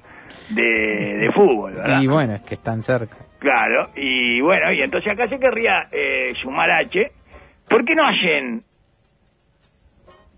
de, 0.49 1.17
de 1.17 1.31
fútbol, 1.33 1.73
¿verdad? 1.75 2.01
Y 2.01 2.07
bueno, 2.07 2.35
es 2.35 2.41
que 2.41 2.55
están 2.55 2.81
cerca. 2.81 3.17
Claro, 3.39 3.89
y 3.95 4.39
bueno, 4.41 4.71
y 4.71 4.79
entonces 4.81 5.11
acá 5.11 5.27
se 5.27 5.37
querría 5.37 5.87
eh, 5.91 6.33
sumar 6.41 6.71
H. 6.71 7.11
¿Por 7.69 7.83
qué 7.83 7.93
no 7.95 8.05
hacen... 8.07 8.61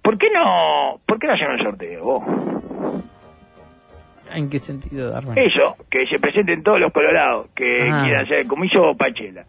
¿Por 0.06 0.18
qué 0.20 0.28
no, 0.30 1.00
¿Por 1.06 1.18
qué 1.20 1.28
no 1.28 1.34
hacen 1.34 1.52
un 1.52 1.58
sorteo? 1.64 2.02
vos? 2.04 2.24
¿En 4.34 4.50
qué 4.50 4.60
sentido, 4.60 5.10
Darwin? 5.12 5.38
Eso, 5.38 5.76
que 5.90 6.06
se 6.08 6.20
presenten 6.20 6.62
todos 6.64 6.80
los 6.80 6.92
colorados 6.94 7.48
que 7.56 7.90
Ah. 7.92 8.04
quieran 8.04 8.26
hacer, 8.26 8.48
como 8.48 8.64
hizo 8.66 8.96
Pachela. 8.98 9.46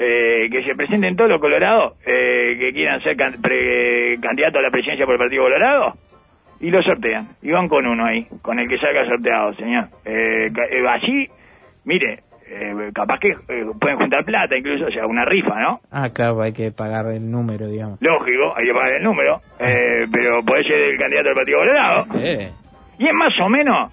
eh, 0.00 0.48
que 0.52 0.62
se 0.62 0.76
presenten 0.76 1.16
todos 1.16 1.28
los 1.28 1.40
colorados 1.40 1.94
eh, 2.06 2.56
que 2.56 2.72
quieran 2.72 3.02
ser 3.02 3.16
can- 3.16 3.40
pre- 3.42 4.16
candidatos 4.22 4.60
a 4.60 4.62
la 4.62 4.70
presidencia 4.70 5.04
por 5.04 5.14
el 5.14 5.18
Partido 5.18 5.42
Colorado 5.42 5.94
y 6.60 6.70
lo 6.70 6.80
sortean. 6.82 7.30
Y 7.42 7.50
van 7.50 7.66
con 7.68 7.84
uno 7.84 8.04
ahí, 8.06 8.24
con 8.40 8.60
el 8.60 8.68
que 8.68 8.78
salga 8.78 9.04
sorteado, 9.08 9.54
señor. 9.54 9.88
Eh, 10.04 10.52
ca- 10.54 10.66
eh, 10.70 11.28
mire, 11.84 12.20
eh, 12.50 12.90
capaz 12.94 13.18
que 13.20 13.28
eh, 13.28 13.64
pueden 13.78 13.98
juntar 13.98 14.24
plata, 14.24 14.56
incluso, 14.56 14.86
o 14.86 14.90
sea, 14.90 15.06
una 15.06 15.24
rifa, 15.24 15.60
¿no? 15.60 15.80
Ah, 15.90 16.08
claro, 16.10 16.40
hay 16.40 16.52
que 16.52 16.72
pagar 16.72 17.06
el 17.06 17.30
número, 17.30 17.66
digamos. 17.66 17.98
Lógico, 18.00 18.54
hay 18.56 18.66
que 18.66 18.72
pagar 18.72 18.94
el 18.94 19.02
número, 19.02 19.40
eh, 19.58 20.06
pero 20.10 20.42
puede 20.42 20.64
ser 20.64 20.76
el 20.76 20.98
candidato 20.98 21.28
del 21.28 21.34
Partido 21.34 21.58
Colorado. 21.58 22.04
Eh. 22.16 22.50
Y 22.98 23.06
es 23.06 23.12
más 23.12 23.32
o 23.40 23.48
menos 23.48 23.92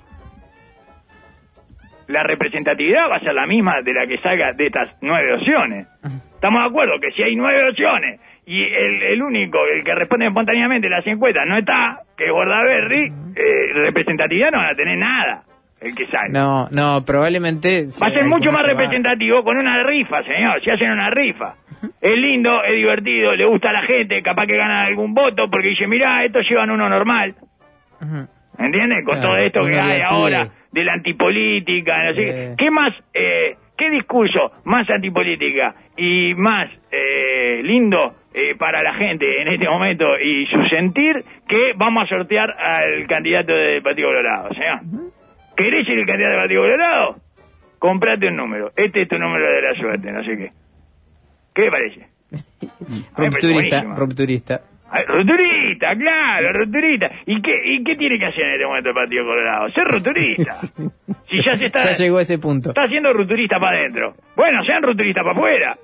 la 2.07 2.23
representatividad 2.23 3.09
va 3.09 3.17
a 3.17 3.19
ser 3.19 3.33
la 3.33 3.45
misma 3.47 3.81
de 3.81 3.93
la 3.93 4.07
que 4.07 4.17
salga 4.19 4.53
de 4.53 4.67
estas 4.67 4.95
nueve 5.01 5.33
opciones. 5.33 5.87
Estamos 6.35 6.61
de 6.61 6.69
acuerdo 6.69 6.99
que 6.99 7.11
si 7.11 7.23
hay 7.23 7.35
nueve 7.35 7.69
opciones 7.69 8.19
y 8.45 8.61
el, 8.61 9.01
el 9.01 9.21
único, 9.21 9.57
el 9.65 9.83
que 9.83 9.95
responde 9.95 10.27
espontáneamente 10.27 10.87
las 10.87 11.05
encuestas 11.07 11.45
no 11.47 11.57
está, 11.57 12.01
que 12.15 12.25
es 12.25 12.31
Bordaberry, 12.31 13.11
representatividad 13.73 14.51
no 14.51 14.59
van 14.59 14.73
a 14.73 14.75
tener 14.75 14.97
nada, 14.99 15.43
el 15.85 15.95
que 15.95 16.07
salga. 16.07 16.29
No, 16.29 16.67
no, 16.71 17.05
probablemente... 17.05 17.85
Va 18.01 18.07
a 18.07 18.11
ser 18.11 18.25
mucho 18.25 18.51
más 18.51 18.63
se 18.63 18.69
representativo 18.69 19.43
con 19.43 19.57
una 19.57 19.83
rifa, 19.83 20.23
señor. 20.23 20.61
Si 20.63 20.69
hacen 20.69 20.91
una 20.91 21.09
rifa. 21.09 21.55
Es 22.01 22.21
lindo, 22.21 22.63
es 22.63 22.75
divertido, 22.75 23.35
le 23.35 23.45
gusta 23.45 23.69
a 23.69 23.73
la 23.73 23.83
gente, 23.83 24.21
capaz 24.23 24.47
que 24.47 24.57
gana 24.57 24.85
algún 24.85 25.13
voto 25.13 25.49
porque 25.49 25.69
dice, 25.69 25.87
mirá, 25.87 26.23
estos 26.23 26.47
llevan 26.49 26.71
uno 26.71 26.89
normal. 26.89 27.35
¿Entiendes? 28.57 29.03
Con 29.03 29.15
Claro, 29.15 29.29
todo 29.29 29.37
esto 29.37 29.65
que 29.65 29.79
hay 29.79 30.01
ahora 30.01 30.47
de 30.71 30.83
la 30.83 30.93
antipolítica, 30.93 31.97
no 31.97 32.13
sé 32.13 32.15
qué. 32.15 32.43
Eh. 32.45 32.55
¿Qué 32.57 32.71
más, 32.71 32.93
eh, 33.13 33.55
qué 33.77 33.89
discurso 33.89 34.51
más 34.63 34.89
antipolítica 34.89 35.75
y 35.97 36.33
más 36.35 36.69
eh, 36.91 37.61
lindo 37.63 38.15
eh, 38.33 38.55
para 38.57 38.83
la 38.83 38.93
gente 38.93 39.41
en 39.41 39.53
este 39.53 39.67
momento 39.69 40.05
y 40.19 40.45
su 40.47 40.61
sentir 40.65 41.23
que 41.47 41.73
vamos 41.75 42.03
a 42.03 42.07
sortear 42.07 42.49
al 42.51 43.07
candidato 43.07 43.53
del 43.53 43.81
Partido 43.81 44.09
Colorado, 44.09 44.49
señor? 44.53 45.04
¿Querés 45.55 45.85
ser 45.87 45.99
el 45.99 46.05
candidato 46.05 46.31
del 46.33 46.41
Partido 46.41 46.61
Colorado? 46.63 47.15
Comprate 47.79 48.27
un 48.27 48.35
número. 48.37 48.71
Este 48.75 49.01
es 49.03 49.07
tu 49.07 49.17
número 49.17 49.49
de 49.49 49.61
la 49.61 49.75
suerte, 49.75 50.11
no 50.11 50.23
sé 50.23 50.37
qué. 50.37 50.51
¿Qué 51.53 51.61
le 51.63 51.71
parece? 51.71 52.07
Rupturista, 53.17 53.81
rupturista. 53.95 54.61
Ay, 54.89 55.03
Rupturista, 55.07 55.95
claro, 55.95 56.53
rupturista. 56.53 57.09
¿Y 57.25 57.41
qué, 57.41 57.51
¿Y 57.65 57.83
qué 57.83 57.95
tiene 57.95 58.19
que 58.19 58.25
hacer 58.27 58.43
en 58.45 58.51
este 58.53 58.65
momento 58.65 58.89
el 58.89 58.95
Partido 58.95 59.23
Colorado? 59.25 59.69
Ser 59.69 59.83
rupturista. 59.87 60.53
Si 61.27 61.43
ya 61.43 61.55
se 61.55 61.65
está, 61.65 61.89
Ya 61.89 61.97
llegó 61.97 62.17
a 62.19 62.21
ese 62.21 62.37
punto. 62.37 62.69
está 62.69 62.83
haciendo 62.83 63.11
rupturista 63.11 63.59
para 63.59 63.79
adentro. 63.79 64.13
Bueno, 64.35 64.63
sean 64.63 64.83
rupturistas 64.83 65.23
para 65.23 65.35
afuera. 65.35 65.77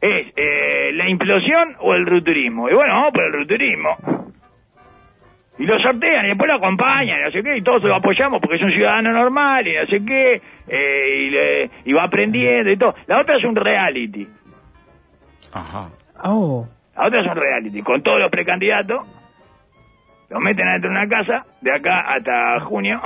Es 0.00 0.26
eh, 0.36 0.92
la 0.92 1.08
implosión 1.08 1.74
o 1.80 1.94
el 1.94 2.04
rupturismo. 2.06 2.68
Y 2.68 2.74
bueno, 2.74 2.92
vamos 2.92 3.12
por 3.14 3.24
el 3.24 3.32
rupturismo. 3.32 4.31
Y 5.58 5.66
lo 5.66 5.78
sortean 5.78 6.24
y 6.24 6.28
después 6.28 6.48
lo 6.48 6.56
acompañan 6.56 7.20
y 7.20 7.24
no 7.24 7.30
sé 7.30 7.42
qué, 7.42 7.56
y 7.58 7.60
todos 7.62 7.82
lo 7.84 7.94
apoyamos 7.96 8.40
porque 8.40 8.56
es 8.56 8.62
un 8.62 8.72
ciudadano 8.72 9.12
normal 9.12 9.66
y 9.68 9.74
no 9.74 9.86
sé 9.86 10.02
qué, 10.04 10.40
eh, 10.66 11.04
y, 11.26 11.30
le- 11.30 11.70
y 11.84 11.92
va 11.92 12.04
aprendiendo 12.04 12.70
y 12.70 12.76
todo. 12.76 12.94
La 13.06 13.20
otra 13.20 13.36
es 13.36 13.44
un 13.44 13.54
reality. 13.54 14.26
Ajá. 15.52 15.88
Oh, 16.24 16.66
La 16.96 17.06
otra 17.06 17.20
es 17.20 17.26
un 17.26 17.36
reality, 17.36 17.82
con 17.82 18.02
todos 18.02 18.18
los 18.18 18.30
precandidatos. 18.30 19.06
Los 20.30 20.40
meten 20.40 20.66
adentro 20.66 20.90
de 20.90 20.96
una 20.96 21.08
casa, 21.08 21.44
de 21.60 21.72
acá 21.72 22.00
hasta 22.00 22.60
junio. 22.60 23.00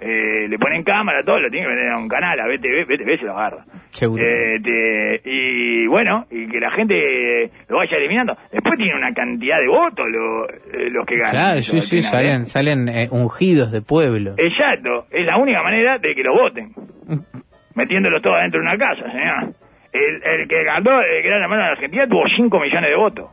Eh, 0.00 0.48
le 0.48 0.58
ponen 0.58 0.82
cámara, 0.82 1.22
todo, 1.22 1.38
lo 1.38 1.50
tienen 1.50 1.68
que 1.68 1.76
meter 1.76 1.92
a 1.92 1.98
un 1.98 2.08
canal, 2.08 2.40
a 2.40 2.46
BTV, 2.46 2.86
BTV 2.86 3.18
se 3.18 3.24
lo 3.26 3.36
agarra. 3.36 3.64
Seguro. 3.90 4.22
Eh, 4.24 4.60
te- 4.62 5.20
y 5.24 5.86
bueno, 5.88 6.24
y 6.30 6.46
que 6.46 6.60
la 6.60 6.70
gente 6.70 7.50
lo 7.68 7.78
vaya 7.78 7.96
eliminando. 7.96 8.36
Después 8.52 8.76
tiene 8.76 8.94
una 8.94 9.12
cantidad 9.12 9.58
de 9.58 9.66
votos 9.68 10.06
lo- 10.08 10.48
eh, 10.48 10.90
los 10.90 11.04
que 11.06 11.16
ganan. 11.16 11.30
Claro, 11.32 11.60
sí, 11.62 11.80
sí, 11.80 11.96
final, 11.96 12.02
¿eh? 12.02 12.28
salen, 12.28 12.46
salen 12.46 12.88
eh, 12.88 13.08
ungidos 13.10 13.72
de 13.72 13.82
pueblo. 13.82 14.34
Exacto, 14.38 15.06
es 15.10 15.26
la 15.26 15.36
única 15.38 15.62
manera 15.62 15.98
de 15.98 16.14
que 16.14 16.22
lo 16.22 16.34
voten. 16.34 16.72
Metiéndolos 17.74 18.22
todos 18.22 18.36
adentro 18.36 18.60
de 18.60 18.66
una 18.66 18.76
casa, 18.78 19.10
señor. 19.10 19.54
El, 19.92 20.22
el 20.40 20.48
que 20.48 20.62
ganó 20.64 21.00
el 21.00 21.22
Gran 21.22 21.42
Hermano 21.42 21.64
de 21.64 21.70
Argentina 21.70 22.06
tuvo 22.06 22.22
5 22.36 22.60
millones 22.60 22.90
de 22.90 22.96
votos. 22.96 23.30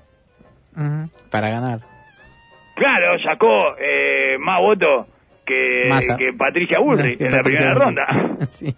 Para 1.31 1.49
ganar. 1.49 1.79
Claro, 2.75 3.17
sacó 3.23 3.75
eh, 3.79 4.37
más 4.39 4.59
votos 4.63 5.07
que, 5.45 5.89
que 6.17 6.33
Patricia 6.37 6.79
Bullrich 6.79 7.17
Que 7.17 7.25
en 7.25 7.31
la 7.31 7.41
primera 7.41 7.73
Bullrich. 7.73 7.83
ronda. 7.85 8.37
sí. 8.51 8.73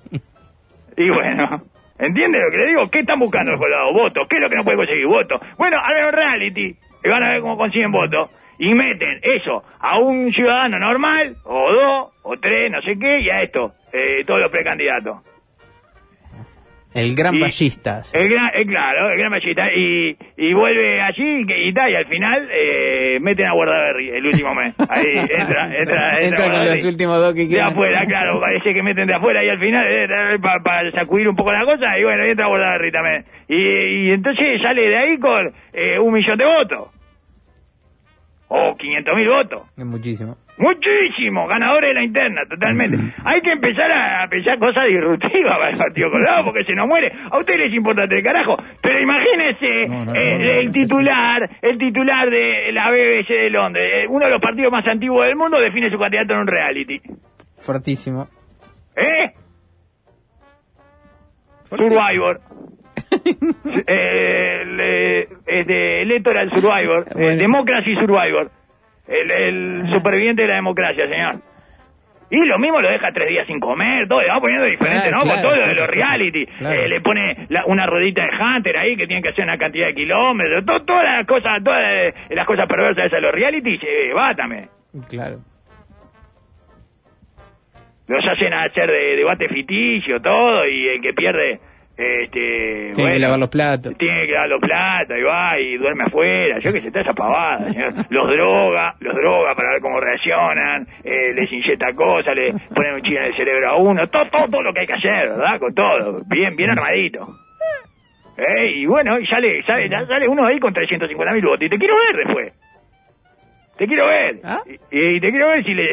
Y 0.99 1.09
bueno, 1.09 1.63
¿entiende 1.97 2.39
lo 2.39 2.51
que 2.51 2.57
le 2.57 2.67
digo? 2.67 2.89
¿Qué 2.91 2.99
están 2.99 3.19
buscando 3.19 3.53
los 3.53 3.61
colados? 3.61 3.93
Votos. 3.93 4.27
¿Qué 4.29 4.35
es 4.35 4.41
lo 4.41 4.49
que 4.49 4.55
no 4.57 4.65
puede 4.65 4.75
conseguir? 4.75 5.07
Votos. 5.07 5.39
Bueno, 5.57 5.77
hagan 5.77 6.07
un 6.07 6.11
reality 6.11 6.75
y 7.05 7.09
van 7.09 7.23
a 7.23 7.29
ver 7.29 7.41
cómo 7.41 7.57
consiguen 7.57 7.89
votos. 7.89 8.29
Y 8.57 8.73
meten 8.73 9.21
eso 9.23 9.63
a 9.79 9.97
un 9.97 10.29
ciudadano 10.33 10.77
normal, 10.77 11.37
o 11.45 11.71
dos, 11.71 12.13
o 12.23 12.37
tres, 12.37 12.69
no 12.69 12.81
sé 12.81 12.99
qué, 12.99 13.21
y 13.21 13.29
a 13.29 13.41
esto, 13.41 13.71
eh, 13.93 14.25
todos 14.27 14.41
los 14.41 14.51
precandidatos. 14.51 15.19
El 16.95 17.15
gran 17.15 17.35
Y-. 17.35 17.39
El 18.13 18.29
gran, 18.29 18.47
eh, 18.55 18.65
claro, 18.65 19.11
el 19.11 19.17
gran 19.19 19.29
machista. 19.31 19.71
Y, 19.73 20.17
y 20.37 20.53
vuelve 20.53 21.01
allí 21.01 21.45
y, 21.47 21.71
tal, 21.73 21.91
y 21.91 21.95
al 21.95 22.07
final 22.07 22.49
eh, 22.51 23.19
meten 23.21 23.45
a 23.45 23.53
Guardaberry 23.53 24.09
el 24.09 24.25
último 24.25 24.55
mes. 24.55 24.73
Ahí 24.89 25.05
entra, 25.15 25.29
entra, 25.37 25.67
entra, 25.77 26.19
Entra 26.19 26.37
con 26.37 26.49
Guardaberry. 26.49 26.69
los 26.71 26.85
últimos 26.85 27.19
dos 27.21 27.33
que 27.35 27.41
De 27.41 27.49
quedan. 27.49 27.67
afuera, 27.73 28.05
claro, 28.07 28.39
parece 28.39 28.73
que 28.73 28.81
meten 28.81 29.05
de 29.07 29.13
afuera 29.15 29.43
y 29.43 29.49
al 29.49 29.59
final 29.59 30.39
para 30.63 30.91
sacudir 30.91 31.29
un 31.29 31.35
poco 31.35 31.51
la 31.51 31.63
cosa 31.63 31.97
y 31.99 32.03
bueno, 32.03 32.23
entra 32.25 32.47
Bordaberry 32.47 32.91
también. 32.91 33.23
Y, 33.47 34.07
y 34.07 34.11
entonces 34.11 34.59
sale 34.63 34.81
de 34.89 34.97
ahí 34.97 35.19
con 35.19 35.53
eh, 35.73 35.99
un 35.99 36.11
millón 36.11 36.37
de 36.37 36.45
votos. 36.45 36.89
O 38.47 38.75
500 38.75 39.15
mil 39.15 39.29
votos. 39.29 39.61
Es 39.77 39.85
muchísimo. 39.85 40.35
Muchísimo, 40.59 41.47
ganadores 41.47 41.89
de 41.89 41.93
la 41.93 42.03
interna, 42.03 42.41
totalmente. 42.49 42.97
Hay 43.23 43.39
que 43.41 43.51
empezar 43.53 43.89
a 43.91 44.27
pensar 44.29 44.59
cosas 44.59 44.85
disruptivas 44.87 45.57
para 45.57 45.69
el 45.69 45.77
Partido 45.77 46.11
Colorado 46.11 46.43
porque 46.45 46.65
se 46.65 46.75
nos 46.75 46.85
muere. 46.87 47.11
A 47.31 47.39
ustedes 47.39 47.61
les 47.61 47.73
importa 47.73 48.03
el 48.03 48.21
carajo, 48.23 48.57
pero 48.81 48.99
imagínense 48.99 49.87
No, 49.87 50.03
no, 50.05 50.13
eh, 50.13 50.37
no, 50.37 50.51
el 50.59 50.71
titular, 50.71 51.49
el 51.61 51.77
titular 51.77 52.29
de 52.29 52.71
la 52.73 52.91
BBC 52.91 53.29
de 53.43 53.49
Londres, 53.49 53.89
eh, 54.03 54.05
uno 54.09 54.25
de 54.25 54.31
los 54.31 54.41
partidos 54.41 54.71
más 54.71 54.85
antiguos 54.85 55.25
del 55.25 55.37
mundo, 55.37 55.57
define 55.59 55.89
su 55.89 55.97
candidato 55.97 56.33
en 56.33 56.39
un 56.39 56.47
reality. 56.47 56.99
Fortísimo. 57.61 58.25
¿Eh? 58.97 59.31
Survivor. 61.63 62.39
eh, 63.87 64.51
el, 64.61 64.79
eh, 64.79 65.19
este, 65.47 66.01
Electoral 66.01 66.49
Survivor. 66.49 67.05
eh, 67.11 67.13
Bueno. 67.13 67.37
Democracy 67.41 67.95
Survivor. 67.95 68.51
El, 69.09 69.31
el 69.31 69.93
superviviente 69.93 70.43
de 70.43 70.47
la 70.49 70.55
democracia, 70.55 71.07
señor. 71.09 71.35
Y 72.31 72.45
lo 72.45 72.59
mismo 72.59 72.79
lo 72.79 72.87
deja 72.91 73.11
tres 73.11 73.27
días 73.27 73.47
sin 73.47 73.59
comer, 73.59 74.07
todo, 74.07 74.21
le 74.21 74.27
va 74.29 74.39
poniendo 74.39 74.65
diferente, 74.67 75.07
Ah, 75.07 75.17
¿no? 75.17 75.27
Con 75.31 75.41
todo 75.41 75.55
lo 75.55 75.65
de 75.67 75.73
los 75.73 75.87
reality. 75.87 76.45
claro. 76.45 76.79
Eh, 76.79 76.87
le 76.87 77.01
pone 77.01 77.47
la- 77.49 77.65
una 77.65 77.87
ruedita 77.87 78.21
de 78.21 78.29
Hunter 78.39 78.77
ahí 78.77 78.95
que 78.95 79.07
tiene 79.07 79.23
que 79.23 79.29
hacer 79.29 79.45
una 79.45 79.57
cantidad 79.57 79.87
de 79.87 79.95
kilómetros. 79.95 80.63
to- 80.63 80.85
todas 80.85 81.05
las 81.05 81.25
cosas, 81.25 81.53
todas 81.63 81.83
eh, 81.89 82.13
las 82.29 82.45
cosas 82.45 82.67
perversas 82.67 83.05
esas 83.05 83.19
de 83.19 83.21
los 83.21 83.31
reality, 83.31 83.79
se 83.79 84.13
va 84.13 84.35
también. 84.35 84.65
Claro. 85.09 85.37
los 88.07 88.25
hacen 88.27 88.53
hacer 88.53 88.89
de 88.89 89.15
debate 89.17 89.47
ficticio, 89.47 90.15
todo, 90.19 90.67
y 90.67 90.87
el 90.87 91.01
que 91.01 91.13
pierde, 91.13 91.59
este, 91.99 92.39
Tiene 92.39 92.93
bueno, 92.95 93.13
que 93.13 93.19
lavar 93.19 93.39
los 93.39 93.49
platos. 93.49 93.97
tiene 93.97 94.25
que 94.25 94.31
lavar 94.31 94.49
los 94.49 94.61
platos, 94.61 95.17
y 95.17 95.21
va, 95.21 95.59
y 95.59 95.77
duerme 95.77 96.03
afuera, 96.05 96.57
yo 96.59 96.71
que 96.71 96.79
sé, 96.81 96.89
toda 96.91 97.01
esa 97.01 97.13
pavada, 97.13 97.71
señor. 97.73 97.93
Los 98.09 98.27
droga, 98.37 98.95
los 99.01 99.15
droga 99.15 99.53
para 99.53 99.71
ver 99.71 99.81
cómo 99.81 99.99
reaccionan, 99.99 100.87
eh, 101.03 101.33
les 101.35 101.51
inyecta 101.51 101.91
cosas, 101.93 102.33
le 102.35 102.53
ponen 102.73 102.93
un 102.95 103.01
chip 103.01 103.17
en 103.17 103.23
el 103.25 103.35
cerebro 103.35 103.69
a 103.69 103.75
uno, 103.75 104.07
todo, 104.07 104.25
todo, 104.29 104.47
todo 104.49 104.61
lo 104.63 104.73
que 104.73 104.79
hay 104.79 104.87
que 104.87 104.93
hacer, 104.93 105.29
¿verdad? 105.29 105.59
Con 105.59 105.73
todo, 105.75 106.21
bien, 106.27 106.55
bien 106.55 106.69
armadito. 106.69 107.27
Eh, 108.37 108.71
y 108.77 108.85
bueno, 108.85 109.19
y 109.19 109.27
sale, 109.27 109.61
sale, 109.63 109.89
ya 109.89 110.05
sale 110.05 110.25
uno 110.25 110.45
ahí 110.45 110.57
con 110.59 110.73
350 110.73 111.33
mil 111.33 111.43
votos, 111.45 111.65
y 111.65 111.69
te 111.69 111.77
quiero 111.77 111.95
ver 111.97 112.25
después. 112.25 112.53
Te 113.77 113.87
quiero 113.87 114.07
ver. 114.07 114.39
¿Ah? 114.43 114.61
Y, 114.91 115.15
y 115.15 115.19
te 115.19 115.29
quiero 115.29 115.47
ver 115.47 115.63
si, 115.65 115.73
le, 115.73 115.83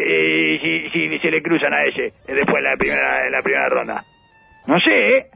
eh, 0.54 0.58
si, 0.60 0.88
si 0.90 1.18
se 1.18 1.30
le 1.30 1.42
cruzan 1.42 1.72
a 1.74 1.82
ese 1.82 2.06
eh, 2.06 2.12
después 2.34 2.58
en 2.58 2.64
la 2.64 2.76
primera, 2.76 3.26
en 3.26 3.32
la 3.32 3.42
primera 3.42 3.68
ronda. 3.68 4.04
No 4.68 4.78
sé, 4.80 5.16
¿eh? 5.18 5.26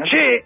No 0.00 0.06
sé. 0.06 0.44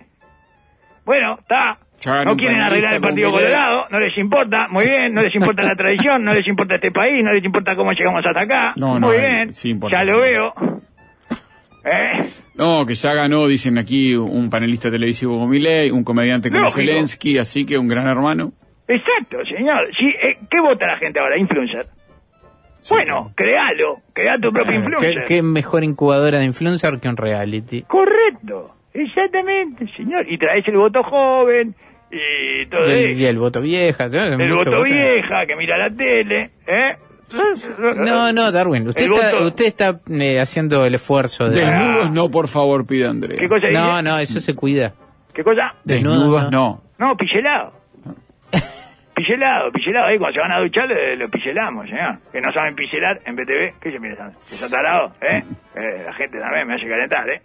Bueno, 1.04 1.38
está. 1.38 1.78
No 2.24 2.34
quieren 2.36 2.60
arreglar 2.60 2.94
el 2.94 3.00
Partido. 3.00 3.30
Colorado, 3.30 3.86
no 3.88 4.00
les 4.00 4.18
importa, 4.18 4.66
muy 4.68 4.84
bien, 4.84 5.14
no 5.14 5.22
les 5.22 5.34
importa 5.34 5.62
la 5.62 5.76
tradición, 5.76 6.24
no 6.24 6.34
les 6.34 6.46
importa 6.48 6.74
este 6.74 6.90
país, 6.90 7.22
no 7.22 7.32
les 7.32 7.44
importa 7.44 7.76
cómo 7.76 7.92
llegamos 7.92 8.20
hasta 8.26 8.40
acá. 8.40 8.72
No, 8.76 8.98
no, 8.98 9.06
muy 9.06 9.16
eh, 9.16 9.20
bien, 9.20 9.52
sí 9.52 9.70
importa, 9.70 9.98
ya 9.98 10.04
sí. 10.04 10.10
lo 10.10 10.20
veo. 10.20 10.54
¿Eh? 11.84 12.20
No, 12.56 12.84
que 12.84 12.94
ya 12.94 13.14
ganó, 13.14 13.46
dicen 13.46 13.78
aquí, 13.78 14.16
un 14.16 14.50
panelista 14.50 14.90
televisivo 14.90 15.34
como 15.34 15.46
Milei, 15.46 15.90
un 15.92 16.02
comediante 16.02 16.50
como 16.50 16.64
Lógico. 16.64 16.80
Zelensky, 16.80 17.38
así 17.38 17.64
que 17.64 17.78
un 17.78 17.86
gran 17.86 18.08
hermano. 18.08 18.52
Exacto, 18.88 19.38
señor. 19.44 19.88
Sí, 19.96 20.06
eh, 20.06 20.38
¿Qué 20.50 20.60
vota 20.60 20.86
la 20.86 20.98
gente 20.98 21.20
ahora? 21.20 21.38
Influencer. 21.38 21.86
Bueno, 22.90 23.32
créalo, 23.34 24.00
crea 24.12 24.34
tu 24.36 24.52
propio 24.52 24.72
¿Qué, 24.72 24.76
influencer. 24.76 25.24
qué 25.26 25.42
mejor 25.42 25.84
incubadora 25.84 26.40
de 26.40 26.44
influencer 26.44 26.98
que 27.00 27.08
un 27.08 27.16
reality? 27.16 27.82
Correcto, 27.82 28.74
exactamente, 28.94 29.86
señor. 29.96 30.30
Y 30.30 30.38
traes 30.38 30.66
el 30.68 30.76
voto 30.76 31.02
joven 31.02 31.74
y 32.10 32.66
todo 32.66 32.88
Y 32.88 32.92
el, 32.92 33.04
eso. 33.10 33.18
y 33.20 33.24
el 33.26 33.38
voto 33.38 33.60
vieja. 33.60 34.08
¿no? 34.08 34.22
El 34.22 34.54
voto 34.54 34.82
vieja 34.84 35.46
que 35.46 35.56
mira 35.56 35.76
la 35.76 35.90
tele, 35.90 36.50
¿eh? 36.66 36.96
No, 37.96 38.32
no, 38.32 38.52
Darwin. 38.52 38.86
Usted 38.88 39.06
El 39.06 39.12
está, 39.12 39.30
voto- 39.32 39.46
usted 39.48 39.64
está 39.66 40.00
eh, 40.10 40.40
haciendo 40.40 40.84
el 40.86 40.94
esfuerzo 40.94 41.44
de. 41.48 41.60
Desnudos 41.60 42.10
no, 42.12 42.30
por 42.30 42.46
favor, 42.48 42.86
pide 42.86 43.06
Andrés. 43.08 43.38
¿Qué 43.40 43.48
cosa 43.48 43.68
No, 43.70 44.00
no, 44.02 44.18
eso 44.18 44.40
se 44.40 44.54
cuida. 44.54 44.92
¿Qué 45.34 45.42
cosa? 45.42 45.74
Desnudos 45.84 46.50
no. 46.52 46.82
No, 46.98 47.16
pilelado. 47.16 47.72
Pilelado, 49.16 49.70
pilelado. 49.70 50.06
Ahí 50.08 50.18
cuando 50.18 50.34
se 50.34 50.40
van 50.40 50.52
a 50.52 50.60
duchar 50.60 50.88
lo, 50.88 51.16
lo 51.16 51.28
pilelamos, 51.28 51.88
señor. 51.88 52.18
Que 52.32 52.40
no 52.40 52.52
saben 52.52 52.74
piselar 52.74 53.20
en 53.24 53.36
BTV. 53.36 53.78
¿Qué 53.80 53.92
se 53.92 53.98
mira? 54.00 54.30
¿Que 54.32 54.38
son 54.44 54.70
tarados? 54.70 55.12
¿Eh? 55.22 55.42
Eh, 55.76 56.02
La 56.06 56.12
gente 56.12 56.38
también 56.38 56.68
me 56.68 56.74
hace 56.74 56.86
calentar, 56.88 57.28
¿eh? 57.30 57.40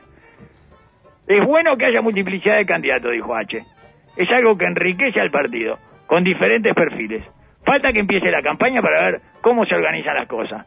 Es 1.30 1.46
bueno 1.46 1.78
que 1.78 1.86
haya 1.86 2.02
multiplicidad 2.02 2.58
de 2.58 2.66
candidatos, 2.66 3.12
dijo 3.14 3.36
H. 3.36 3.64
Es 4.18 4.32
algo 4.32 4.58
que 4.58 4.66
enriquece 4.66 5.22
al 5.22 5.30
partido, 5.30 5.78
con 6.08 6.24
diferentes 6.24 6.74
perfiles. 6.74 7.24
Falta 7.64 7.94
que 7.94 8.00
empiece 8.00 8.32
la 8.32 8.42
campaña 8.42 8.82
para 8.82 9.06
ver 9.06 9.22
cómo 9.40 9.64
se 9.64 9.76
organizan 9.76 10.16
las 10.16 10.28
cosas. 10.28 10.66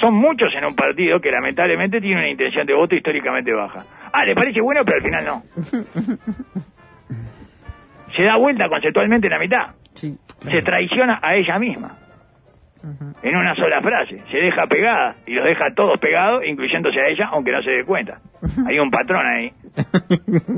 Son 0.00 0.14
muchos 0.14 0.54
en 0.54 0.66
un 0.66 0.76
partido 0.76 1.20
que 1.20 1.32
lamentablemente 1.32 2.00
tiene 2.00 2.20
una 2.20 2.28
intención 2.28 2.64
de 2.64 2.74
voto 2.74 2.94
históricamente 2.94 3.52
baja. 3.52 3.84
Ah, 4.12 4.24
le 4.24 4.36
parece 4.36 4.60
bueno, 4.60 4.82
pero 4.84 4.98
al 4.98 5.02
final 5.02 5.24
no. 5.24 5.42
Se 8.16 8.22
da 8.22 8.36
vuelta 8.36 8.68
conceptualmente 8.68 9.26
en 9.26 9.32
la 9.32 9.40
mitad. 9.40 9.74
Sí. 9.94 10.16
Se 10.48 10.62
traiciona 10.62 11.18
a 11.20 11.34
ella 11.34 11.58
misma. 11.58 11.98
En 13.22 13.36
una 13.36 13.54
sola 13.54 13.80
frase. 13.82 14.16
Se 14.30 14.36
deja 14.38 14.66
pegada 14.66 15.16
y 15.26 15.32
los 15.34 15.44
deja 15.44 15.66
todos 15.74 15.96
pegados, 15.98 16.42
incluyéndose 16.46 17.00
a 17.00 17.06
ella, 17.08 17.28
aunque 17.32 17.52
no 17.52 17.62
se 17.62 17.72
dé 17.72 17.84
cuenta. 17.84 18.18
Hay 18.66 18.78
un 18.78 18.90
patrón 18.90 19.26
ahí. 19.26 19.52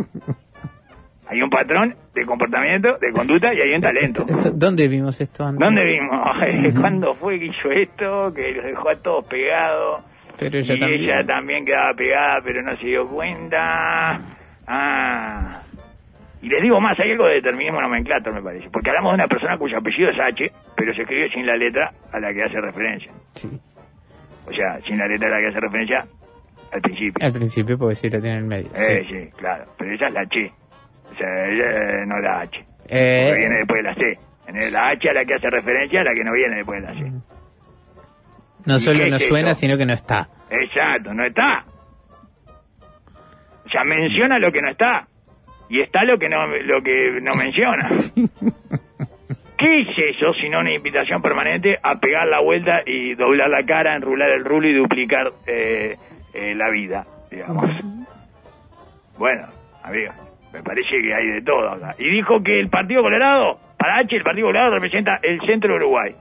Hay 1.28 1.42
un 1.42 1.50
patrón 1.50 1.92
de 2.14 2.24
comportamiento, 2.24 2.90
de 3.00 3.10
conducta 3.12 3.52
y 3.52 3.60
hay 3.60 3.74
un 3.74 3.80
talento. 3.80 4.22
Esto- 4.22 4.38
esto- 4.38 4.50
¿Dónde 4.54 4.86
vimos 4.86 5.20
esto 5.20 5.44
antes? 5.44 5.58
¿Dónde 5.58 5.84
vimos? 5.84 6.74
¿Cuándo 6.80 7.14
fue 7.14 7.38
que 7.40 7.46
hizo 7.46 7.68
esto? 7.72 8.32
Que 8.32 8.52
los 8.52 8.64
dejó 8.64 8.88
a 8.90 8.94
todos 9.02 9.24
pegados. 9.26 10.04
Pero 10.38 10.58
ella 10.58 10.74
y 10.74 10.78
también. 10.78 11.02
ella 11.02 11.26
también 11.26 11.64
quedaba 11.64 11.94
pegada, 11.96 12.38
pero 12.44 12.62
no 12.62 12.76
se 12.76 12.86
dio 12.86 13.08
cuenta. 13.08 14.20
Ah. 14.68 15.62
Y 16.46 16.48
les 16.48 16.62
digo 16.62 16.80
más, 16.80 16.96
hay 17.00 17.10
algo 17.10 17.26
de 17.26 17.34
determinismo 17.42 17.80
nomenclator, 17.80 18.32
me 18.32 18.40
parece. 18.40 18.70
Porque 18.70 18.90
hablamos 18.90 19.10
de 19.10 19.14
una 19.16 19.26
persona 19.26 19.58
cuyo 19.58 19.78
apellido 19.78 20.10
es 20.10 20.20
H, 20.20 20.46
pero 20.76 20.94
se 20.94 21.02
escribe 21.02 21.28
sin 21.34 21.44
la 21.44 21.56
letra 21.56 21.90
a 22.12 22.20
la 22.20 22.32
que 22.32 22.40
hace 22.44 22.60
referencia. 22.60 23.10
Sí. 23.34 23.48
O 24.46 24.52
sea, 24.52 24.80
sin 24.86 24.96
la 24.96 25.08
letra 25.08 25.26
a 25.26 25.30
la 25.32 25.38
que 25.40 25.46
hace 25.48 25.58
referencia 25.58 26.06
al 26.72 26.80
principio. 26.82 27.26
Al 27.26 27.32
principio, 27.32 27.76
porque 27.76 27.96
sí 27.96 28.08
la 28.08 28.20
tiene 28.20 28.36
en 28.36 28.42
el 28.44 28.48
medio. 28.48 28.68
Eh, 28.76 29.00
sí. 29.00 29.06
sí, 29.10 29.28
claro. 29.36 29.64
Pero 29.76 29.92
ella 29.92 30.06
es 30.06 30.14
la 30.14 30.20
H. 30.20 30.52
O 31.10 31.14
sea, 31.16 31.48
ella 31.48 31.64
eh, 31.72 32.06
no 32.06 32.18
la 32.20 32.40
H. 32.42 32.58
Eh, 32.90 33.24
Porque 33.26 33.40
viene 33.40 33.56
después 33.56 33.82
de 33.82 33.88
la 33.88 33.94
C. 33.96 34.18
En 34.46 34.72
la 34.72 34.88
H 34.90 35.10
a 35.10 35.12
la 35.14 35.24
que 35.24 35.34
hace 35.34 35.50
referencia 35.50 36.00
a 36.00 36.04
la 36.04 36.14
que 36.14 36.22
no 36.22 36.32
viene 36.32 36.54
después 36.58 36.80
de 36.80 36.86
la 36.86 36.94
C. 36.94 37.10
no 38.66 38.74
¿y 38.76 38.78
solo 38.78 39.06
no 39.08 39.16
es 39.16 39.26
suena, 39.26 39.50
eso? 39.50 39.60
sino 39.62 39.76
que 39.76 39.84
no 39.84 39.94
está. 39.94 40.28
Exacto, 40.48 41.12
no 41.12 41.26
está. 41.26 41.64
O 43.66 43.68
sea, 43.68 43.82
menciona 43.82 44.38
lo 44.38 44.52
que 44.52 44.60
no 44.62 44.70
está. 44.70 45.08
Y 45.68 45.80
está 45.80 46.04
lo 46.04 46.18
que 46.18 46.28
no, 46.28 46.46
lo 46.46 46.82
que 46.82 47.20
no 47.20 47.34
menciona. 47.34 47.88
¿Qué 49.58 49.80
es 49.80 49.88
eso 50.16 50.34
sino 50.34 50.60
una 50.60 50.72
invitación 50.72 51.22
permanente 51.22 51.78
a 51.82 51.98
pegar 51.98 52.26
la 52.28 52.40
vuelta 52.42 52.82
y 52.84 53.14
doblar 53.14 53.48
la 53.48 53.64
cara, 53.64 53.94
enrular 53.94 54.28
el 54.30 54.44
rulo 54.44 54.68
y 54.68 54.74
duplicar 54.74 55.28
eh, 55.46 55.96
eh, 56.34 56.54
la 56.54 56.70
vida, 56.70 57.02
digamos? 57.30 57.64
Bueno, 59.18 59.46
amigos, 59.82 60.14
me 60.52 60.62
parece 60.62 61.00
que 61.00 61.14
hay 61.14 61.26
de 61.26 61.42
todo 61.42 61.70
acá. 61.70 61.94
Y 61.98 62.10
dijo 62.10 62.42
que 62.42 62.60
el 62.60 62.68
Partido 62.68 63.02
Colorado, 63.02 63.58
para 63.78 63.96
H, 64.00 64.14
el 64.16 64.22
Partido 64.22 64.48
Colorado 64.48 64.74
representa 64.74 65.18
el 65.22 65.40
centro 65.40 65.72
de 65.72 65.76
Uruguay, 65.78 66.14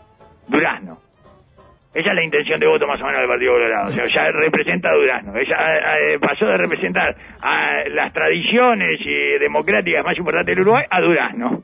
Durazno. 0.47 1.04
Esa 1.95 2.09
es 2.09 2.15
la 2.15 2.25
intención 2.25 2.59
de 2.59 2.67
voto 2.67 2.85
más 2.85 3.01
o 3.01 3.05
menos 3.05 3.21
del 3.21 3.29
Partido 3.29 3.53
Colorado. 3.53 3.87
O 3.87 3.89
sea, 3.89 4.05
ya 4.05 4.29
representa 4.29 4.89
a 4.89 4.95
Durazno. 4.95 5.33
Ella 5.37 5.55
eh, 5.97 6.19
pasó 6.19 6.45
de 6.45 6.57
representar 6.57 7.15
a 7.41 7.87
las 7.89 8.11
tradiciones 8.11 8.99
eh, 9.07 9.39
democráticas 9.39 10.03
más 10.03 10.17
importantes 10.17 10.53
del 10.53 10.61
Uruguay 10.63 10.83
a 10.91 11.01
Durazno. 11.01 11.63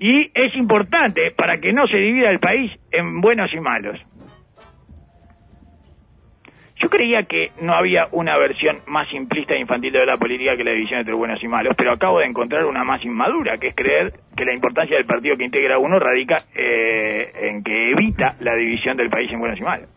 Y 0.00 0.30
es 0.34 0.56
importante 0.56 1.30
para 1.36 1.58
que 1.58 1.72
no 1.72 1.86
se 1.86 1.98
divida 1.98 2.30
el 2.30 2.40
país 2.40 2.72
en 2.90 3.20
buenos 3.20 3.52
y 3.54 3.60
malos. 3.60 3.96
Yo 6.80 6.88
creía 6.88 7.24
que 7.24 7.50
no 7.60 7.72
había 7.74 8.06
una 8.12 8.38
versión 8.38 8.78
más 8.86 9.08
simplista 9.08 9.54
e 9.54 9.60
infantil 9.60 9.92
de 9.92 10.06
la 10.06 10.16
política 10.16 10.56
que 10.56 10.62
la 10.62 10.70
división 10.70 11.00
entre 11.00 11.14
buenos 11.14 11.42
y 11.42 11.48
malos, 11.48 11.74
pero 11.76 11.92
acabo 11.92 12.20
de 12.20 12.26
encontrar 12.26 12.64
una 12.66 12.84
más 12.84 13.04
inmadura, 13.04 13.58
que 13.58 13.68
es 13.68 13.74
creer 13.74 14.12
que 14.36 14.44
la 14.44 14.54
importancia 14.54 14.96
del 14.96 15.04
partido 15.06 15.36
que 15.36 15.44
integra 15.44 15.78
uno 15.78 15.98
radica 15.98 16.38
eh, 16.54 17.32
en 17.48 17.64
que 17.64 17.90
evita 17.90 18.34
la 18.40 18.54
división 18.54 18.96
del 18.96 19.10
país 19.10 19.28
en 19.32 19.40
buenos 19.40 19.58
y 19.58 19.62
malos. 19.62 19.88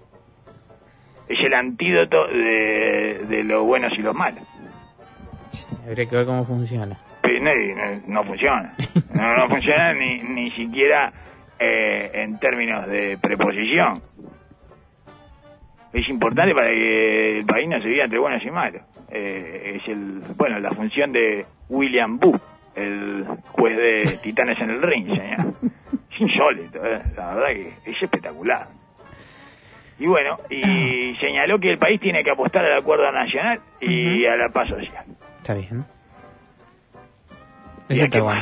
Es 1.29 1.37
el 1.45 1.53
antídoto 1.53 2.27
de, 2.27 3.25
de 3.27 3.43
los 3.43 3.63
buenos 3.63 3.93
y 3.97 4.01
los 4.01 4.15
malos. 4.15 4.43
Habría 5.87 6.05
que 6.07 6.15
ver 6.15 6.25
cómo 6.25 6.43
funciona. 6.45 6.97
No, 7.23 7.49
no- 7.53 8.01
no 8.07 8.23
funciona. 8.23 8.73
No, 9.15 9.35
no 9.37 9.49
funciona 9.49 9.93
ni, 9.93 10.19
ni 10.21 10.51
siquiera 10.51 11.11
eh, 11.59 12.09
en 12.13 12.39
términos 12.39 12.87
de 12.87 13.17
preposición. 13.21 14.01
Es 15.93 16.07
importante 16.07 16.53
para 16.53 16.69
que 16.69 17.39
el 17.39 17.45
país 17.45 17.67
no 17.67 17.81
se 17.81 17.87
divida 17.87 18.05
entre 18.05 18.19
buenos 18.19 18.43
y 18.43 18.51
malos. 18.51 18.81
Eh, 19.11 19.73
es 19.75 19.87
el 19.89 20.21
bueno 20.37 20.59
la 20.59 20.71
función 20.71 21.11
de 21.11 21.45
William 21.69 22.17
Boo, 22.17 22.39
el 22.75 23.25
juez 23.51 23.77
de 23.77 24.17
Titanes 24.23 24.59
en 24.59 24.69
el 24.71 24.81
Ring, 24.81 25.07
señor. 25.07 25.53
Es 26.13 26.21
insólito, 26.21 26.85
eh, 26.85 27.01
la 27.17 27.35
verdad 27.35 27.47
que 27.53 27.91
es 27.91 28.01
espectacular. 28.01 28.67
Y 29.99 30.07
bueno, 30.07 30.37
y 30.49 31.13
señaló 31.19 31.59
que 31.59 31.71
el 31.71 31.77
país 31.77 31.99
tiene 31.99 32.23
que 32.23 32.31
apostar 32.31 32.65
al 32.65 32.79
acuerdo 32.79 33.11
nacional 33.11 33.59
y 33.81 34.25
a 34.25 34.35
la 34.35 34.49
paz 34.49 34.69
social. 34.69 35.05
Está 35.39 35.53
bien. 35.55 35.85
¿Y, 37.97 38.01
está 38.01 38.21
bueno. 38.21 38.41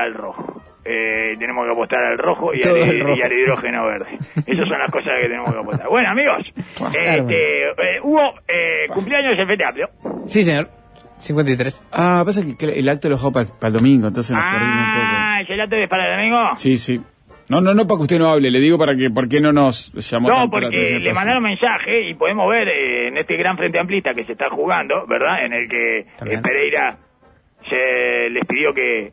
al 0.00 0.14
rojo. 0.14 0.62
Eh, 0.84 1.34
tenemos 1.38 1.64
que 1.66 1.72
apostar 1.72 2.04
al 2.04 2.18
rojo 2.18 2.52
y, 2.54 2.62
al, 2.68 2.82
al 2.82 3.00
rojo. 3.00 3.16
y 3.16 3.22
al 3.22 3.32
hidrógeno 3.32 3.86
verde. 3.86 4.06
Esas 4.46 4.68
son 4.68 4.78
las 4.78 4.90
cosas 4.90 5.12
que 5.20 5.28
tenemos 5.28 5.54
que 5.54 5.60
apostar. 5.60 5.88
Bueno, 5.88 6.10
amigos, 6.10 6.46
este, 6.92 7.62
eh, 7.70 8.00
hubo 8.02 8.20
eh, 8.48 8.86
cumpleaños 8.92 9.38
el 9.38 9.46
Frente 9.46 9.64
Amplio. 9.64 9.88
Sí, 10.26 10.42
señor. 10.42 10.68
53. 11.18 11.84
Ah, 11.92 12.22
pasa 12.26 12.42
que 12.42 12.56
que 12.56 12.78
el 12.78 12.88
acto 12.88 13.08
lo 13.08 13.14
dejó 13.16 13.32
para 13.32 13.46
el 13.62 13.72
domingo, 13.72 14.08
entonces 14.08 14.36
nos 14.36 14.44
perdimos 14.44 14.76
un 14.76 15.04
Ah, 15.06 15.40
¿el 15.48 15.60
acto 15.60 15.76
es 15.76 15.88
para 15.88 16.10
el 16.10 16.16
domingo? 16.18 16.42
poco. 16.44 16.54
Sí, 16.56 16.76
sí. 16.76 17.00
No, 17.48 17.60
no, 17.60 17.74
no 17.74 17.86
para 17.86 17.98
que 17.98 18.02
usted 18.02 18.18
no 18.18 18.30
hable, 18.30 18.50
le 18.50 18.58
digo 18.58 18.78
para 18.78 18.96
que, 18.96 19.10
¿por 19.10 19.28
qué 19.28 19.40
no 19.40 19.52
nos 19.52 19.92
llamó 20.10 20.28
No, 20.28 20.44
la 20.44 20.50
porque 20.50 20.98
le 20.98 21.12
mandaron 21.12 21.42
mensaje 21.42 22.08
y 22.08 22.14
podemos 22.14 22.48
ver 22.48 22.68
eh, 22.68 23.08
en 23.08 23.18
este 23.18 23.36
gran 23.36 23.56
frente 23.56 23.78
amplista 23.78 24.14
que 24.14 24.24
se 24.24 24.32
está 24.32 24.48
jugando, 24.48 25.06
¿verdad? 25.06 25.44
En 25.44 25.52
el 25.52 25.68
que 25.68 25.98
eh. 25.98 26.40
Pereira 26.42 26.96
se 27.68 28.28
les 28.30 28.44
pidió 28.46 28.72
que, 28.74 29.12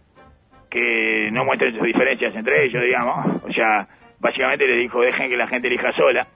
que 0.69 1.29
no 1.31 1.43
muestren 1.45 1.73
sus 1.75 1.83
diferencias 1.83 2.35
entre 2.35 2.65
ellos, 2.65 2.83
digamos. 2.83 3.43
O 3.43 3.51
sea, 3.53 3.87
básicamente 4.19 4.65
les 4.67 4.77
dijo, 4.77 5.01
dejen 5.01 5.29
que 5.29 5.37
la 5.37 5.47
gente 5.47 5.67
elija 5.67 5.91
sola. 5.93 6.27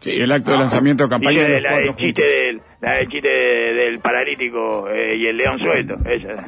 Sí, 0.00 0.20
el 0.20 0.32
acto 0.32 0.50
de 0.50 0.58
lanzamiento 0.58 1.04
de 1.04 1.10
campaña 1.10 1.44
de 1.44 1.60
la 1.60 1.68
cuatro 1.70 1.86
del 1.86 1.94
chiste 1.96 2.22
del, 2.26 2.60
la 2.80 2.94
del 2.96 3.08
chiste 3.08 3.28
de- 3.28 3.74
del 3.74 3.98
paralítico 4.00 4.88
eh, 4.90 5.14
y 5.16 5.26
el 5.28 5.36
león 5.36 5.58
suelto. 5.60 5.94
Esa. 6.04 6.44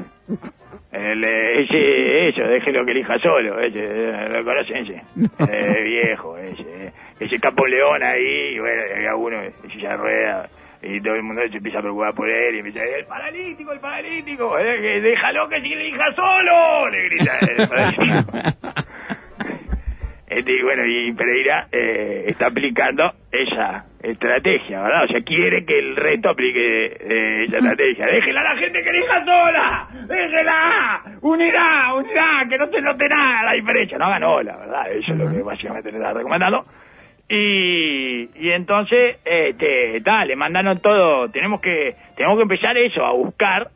El, 0.91 1.25
eh, 1.25 1.63
ese, 1.63 2.29
eso, 2.31 2.43
déjelo 2.49 2.85
que 2.85 2.91
elija 2.93 3.17
solo. 3.21 3.61
Ese, 3.61 3.81
eh, 3.83 4.29
¿Lo 4.33 4.45
conocen 4.45 4.77
ese? 4.79 5.03
Eh, 5.53 5.83
viejo, 5.85 6.37
ese. 6.37 6.63
eh. 6.63 6.93
Ese 7.21 7.39
capo 7.39 7.65
león 7.67 8.03
ahí, 8.03 8.59
bueno, 8.59 8.83
había 8.97 9.15
uno 9.15 9.39
silla 9.73 9.91
de 9.91 9.95
ruedas. 9.97 10.51
Y 10.87 11.01
todo 11.01 11.15
el 11.15 11.23
mundo 11.23 11.41
se 11.51 11.57
empieza 11.57 11.79
a 11.79 11.83
preocupar 11.83 12.15
por 12.15 12.29
él 12.29 12.57
y 12.57 12.59
empieza 12.59 12.81
a 12.81 12.83
decir, 12.83 12.99
el 13.01 13.07
paralítico, 13.07 13.73
el 13.73 13.81
paralítico, 13.81 14.59
eh, 14.59 15.01
déjalo 15.01 15.49
que 15.49 15.61
si 15.61 15.73
elija 15.73 16.13
solo, 16.15 16.89
le 16.91 17.05
grita 17.09 17.33
el 17.41 17.69
paralítico. 17.69 18.39
Este, 20.27 20.65
bueno, 20.65 20.83
y 20.85 21.13
Pereira 21.13 21.69
eh, 21.71 22.25
está 22.27 22.47
aplicando 22.47 23.13
esa 23.31 23.85
estrategia, 24.03 24.81
¿verdad? 24.81 25.05
O 25.05 25.07
sea, 25.07 25.21
quiere 25.23 25.65
que 25.65 25.79
el 25.79 25.95
resto 25.95 26.31
aplique 26.31 26.87
eh, 26.87 27.45
esa 27.45 27.59
estrategia. 27.59 28.07
Déjela 28.07 28.41
a 28.41 28.55
la 28.55 28.61
gente 28.61 28.83
que 28.83 28.91
elija 28.91 29.25
sola, 29.25 29.89
déjela, 30.09 31.03
unirá, 31.21 31.95
unirá, 31.95 32.45
que 32.49 32.59
no 32.59 32.67
se 32.67 32.81
note 32.81 33.09
nada 33.09 33.45
la 33.45 33.53
diferencia. 33.53 33.97
No 33.97 34.07
hagan 34.07 34.25
ola, 34.25 34.55
¿verdad? 34.59 34.91
Eso 34.91 35.13
es 35.13 35.19
lo 35.19 35.31
que 35.31 35.43
básicamente 35.43 35.93
le 35.93 35.99
está 35.99 36.13
recomendando. 36.13 36.63
Y, 37.29 38.29
y 38.39 38.51
entonces, 38.51 39.17
este, 39.25 40.01
tal, 40.03 40.29
le 40.29 40.37
mandaron 40.37 40.79
todo, 40.79 41.31
tenemos 41.31 41.61
que, 41.61 41.95
tenemos 42.17 42.37
que 42.37 42.43
empezar 42.43 42.77
eso, 42.77 43.05
a 43.05 43.13
buscar 43.13 43.71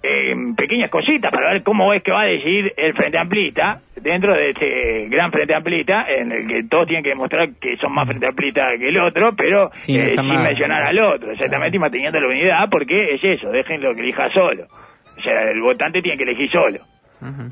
en 0.00 0.54
pequeñas 0.54 0.90
cositas 0.90 1.30
para 1.32 1.52
ver 1.52 1.62
cómo 1.64 1.92
es 1.92 2.02
que 2.04 2.12
va 2.12 2.22
a 2.22 2.26
decidir 2.26 2.72
el 2.76 2.94
Frente 2.94 3.18
Amplista 3.18 3.80
dentro 4.00 4.32
de 4.32 4.50
este 4.50 5.08
gran 5.08 5.32
Frente 5.32 5.54
Amplista 5.54 6.06
en 6.08 6.30
el 6.30 6.46
que 6.46 6.64
todos 6.68 6.86
tienen 6.86 7.02
que 7.02 7.10
demostrar 7.10 7.48
que 7.60 7.76
son 7.78 7.92
más 7.92 8.06
Frente 8.06 8.26
Amplista 8.26 8.62
que 8.78 8.88
el 8.88 9.00
otro, 9.00 9.34
pero 9.36 9.70
Sin 9.72 10.00
eh, 10.00 10.08
sin 10.08 10.26
mencionar 10.26 10.82
al 10.84 10.98
otro, 11.00 11.32
exactamente, 11.32 11.76
y 11.76 11.80
manteniendo 11.80 12.20
la 12.20 12.28
unidad, 12.28 12.68
porque 12.70 13.14
es 13.14 13.24
eso, 13.24 13.50
déjenlo 13.50 13.92
que 13.94 14.02
elija 14.02 14.30
solo. 14.32 14.66
O 15.16 15.20
sea, 15.20 15.50
el 15.50 15.60
votante 15.60 16.00
tiene 16.00 16.16
que 16.16 16.22
elegir 16.22 16.48
solo. 16.50 16.78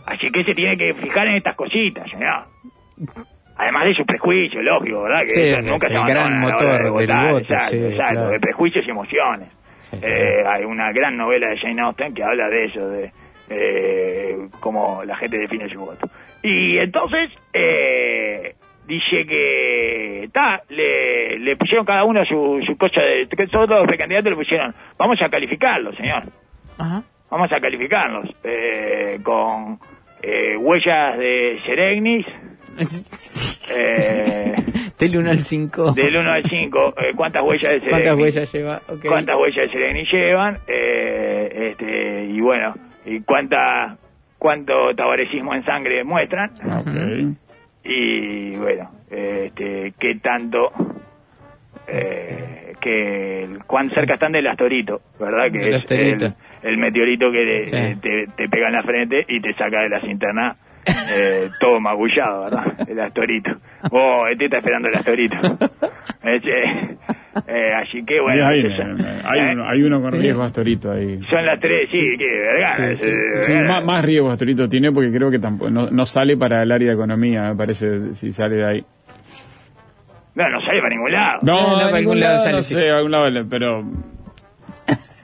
Así 0.06 0.28
que 0.30 0.44
se 0.44 0.54
tiene 0.54 0.76
que 0.76 0.94
fijar 0.94 1.26
en 1.26 1.34
estas 1.34 1.56
cositas, 1.56 2.08
señor. 2.08 2.44
Además 3.58 3.84
de 3.84 3.94
su 3.94 4.04
prejuicio, 4.04 4.62
lógico, 4.62 5.02
¿verdad? 5.02 5.20
Que 5.22 5.30
Sí, 5.30 5.40
es 5.40 5.64
nunca 5.66 5.86
el 5.86 5.92
se 5.92 5.96
abandona 5.96 6.20
gran 6.20 6.40
motor 6.40 6.66
de 6.66 6.82
del 6.82 6.90
votar, 6.92 7.32
voto, 7.32 7.42
exacto, 7.42 7.70
sí, 7.70 7.76
exacto, 7.84 8.14
claro. 8.14 8.30
de 8.30 8.40
prejuicios 8.40 8.84
y 8.86 8.90
emociones. 8.90 9.48
Sí. 9.82 9.96
Eh, 10.02 10.44
hay 10.46 10.64
una 10.64 10.92
gran 10.92 11.16
novela 11.16 11.48
de 11.50 11.58
Jane 11.58 11.80
Austen 11.82 12.12
que 12.12 12.22
habla 12.22 12.48
de 12.50 12.64
eso, 12.64 12.88
de 12.88 13.12
eh, 13.48 14.36
cómo 14.60 15.02
la 15.04 15.16
gente 15.16 15.38
define 15.38 15.68
su 15.70 15.78
voto. 15.80 16.06
Y 16.42 16.78
entonces, 16.78 17.30
eh, 17.52 18.54
dice 18.86 19.24
que 19.26 20.24
está, 20.24 20.62
le, 20.68 21.38
le 21.38 21.56
pusieron 21.56 21.84
cada 21.84 22.04
uno 22.04 22.24
su, 22.24 22.60
su 22.66 22.76
cosa, 22.76 23.00
de, 23.00 23.26
que 23.26 23.46
todos 23.46 23.68
los 23.68 23.86
precandidatos 23.86 24.30
le 24.30 24.36
pusieron, 24.36 24.74
vamos 24.98 25.18
a 25.22 25.28
calificarlos, 25.28 25.96
señor, 25.96 26.24
Ajá. 26.78 27.02
vamos 27.30 27.50
a 27.52 27.56
calificarlos 27.56 28.28
eh, 28.44 29.18
con 29.22 29.78
eh, 30.22 30.56
huellas 30.56 31.18
de 31.18 31.58
Seregnis, 31.64 32.26
eh, 33.76 34.54
Del 34.98 35.16
1 35.18 35.30
al 35.30 35.38
5. 35.38 35.92
del 35.92 36.16
1 36.16 36.30
al 36.30 36.42
5, 36.48 36.94
eh, 36.98 37.12
¿cuántas 37.14 37.42
huellas 37.42 37.72
de 37.72 37.78
Seregnis? 37.80 37.90
¿Cuántas 37.90 38.16
huellas 38.16 38.52
lleva? 38.52 38.80
Ok. 38.88 39.04
cuántas 39.06 39.36
huellas 39.36 39.66
de 39.66 39.72
Sereni 39.72 40.04
llevan 40.10 40.58
eh, 40.66 41.68
este 41.72 42.24
y 42.30 42.40
bueno 42.40 42.74
y 43.04 43.20
cuánta 43.20 43.96
cuánto 44.38 44.94
tabarecismo 44.96 45.54
en 45.54 45.64
sangre 45.64 46.02
muestran 46.04 46.50
Ok. 46.78 47.36
y 47.84 48.56
bueno 48.56 48.90
este 49.10 49.92
qué 49.98 50.14
tanto 50.22 50.72
eh, 51.88 52.72
que 52.80 53.42
el- 53.44 53.64
cuán 53.64 53.88
cerca 53.90 54.14
están 54.14 54.32
del 54.32 54.46
astorito 54.46 55.00
verdad 55.20 55.50
que 55.52 55.58
Del 55.58 55.74
es 55.74 55.82
astorito. 55.82 56.26
el, 56.26 56.34
el 56.70 56.78
meteorito 56.78 57.30
que 57.30 57.44
le- 57.44 57.66
Sí. 57.66 58.00
te, 58.00 58.24
te 58.36 58.48
pega 58.48 58.68
en 58.68 58.72
la 58.72 58.82
frente 58.82 59.24
y 59.28 59.40
te 59.40 59.52
saca 59.54 59.82
de 59.82 59.88
la 59.90 60.00
cinterna 60.00 60.54
eh, 60.86 61.48
todo 61.60 61.80
magullado 61.80 62.44
verdad 62.44 62.64
el 62.88 63.00
astorito 63.00 63.52
oh 63.90 64.26
este 64.30 64.44
está 64.46 64.58
esperando 64.58 64.88
el 64.88 64.94
astorito 64.96 65.36
Este, 66.26 66.60
eh, 67.46 67.72
así 67.74 68.04
que 68.04 68.20
bueno 68.20 68.46
hay, 68.46 68.60
eso- 68.66 68.82
hay 69.28 69.40
eh, 69.40 69.52
uno, 69.52 69.68
hay 69.68 69.82
uno 69.82 70.00
con 70.02 70.12
riesgo 70.12 70.42
Astorito 70.42 70.90
ahí. 70.90 71.20
son 71.30 71.44
las 71.46 71.60
tres, 71.60 71.88
sí, 71.92 72.00
que 72.18 72.26
vergara. 72.26 72.94
Sí, 72.96 73.04
sí, 73.40 73.52
más, 73.64 73.84
más 73.84 74.04
riesgo 74.04 74.30
Astorito 74.30 74.68
tiene 74.68 74.90
porque 74.90 75.12
creo 75.12 75.30
que 75.30 75.38
tampoco 75.38 75.70
no, 75.70 75.88
no 75.88 76.04
sale 76.06 76.36
para 76.36 76.62
el 76.64 76.72
área 76.72 76.88
de 76.88 76.94
economía, 76.94 77.50
me 77.50 77.54
parece, 77.56 78.14
si 78.14 78.32
sale 78.32 78.56
de 78.56 78.64
ahí. 78.64 78.84
No, 80.34 80.48
no 80.48 80.60
sale 80.62 80.80
para 80.80 80.90
ningún 80.94 81.12
lado. 81.12 81.38
No, 81.42 81.60
No, 81.76 81.78
para 81.84 81.98
ningún 81.98 82.20
lado 82.20 82.38
sale, 82.42 82.56
no 82.56 82.62
sí. 82.62 82.74
sé, 82.74 82.90
algún 82.90 83.10
lado, 83.12 83.46
pero... 83.48 83.84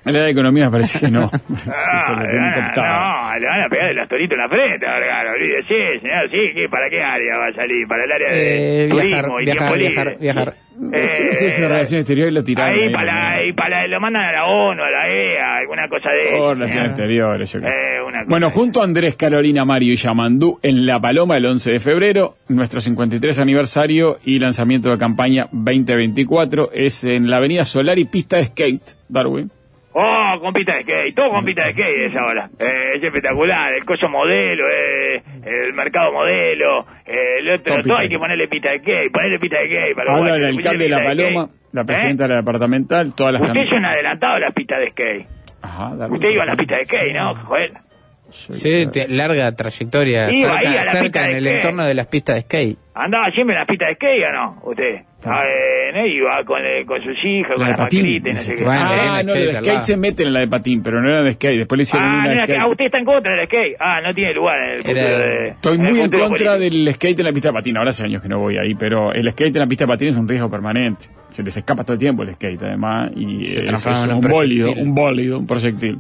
En 0.05 0.11
área 0.17 0.25
de 0.27 0.31
economía 0.33 0.65
me 0.67 0.71
parece 0.73 0.99
que 0.99 1.11
no. 1.13 1.29
Sí, 1.31 1.37
Ah, 1.71 2.15
lo 2.21 2.29
tienen 2.29 2.51
no, 2.51 3.39
le 3.41 3.47
van 3.47 3.63
a 3.63 3.69
pegar 3.69 3.91
el 3.91 3.99
astorito 4.01 4.35
en 4.35 4.41
la 4.41 4.49
frente, 4.49 4.87
Vergara, 4.87 5.31
olvídese, 5.33 6.01
señor, 6.01 6.31
sí, 6.31 6.39
¿qué, 6.55 6.69
¿para 6.69 6.89
qué 6.91 7.01
área 7.01 7.39
va 7.39 7.47
a 7.49 7.53
salir? 7.53 7.87
¿Para 7.87 8.05
el 8.05 8.13
área 8.13 8.29
de 8.31 8.85
Eh, 8.85 8.89
turismo 8.89 9.11
viajar, 9.11 9.31
y 9.41 9.45
viajar, 9.45 9.45
tiempo 9.45 9.75
viajar, 9.79 10.07
libre? 10.07 10.19
viajar. 10.21 10.55
Eh, 10.93 11.11
Yo 11.19 11.25
no 11.27 11.33
sé 11.33 11.35
si 11.39 11.47
es 11.47 11.59
una 11.59 11.69
relación 11.69 12.01
exterior 12.01 12.29
y 12.29 12.31
lo 12.33 12.43
tiraron. 12.45 12.73
Ahí, 12.75 12.87
ahí, 12.87 12.93
para, 12.93 13.05
la, 13.37 13.45
y 13.45 13.53
para 13.53 13.87
lo 13.87 14.01
mandan 14.01 14.23
a 14.25 14.33
la 14.33 14.45
ONU, 14.47 14.83
a 14.83 14.91
la 14.91 15.09
EA, 15.09 15.57
alguna 15.59 15.87
cosa 15.89 16.09
de 16.11 16.31
Por 16.31 16.35
eso, 16.39 16.55
relaciones 16.55 16.73
señor. 16.73 16.87
exteriores, 16.89 17.53
yo 17.53 17.61
qué 17.61 17.71
sé. 17.71 17.95
Eh, 17.95 18.25
Bueno, 18.27 18.51
junto 18.51 18.81
a 18.81 18.85
Andrés, 18.85 19.15
Carolina, 19.17 19.65
Mario 19.65 19.93
y 19.93 19.97
Yamandú 19.97 20.59
en 20.63 20.87
La 20.87 20.99
Paloma 20.99 21.37
el 21.37 21.47
11 21.47 21.73
de 21.73 21.79
febrero, 21.79 22.37
nuestro 22.49 22.81
53 22.81 23.39
aniversario 23.39 24.19
y 24.25 24.39
lanzamiento 24.39 24.91
de 24.91 24.99
campaña 24.99 25.47
2024 25.53 26.71
es 26.73 27.05
en 27.05 27.31
la 27.31 27.37
avenida 27.37 27.65
Solar 27.65 27.99
y 27.99 28.07
pista 28.07 28.39
de 28.39 28.45
skate, 28.45 28.83
Darwin. 29.09 29.51
Oh, 29.95 30.41
con 30.41 30.53
pista 30.55 30.75
de 30.77 30.83
skate, 30.85 31.15
todo 31.15 31.31
con 31.31 31.45
pista 31.45 31.67
de 31.67 31.73
skate 31.73 32.07
es 32.11 32.17
ahora. 32.17 32.49
Eh, 32.59 32.97
es 32.97 33.03
espectacular, 33.03 33.75
el 33.75 33.85
coso 33.85 34.09
modelo, 34.09 34.65
eh, 34.71 35.23
el 35.45 35.75
mercado 35.75 36.13
modelo, 36.13 36.87
eh, 37.05 37.39
el 37.41 37.51
otro, 37.51 37.77
Todo 37.83 37.99
hay 37.99 38.09
que 38.09 38.19
ponerle 38.19 38.49
pista 38.49 38.71
de 38.71 38.79
skate, 38.79 39.13
ponerle 39.13 39.39
pista 39.39 39.59
de 39.59 39.67
skate. 39.67 39.95
Para 39.95 40.15
Habla 40.17 40.37
el 40.37 40.45
alcalde 40.47 40.85
de 40.85 40.89
La 40.89 41.03
Paloma, 41.05 41.49
la 41.73 41.83
¿Eh? 41.83 41.85
presidenta 41.85 42.23
de 42.25 42.29
la 42.31 42.37
departamental, 42.37 43.15
todas 43.15 43.33
las 43.35 43.43
Usted 43.43 43.61
es 43.61 43.73
un 43.73 43.85
adelantado 43.85 44.35
a 44.35 44.41
las 44.41 44.55
pistas 44.55 44.81
de 44.81 44.91
skate. 44.93 45.27
Ajá, 45.61 45.95
Darwin, 45.97 46.15
Usted 46.15 46.29
iba 46.31 46.43
a 46.43 46.47
las 46.47 46.57
pistas 46.57 46.79
de 46.79 46.85
skate, 46.87 47.15
¿no? 47.15 47.35
Yo- 47.35 48.55
Sí, 48.55 48.87
te- 48.91 49.09
larga 49.09 49.53
trayectoria 49.55 50.31
Iba 50.33 50.59
cerca, 50.59 50.71
la 50.75 50.83
cerca 50.85 51.25
en 51.27 51.37
el 51.37 51.45
skate. 51.45 51.57
entorno 51.57 51.85
de 51.85 51.95
las 51.95 52.07
pistas 52.07 52.37
de 52.37 52.43
skate. 52.43 52.79
¿Andaba 52.95 53.31
siempre 53.33 53.55
en 53.55 53.59
las 53.59 53.69
pistas 53.69 53.89
de 53.91 53.95
skate 53.97 54.25
o 54.25 54.33
no? 54.33 54.63
Usted. 54.71 55.03
Ah, 55.25 55.43
eh, 55.47 55.93
¿no? 55.95 56.07
Iba 56.07 56.45
con, 56.45 56.59
eh, 56.65 56.85
con 56.87 57.03
sus 57.03 57.17
hijas, 57.25 57.51
La 57.51 57.57
con 57.57 57.65
de 57.65 57.71
las 57.71 57.79
patín. 57.81 58.01
macritas, 58.01 58.33
no 58.35 58.39
sé 58.41 58.55
qué. 58.57 58.63
en 58.63 58.69
ah, 58.71 59.23
no, 59.25 59.31
skate 59.33 59.49
el 59.49 59.57
skate 59.65 59.83
se 59.83 59.97
mete 59.97 60.23
en 60.25 60.33
la 60.33 60.41
de 60.41 60.49
patín, 60.49 60.83
pero 60.83 61.01
no 61.01 61.09
era 61.09 61.23
de 61.23 61.33
skate. 61.35 61.59
Después 61.59 61.77
le 61.79 61.83
hicieron 61.83 62.09
Ah, 62.09 62.13
una 62.13 62.23
no 62.25 62.31
de 62.41 62.45
skate. 62.47 62.59
ah, 62.61 62.67
usted 62.69 62.85
está 62.87 62.99
en 62.99 63.05
contra 63.05 63.33
del 63.37 63.47
skate. 63.47 63.77
Ah, 63.79 64.01
no 64.03 64.15
tiene 64.15 64.35
lugar 64.35 64.57
en 64.63 64.81
el 64.91 64.97
Era- 64.97 65.19
de... 65.19 65.49
Estoy 65.49 65.75
en 65.77 65.81
el 65.87 65.91
muy 65.93 66.01
en 66.01 66.11
contra 66.11 66.27
político. 66.57 66.59
del 66.59 66.95
skate 66.95 67.19
en 67.21 67.25
la 67.27 67.33
pista 67.33 67.49
de 67.49 67.55
patín. 67.55 67.77
Ahora 67.77 67.91
hace 67.91 68.05
años 68.05 68.23
que 68.23 68.29
no 68.29 68.39
voy 68.41 68.57
ahí, 68.59 68.75
pero 68.75 69.13
el 69.13 69.31
skate 69.31 69.55
en 69.57 69.61
la 69.61 69.67
pista 69.67 69.85
de 69.85 69.89
patín 69.89 70.09
es 70.09 70.17
un 70.17 70.29
riesgo 70.29 70.51
permanente. 70.51 71.07
Se 71.31 71.43
les 71.43 71.57
escapa 71.57 71.83
todo 71.83 71.95
el 71.95 71.99
tiempo 71.99 72.23
el 72.25 72.35
skate, 72.35 72.63
además, 72.63 73.11
y 73.17 73.45
Se 73.47 73.61
eh, 73.61 73.65
transforma 73.65 73.99
eso 73.99 74.05
es 74.05 74.11
en 74.11 74.17
un 74.19 74.25
un 74.27 74.31
bólido, 74.31 74.73
un 74.73 74.95
bólido, 74.95 75.39
un 75.39 75.47
proyectil. 75.47 75.99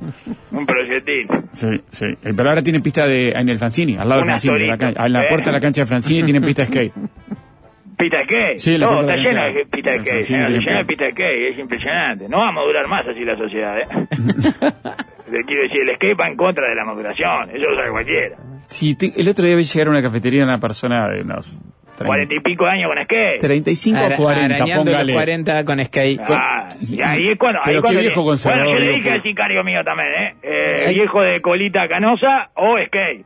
Un 0.51 0.67
proyectil. 0.67 1.27
Sí, 1.53 1.69
sí. 1.91 2.05
Eh, 2.23 2.33
Pero 2.37 2.49
ahora 2.51 2.63
tienen 2.63 2.83
pista 2.83 3.07
de, 3.07 3.31
en 3.31 3.49
el 3.49 3.57
Francini, 3.59 3.97
al 3.97 4.09
lado 4.09 4.21
del 4.21 4.31
Un 4.31 4.39
Francini, 4.39 4.55
en 4.69 4.69
la, 4.95 5.07
en 5.07 5.13
la 5.13 5.23
¿eh? 5.23 5.27
puerta 5.31 5.47
de 5.47 5.53
la 5.53 5.61
cancha 5.61 5.81
de 5.83 5.87
Francini 5.87 6.23
tienen 6.23 6.43
pista 6.43 6.63
de 6.63 6.69
skate. 6.69 6.93
¿Pista 8.03 8.19
de 8.19 8.25
skate? 8.25 8.59
Sí, 8.59 8.79
la 8.79 8.89
puerta 8.89 9.15
está 9.15 9.31
cancha. 9.31 9.45
de 9.45 9.53
sí, 10.23 10.35
está 10.35 10.49
lleno 10.49 10.85
de 10.85 10.97
de 10.97 11.11
skate. 11.13 11.51
Es 11.53 11.59
impresionante. 11.59 12.29
No 12.29 12.39
vamos 12.39 12.63
a 12.63 12.67
durar 12.67 12.89
más 12.89 13.07
así 13.07 13.25
la 13.25 13.37
sociedad, 13.37 13.79
¿eh? 13.79 13.85
Le 15.31 15.45
quiero 15.45 15.63
decir, 15.63 15.81
el 15.89 15.95
skate 15.95 16.19
va 16.21 16.29
en 16.29 16.37
contra 16.37 16.69
de 16.69 16.75
la 16.75 16.85
maduración. 16.85 17.49
Eso 17.51 17.65
lo 17.71 17.77
sabe 17.77 17.91
cualquiera. 17.91 18.37
Sí, 18.69 18.97
te- 18.97 19.13
el 19.21 19.29
otro 19.29 19.45
día 19.45 19.57
vi 19.57 19.63
llegar 19.65 19.87
a 19.89 19.91
una 19.91 20.03
cafetería 20.03 20.43
una 20.45 20.59
persona 20.59 21.09
de 21.09 21.23
unos 21.23 21.47
30, 21.97 22.05
Cuarenta 22.07 22.35
y 22.35 22.41
pico 22.41 22.67
años 22.67 22.91
con 22.93 23.05
skate. 23.05 23.39
35 23.41 23.99
Ara- 23.99 24.15
o 24.19 24.23
40, 24.25 24.55
arañando 24.57 24.85
póngale. 24.91 25.05
los 25.13 25.15
40 25.17 25.65
con 25.65 25.85
skate. 25.85 26.21
Ah, 26.29 26.69
y 26.81 27.01
ahí 27.01 27.29
es 27.31 27.39
cuando... 27.39 27.61
ahí 27.61 27.65
Pero 27.67 27.79
qué 27.79 27.83
cuando 27.83 28.01
viejo 28.01 28.21
le- 28.21 28.27
conservador, 28.27 28.65
Bueno, 28.67 28.79
yo 28.81 28.85
le 28.85 28.91
dije 28.97 29.03
pues. 29.09 29.15
al 29.15 29.23
sicario 29.23 29.65
mío 29.65 29.81
también, 29.85 30.09
¿eh? 30.13 30.35
eh 30.43 30.85
Ay. 30.89 30.95
viejo 30.97 31.23
de 31.23 31.41
colita 31.41 31.87
canosa 31.89 32.51
o 32.55 32.77
skate. 32.87 33.25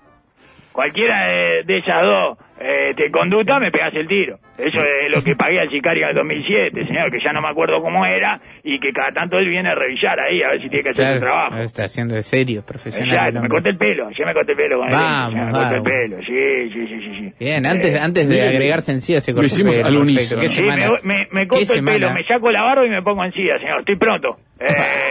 Cualquiera 0.72 1.26
de, 1.26 1.62
de 1.64 1.78
esas 1.78 2.02
dos 2.02 2.38
eh, 2.60 2.92
te 2.94 3.10
conducta, 3.10 3.58
me 3.58 3.70
pegas 3.70 3.94
el 3.94 4.06
tiro. 4.06 4.38
Eso 4.58 4.80
es 4.80 5.14
lo 5.14 5.22
que 5.22 5.34
pagué 5.36 5.60
al 5.60 5.70
sicario 5.70 6.04
en 6.04 6.08
el 6.10 6.14
2007, 6.16 6.86
señor, 6.86 7.10
que 7.10 7.18
ya 7.24 7.32
no 7.32 7.40
me 7.42 7.48
acuerdo 7.48 7.80
cómo 7.82 8.04
era 8.06 8.36
y 8.64 8.78
que 8.80 8.90
cada 8.92 9.10
tanto 9.12 9.38
él 9.38 9.48
viene 9.48 9.68
a 9.70 9.74
revisar 9.74 10.18
ahí 10.18 10.42
a 10.42 10.50
ver 10.50 10.62
si 10.62 10.68
tiene 10.68 10.82
que 10.84 10.90
hacer 10.90 11.06
el 11.14 11.20
trabajo. 11.20 11.56
Está 11.58 11.84
haciendo 11.84 12.14
de 12.14 12.22
serio, 12.22 12.62
profesional. 12.66 13.14
Exacto, 13.14 13.42
me 13.42 13.48
corté 13.48 13.68
el 13.70 13.76
pelo, 13.78 14.08
ya 14.10 14.24
me 14.26 14.32
corté 14.34 14.52
el 14.52 14.58
pelo 14.58 14.78
con 14.78 14.88
el 14.88 14.94
Vamos, 14.94 15.34
me 15.34 15.52
corté 15.52 15.74
el 15.76 15.82
vamos. 15.82 15.88
pelo, 15.88 16.16
sí, 16.22 16.70
sí, 16.70 16.86
sí, 16.86 17.00
sí. 17.00 17.14
sí. 17.18 17.32
Bien, 17.38 17.66
antes, 17.66 17.94
Eh, 17.94 17.98
antes 18.00 18.28
de 18.28 18.34
bien. 18.34 18.48
agregarse 18.48 18.92
en 18.92 19.00
sí 19.00 19.18
se 19.20 19.30
Lo 19.32 19.36
cortó 19.36 19.46
hicimos 19.46 19.76
el 19.76 19.84
pelo, 19.84 19.96
al 19.96 20.02
unísono. 20.02 20.40
¿Qué 20.40 20.48
Sí, 20.48 20.54
semana? 20.56 20.90
me, 21.02 21.14
me, 21.14 21.28
me 21.30 21.40
¿Qué 21.42 21.48
corto 21.48 21.60
el 21.60 21.66
semana? 21.78 21.98
pelo, 21.98 22.14
me 22.14 22.24
saco 22.24 22.50
la 22.50 22.62
barba 22.62 22.86
y 22.86 22.90
me 22.90 23.02
pongo 23.02 23.24
en 23.24 23.32
silla, 23.32 23.58
señor. 23.58 23.80
Estoy 23.80 23.96
pronto. 23.96 24.28
Eh, 24.58 24.66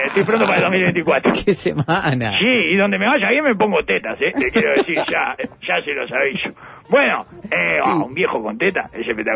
estoy 0.08 0.24
pronto 0.24 0.46
para 0.48 0.58
el 0.58 0.64
2024. 0.64 1.34
¿Qué 1.46 1.54
semana? 1.54 2.32
Sí, 2.40 2.74
y 2.74 2.76
donde 2.78 2.98
me 2.98 3.06
vaya 3.06 3.30
bien 3.30 3.44
me 3.44 3.56
pongo 3.56 3.78
tetas, 3.86 4.20
¿eh? 4.22 4.32
Te 4.38 4.50
quiero 4.52 4.74
decir, 4.76 4.96
ya, 5.08 5.36
ya 5.68 5.80
se 5.82 5.94
los 5.94 6.12
aviso. 6.12 6.50
Bueno, 6.90 7.26
eh, 7.52 7.80
ah, 7.84 7.96
un 7.96 8.14
viejo 8.14 8.42
con 8.44 8.58
teta, 8.58 8.90
es 8.94 9.08
espectacular. 9.08 9.35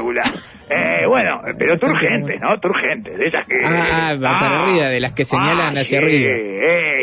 Eh, 0.69 1.05
bueno, 1.07 1.41
pero 1.57 1.77
turgentes, 1.79 2.39
¿no? 2.39 2.59
Turgentes, 2.59 3.17
de 3.17 3.27
esas 3.27 3.45
que... 3.47 3.55
Ah, 3.65 4.15
va 4.23 4.37
para 4.37 4.61
arriba, 4.63 4.85
de 4.89 4.99
las 4.99 5.13
que 5.13 5.23
señalan 5.23 5.75
ah, 5.77 5.81
hacia 5.81 5.99
sí, 5.99 6.05
arriba. 6.05 6.31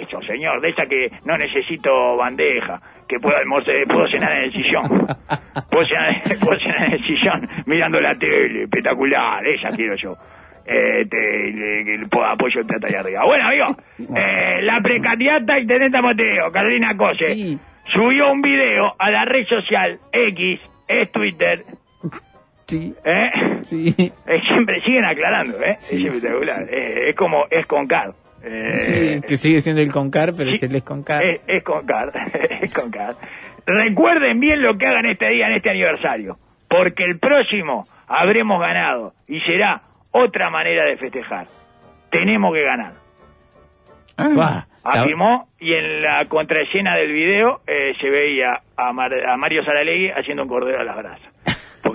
Eso, 0.02 0.20
señor, 0.22 0.60
de 0.60 0.68
esas 0.70 0.88
que 0.88 1.08
no 1.24 1.36
necesito 1.36 1.90
bandeja, 2.16 2.80
que 3.08 3.16
puedo 3.20 3.36
almorzar, 3.36 3.74
puedo 3.88 4.06
cenar 4.08 4.32
en 4.38 4.44
el 4.44 4.52
sillón. 4.52 4.82
Puedo 5.70 5.84
cenar, 5.88 6.22
puedo 6.40 6.58
cenar 6.60 6.84
en 6.86 6.92
el 6.92 7.06
sillón 7.06 7.48
mirando 7.66 8.00
la 8.00 8.14
tele, 8.14 8.62
espectacular, 8.64 9.44
esa 9.46 9.70
quiero 9.70 9.96
yo. 9.96 10.14
Eh, 10.64 11.04
te, 11.08 11.52
le- 11.52 11.84
que 11.84 11.98
le 11.98 12.06
puedo 12.08 12.26
apoyo 12.26 12.60
el 12.60 12.66
plata 12.66 12.86
ahí 12.88 12.94
arriba. 12.94 13.22
Bueno, 13.24 13.46
amigo, 13.48 13.66
eh, 14.16 14.62
la 14.62 14.80
precandidata 14.80 15.58
intendente 15.58 16.00
Mateo, 16.00 16.50
Carolina 16.52 16.96
Cose, 16.96 17.34
Sí. 17.34 17.58
subió 17.92 18.30
un 18.32 18.42
video 18.42 18.94
a 18.98 19.10
la 19.10 19.24
red 19.24 19.44
social 19.46 19.98
X, 20.12 20.60
es 20.88 21.10
Twitter, 21.12 21.64
Sí, 22.66 22.94
¿eh? 23.04 23.30
sí. 23.62 23.94
Eh, 23.98 24.40
siempre 24.42 24.80
siguen 24.80 25.04
aclarando, 25.04 25.62
¿eh? 25.62 25.76
Sí, 25.78 26.06
es 26.06 26.14
espectacular. 26.16 26.66
Eh, 26.68 27.10
es 27.10 27.16
como, 27.16 27.44
es 27.50 27.64
con 27.66 27.86
car. 27.86 28.12
Eh, 28.42 28.72
Sí, 28.72 29.20
que 29.26 29.36
sigue 29.36 29.60
siendo 29.60 29.80
el 29.82 29.90
Concar, 29.92 30.32
pero 30.36 30.50
sí, 30.50 30.56
es 30.56 30.62
el 30.64 30.74
Esconcar. 30.76 31.24
Es, 31.24 31.40
es 31.46 31.62
con 31.64 31.84
car, 31.86 32.10
es 32.60 32.72
con 32.74 32.90
car. 32.90 33.14
Recuerden 33.66 34.38
bien 34.40 34.62
lo 34.62 34.76
que 34.78 34.86
hagan 34.86 35.06
este 35.06 35.28
día, 35.30 35.46
en 35.48 35.54
este 35.54 35.70
aniversario, 35.70 36.36
porque 36.68 37.04
el 37.04 37.18
próximo 37.18 37.82
habremos 38.06 38.60
ganado 38.60 39.12
y 39.26 39.40
será 39.40 39.82
otra 40.12 40.50
manera 40.50 40.84
de 40.84 40.96
festejar. 40.96 41.46
Tenemos 42.10 42.52
que 42.52 42.62
ganar. 42.62 42.92
Está- 44.28 44.66
Afirmó 45.02 45.48
y 45.58 45.74
en 45.74 46.00
la 46.02 46.24
contraescena 46.28 46.94
del 46.96 47.12
video 47.12 47.60
eh, 47.66 47.92
se 48.00 48.08
veía 48.08 48.60
a, 48.76 48.92
Mar- 48.92 49.28
a 49.28 49.36
Mario 49.36 49.64
Saralegui 49.64 50.10
haciendo 50.10 50.44
un 50.44 50.48
cordero 50.48 50.80
a 50.80 50.84
las 50.84 50.96
brasas. 50.96 51.25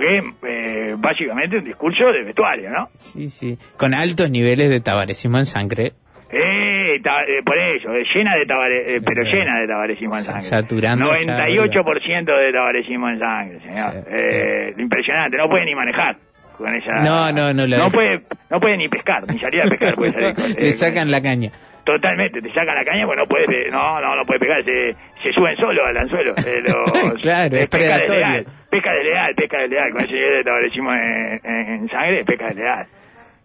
Porque 0.02 0.34
eh, 0.48 0.96
básicamente 0.98 1.58
un 1.58 1.64
discurso 1.64 2.06
de 2.12 2.24
vestuario, 2.24 2.70
¿no? 2.70 2.90
Sí, 2.96 3.30
sí. 3.30 3.58
Con 3.78 3.94
altos 3.94 4.30
niveles 4.32 4.70
de 4.70 4.80
tabaresismo 4.82 5.38
en 5.38 5.46
sangre. 5.46 5.94
Eh, 6.32 7.00
ta- 7.04 7.24
eh, 7.24 7.44
por 7.46 7.58
eso, 7.58 7.94
eh, 7.94 8.04
llena 8.16 8.36
de 8.36 8.46
tabare, 8.46 9.02
pero 9.06 9.24
llena 9.24 9.60
de 9.60 9.68
tabaresismo 9.68 10.16
en 10.16 10.22
sangre. 10.24 10.42
Saturando 10.42 11.14
ya 11.14 11.38
98% 11.38 12.38
de 12.38 12.52
tabaresismo 12.52 13.10
en 13.10 13.20
sangre, 13.20 13.60
señor. 13.60 13.92
Sí, 13.94 14.00
Eh, 14.10 14.74
Impresionante, 14.78 15.38
no 15.38 15.48
puede 15.50 15.66
ni 15.66 15.76
manejar 15.76 16.16
con 16.58 16.74
esa... 16.74 16.94
No, 17.04 17.32
no, 17.32 17.54
no 17.54 17.68
la 17.68 17.78
No 17.78 17.90
puede, 17.90 18.22
no 18.50 18.60
puede 18.60 18.78
ni 18.78 18.88
pescar, 18.90 19.24
ni 19.32 19.40
salir 19.40 19.62
a 19.62 19.66
pescar 19.70 19.96
puede 19.96 20.14
salir 20.14 20.34
con- 20.36 20.52
Le 20.54 20.72
sacan 20.72 21.12
la 21.12 21.22
caña. 21.22 21.52
Totalmente, 21.84 22.40
te 22.40 22.50
sacan 22.54 22.76
la 22.76 22.86
caña 22.86 23.06
porque 23.06 23.22
no 23.22 23.28
puede, 23.28 23.46
pe- 23.48 23.70
no, 23.72 24.00
no, 24.00 24.16
no 24.16 24.24
puede 24.26 24.40
pegar, 24.40 24.64
se, 24.64 24.96
se 25.24 25.32
suben 25.34 25.56
solo 25.58 25.84
al 25.86 25.98
anzuelo. 25.98 26.34
eh, 26.38 26.62
los- 26.64 27.14
Claro, 27.22 27.56
es 27.58 27.68
pesca 27.68 27.98
desleal, 27.98 28.46
pesca 28.70 28.92
desleal, 28.94 29.36
pesca 29.36 29.58
desleal, 29.62 29.92
con 29.92 30.02
ese 30.02 30.14
nivel 30.14 30.34
de 30.38 30.44
tabaresismo 30.44 30.94
en, 30.94 31.42
en, 31.44 31.68
en 31.74 31.90
sangre, 31.90 32.18
es 32.18 32.24
pesca 32.26 32.48
desleal. 32.48 32.86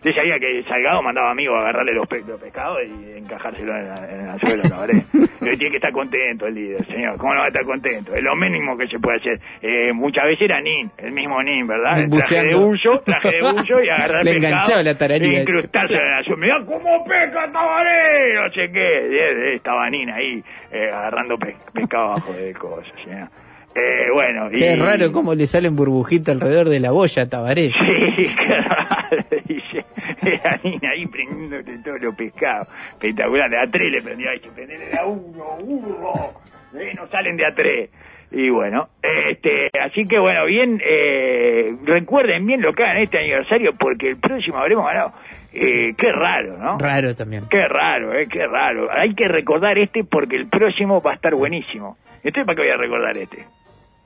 Usted 0.06 0.20
sabía 0.22 0.38
que 0.38 0.62
Salgado 0.68 1.02
mandaba 1.02 1.32
amigos 1.32 1.56
a 1.56 1.60
agarrarle 1.62 1.92
los, 1.94 2.06
pe- 2.06 2.22
los 2.28 2.40
pescados 2.40 2.78
y 2.86 3.18
encajárselo 3.18 3.74
en, 3.76 3.88
la- 3.88 4.08
en 4.08 4.20
el 4.20 4.28
anzuelo, 4.30 4.62
tabaré. 4.62 4.92
Pero 5.40 5.56
tiene 5.58 5.70
que 5.72 5.76
estar 5.78 5.90
contento 5.92 6.46
el 6.46 6.54
líder, 6.54 6.86
señor. 6.86 7.16
¿Cómo 7.18 7.34
no 7.34 7.40
va 7.40 7.46
a 7.46 7.48
estar 7.48 7.64
contento? 7.64 8.14
Es 8.14 8.22
lo 8.22 8.36
mínimo 8.36 8.76
que 8.76 8.86
se 8.86 9.00
puede 9.00 9.16
hacer. 9.18 9.40
Eh, 9.60 9.92
muchas 9.92 10.24
veces 10.26 10.42
era 10.48 10.60
Nin, 10.60 10.88
el 10.98 11.10
mismo 11.12 11.42
Nin, 11.42 11.66
¿verdad? 11.66 11.98
El 11.98 12.08
traje 12.10 12.36
de 12.46 12.54
bullo, 12.56 13.00
traje 13.04 13.30
de 13.30 13.40
bullo 13.50 13.82
y 13.82 13.88
agarrar 13.88 14.24
Le 14.24 14.34
pescado 14.38 14.82
la 14.84 14.96
tararía. 14.96 15.38
e 15.38 15.42
incrustarse 15.42 15.94
en 15.94 16.00
el 16.06 16.12
anzuelo. 16.14 16.38
Mirá 16.40 16.64
cómo 16.64 17.04
pesca 17.04 17.42
Tabaré, 17.52 18.34
no 18.36 18.48
sé 18.52 18.70
qué. 18.72 19.08
Y, 19.10 19.16
eh, 19.16 19.48
Estaba 19.56 19.90
Nin 19.90 20.08
ahí 20.10 20.40
eh, 20.70 20.88
agarrando 20.92 21.36
pe- 21.36 21.56
pescado 21.74 22.04
abajo 22.12 22.32
de 22.32 22.52
cosas, 22.54 22.92
señor. 23.02 23.28
Eh, 23.74 24.06
bueno, 24.14 24.48
y... 24.52 24.58
Qué 24.60 24.76
raro 24.76 25.12
cómo 25.12 25.34
le 25.34 25.46
salen 25.46 25.76
burbujitas 25.76 26.34
alrededor 26.36 26.68
de 26.70 26.80
la 26.80 26.92
boya 26.92 27.24
a 27.24 27.28
Tabaré. 27.28 27.72
Sí, 27.72 28.34
claro. 28.36 28.86
La 30.44 30.60
niña 30.62 30.90
ahí 30.90 31.06
prendiéndote 31.06 31.78
todos 31.84 32.02
los 32.02 32.14
pescados. 32.14 32.68
Espectacular. 32.92 33.50
De 33.50 33.58
a 33.58 33.70
tres 33.70 33.92
le 33.92 34.02
prendió 34.02 34.30
ahí. 34.30 34.40
Prendele 34.40 34.86
de 34.86 34.98
a 34.98 35.04
uno, 35.04 35.44
burro. 35.60 36.12
Eh, 36.78 36.92
no 36.94 37.06
salen 37.08 37.36
de 37.36 37.46
a 37.46 37.54
tres. 37.54 37.90
Y 38.30 38.50
bueno, 38.50 38.88
este, 39.02 39.70
así 39.80 40.04
que 40.04 40.18
bueno, 40.18 40.46
bien, 40.46 40.80
eh, 40.84 41.76
recuerden 41.84 42.44
bien 42.44 42.60
lo 42.60 42.72
que 42.72 42.82
hagan 42.82 42.98
este 42.98 43.18
aniversario 43.18 43.72
porque 43.78 44.10
el 44.10 44.18
próximo 44.18 44.58
habremos 44.58 44.84
ganado. 44.84 45.12
Eh, 45.52 45.94
qué 45.96 46.10
raro, 46.10 46.58
¿no? 46.58 46.76
Raro 46.76 47.14
también. 47.14 47.44
Qué 47.48 47.66
raro, 47.68 48.12
eh, 48.14 48.26
qué 48.30 48.46
raro. 48.46 48.88
Hay 48.92 49.14
que 49.14 49.28
recordar 49.28 49.78
este 49.78 50.02
porque 50.04 50.36
el 50.36 50.48
próximo 50.48 51.00
va 51.00 51.12
a 51.12 51.14
estar 51.14 51.34
buenísimo. 51.34 51.96
Entonces, 52.16 52.44
¿para 52.44 52.56
qué 52.56 52.62
voy 52.62 52.72
a 52.72 52.76
recordar 52.76 53.16
este? 53.16 53.44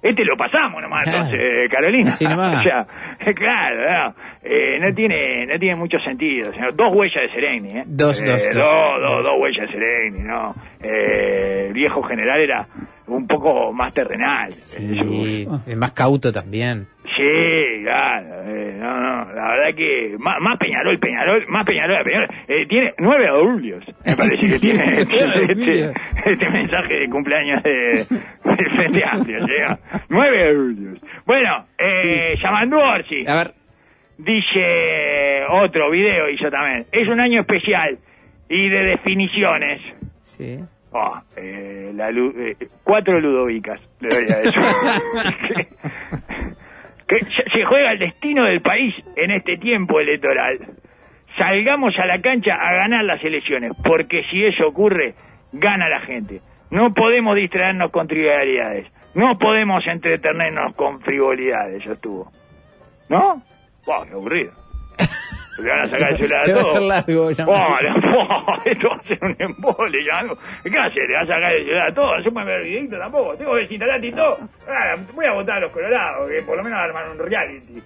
Este 0.02 0.24
lo 0.24 0.36
pasamos 0.36 0.80
nomás, 0.82 1.02
Claro. 1.04 1.18
entonces, 1.26 1.40
eh, 1.40 1.68
Carolina. 1.70 2.08
Así 2.08 2.24
nomás. 2.24 2.56
o 2.60 2.62
sea, 2.62 2.86
claro, 3.34 3.76
no, 4.08 4.14
eh, 4.42 4.78
no 4.80 4.94
tiene 4.94 5.46
no 5.46 5.58
tiene 5.58 5.76
mucho 5.76 5.98
sentido. 5.98 6.52
señor. 6.52 6.74
Dos 6.74 6.88
huellas 6.94 7.26
de 7.26 7.32
Sereni, 7.34 7.68
¿eh? 7.78 7.84
Dos, 7.86 8.22
Eh, 8.22 8.26
dos, 8.26 8.44
dos. 8.44 8.54
dos, 8.54 9.02
dos, 9.02 9.24
dos 9.24 9.34
huellas 9.38 9.66
de 9.66 9.72
Sereni, 9.72 10.20
¿no? 10.20 10.54
Eh, 10.82 11.66
el 11.68 11.72
viejo 11.74 12.02
general 12.02 12.40
era 12.40 12.66
un 13.06 13.26
poco 13.26 13.72
más 13.72 13.92
terrenal. 13.92 14.50
Sí, 14.52 15.46
es 15.66 15.76
más 15.76 15.92
cauto 15.92 16.32
también. 16.32 16.86
Sí, 17.16 17.82
claro, 17.82 18.44
eh, 18.46 18.76
no, 18.80 18.94
no, 18.94 19.32
la 19.34 19.48
verdad 19.50 19.76
que 19.76 20.16
más, 20.18 20.36
más 20.40 20.56
Peñarol, 20.58 20.98
Peñarol, 20.98 21.44
más 21.48 21.66
Peñarol, 21.66 22.02
Peñarol, 22.02 22.28
eh, 22.48 22.66
tiene 22.66 22.94
nueve 22.98 23.28
adultos, 23.28 23.84
me 24.06 24.16
parece 24.16 24.48
que 24.48 24.58
tiene 24.60 25.02
este, 25.02 25.52
este, 25.52 25.92
este 26.24 26.50
mensaje 26.50 26.94
de 26.94 27.08
cumpleaños 27.10 27.62
de, 27.62 27.70
del 27.70 28.70
Frente 28.74 29.02
Amplio, 29.04 29.38
llega. 29.46 29.78
nueve 30.08 30.48
adultos. 30.48 31.10
Bueno, 31.26 31.66
eh, 31.78 32.36
Yamandu 32.42 32.78
Orsi, 32.78 33.24
A 33.26 33.34
ver, 33.34 33.52
dice 34.16 35.44
otro 35.50 35.90
video 35.90 36.30
hizo 36.30 36.48
también, 36.50 36.86
es 36.92 37.06
un 37.08 37.20
año 37.20 37.40
especial 37.40 37.98
y 38.48 38.68
de 38.68 38.84
definiciones. 38.84 39.80
Sí. 40.30 40.58
Oh, 40.92 41.14
eh, 41.36 41.92
la 41.94 42.10
eh, 42.10 42.56
cuatro 42.82 43.20
ludovicas, 43.20 43.80
le 44.00 44.08
doy 44.08 44.24
a 44.24 44.40
eso. 44.40 44.60
que 47.06 47.20
se, 47.26 47.48
se 47.50 47.64
juega 47.64 47.92
el 47.92 48.00
destino 48.00 48.44
del 48.44 48.60
país 48.60 48.96
en 49.16 49.30
este 49.30 49.56
tiempo 49.56 50.00
electoral. 50.00 50.58
Salgamos 51.36 51.96
a 51.98 52.06
la 52.06 52.20
cancha 52.20 52.54
a 52.54 52.74
ganar 52.74 53.04
las 53.04 53.22
elecciones, 53.22 53.70
porque 53.84 54.24
si 54.30 54.44
eso 54.44 54.66
ocurre, 54.66 55.14
gana 55.52 55.88
la 55.88 56.00
gente. 56.00 56.40
No 56.70 56.92
podemos 56.92 57.36
distraernos 57.36 57.92
con 57.92 58.08
trivialidades, 58.08 58.88
no 59.14 59.34
podemos 59.34 59.86
entretenernos 59.86 60.76
con 60.76 61.00
frivolidades, 61.00 61.82
eso 61.82 61.92
estuvo. 61.92 62.32
¿No? 63.08 63.44
Wow, 63.86 64.06
qué 64.06 64.12
aburrido. 64.12 64.52
Le 65.58 65.68
van 65.68 65.80
a 65.80 65.88
sacar 65.90 66.10
el 66.12 66.16
celular 66.18 66.40
Se 66.40 66.52
va 66.52 66.58
a 66.58 66.62
hacer 66.68 66.82
largo, 66.82 67.30
ya. 67.32 67.44
Oh, 67.46 67.80
la- 67.82 68.62
esto 68.64 68.88
va 68.88 68.96
a 68.96 69.02
ser 69.04 69.18
un 69.22 69.36
embole, 69.38 69.98
ya. 70.04 70.20
¿Qué 70.62 70.78
hace? 70.78 71.00
¿Le 71.00 71.14
va 71.14 71.22
a 71.22 71.26
sacar 71.26 71.52
el 71.52 71.64
celular 71.64 71.90
a 71.90 71.94
todo? 71.94 72.32
Puede 72.32 72.46
ver 72.46 72.62
videito 72.64 72.98
tampoco. 72.98 73.36
Tengo 73.36 73.54
que 73.54 73.60
desinstalar 73.62 74.04
y 74.04 74.12
todo. 74.12 74.38
Ah, 74.68 74.94
voy 75.14 75.26
a 75.26 75.34
votar 75.34 75.56
a 75.56 75.60
los 75.60 75.72
colorados, 75.72 76.28
que 76.28 76.42
por 76.42 76.56
lo 76.56 76.62
menos 76.62 76.78
arman 76.78 77.10
un 77.10 77.18
reality. 77.18 77.82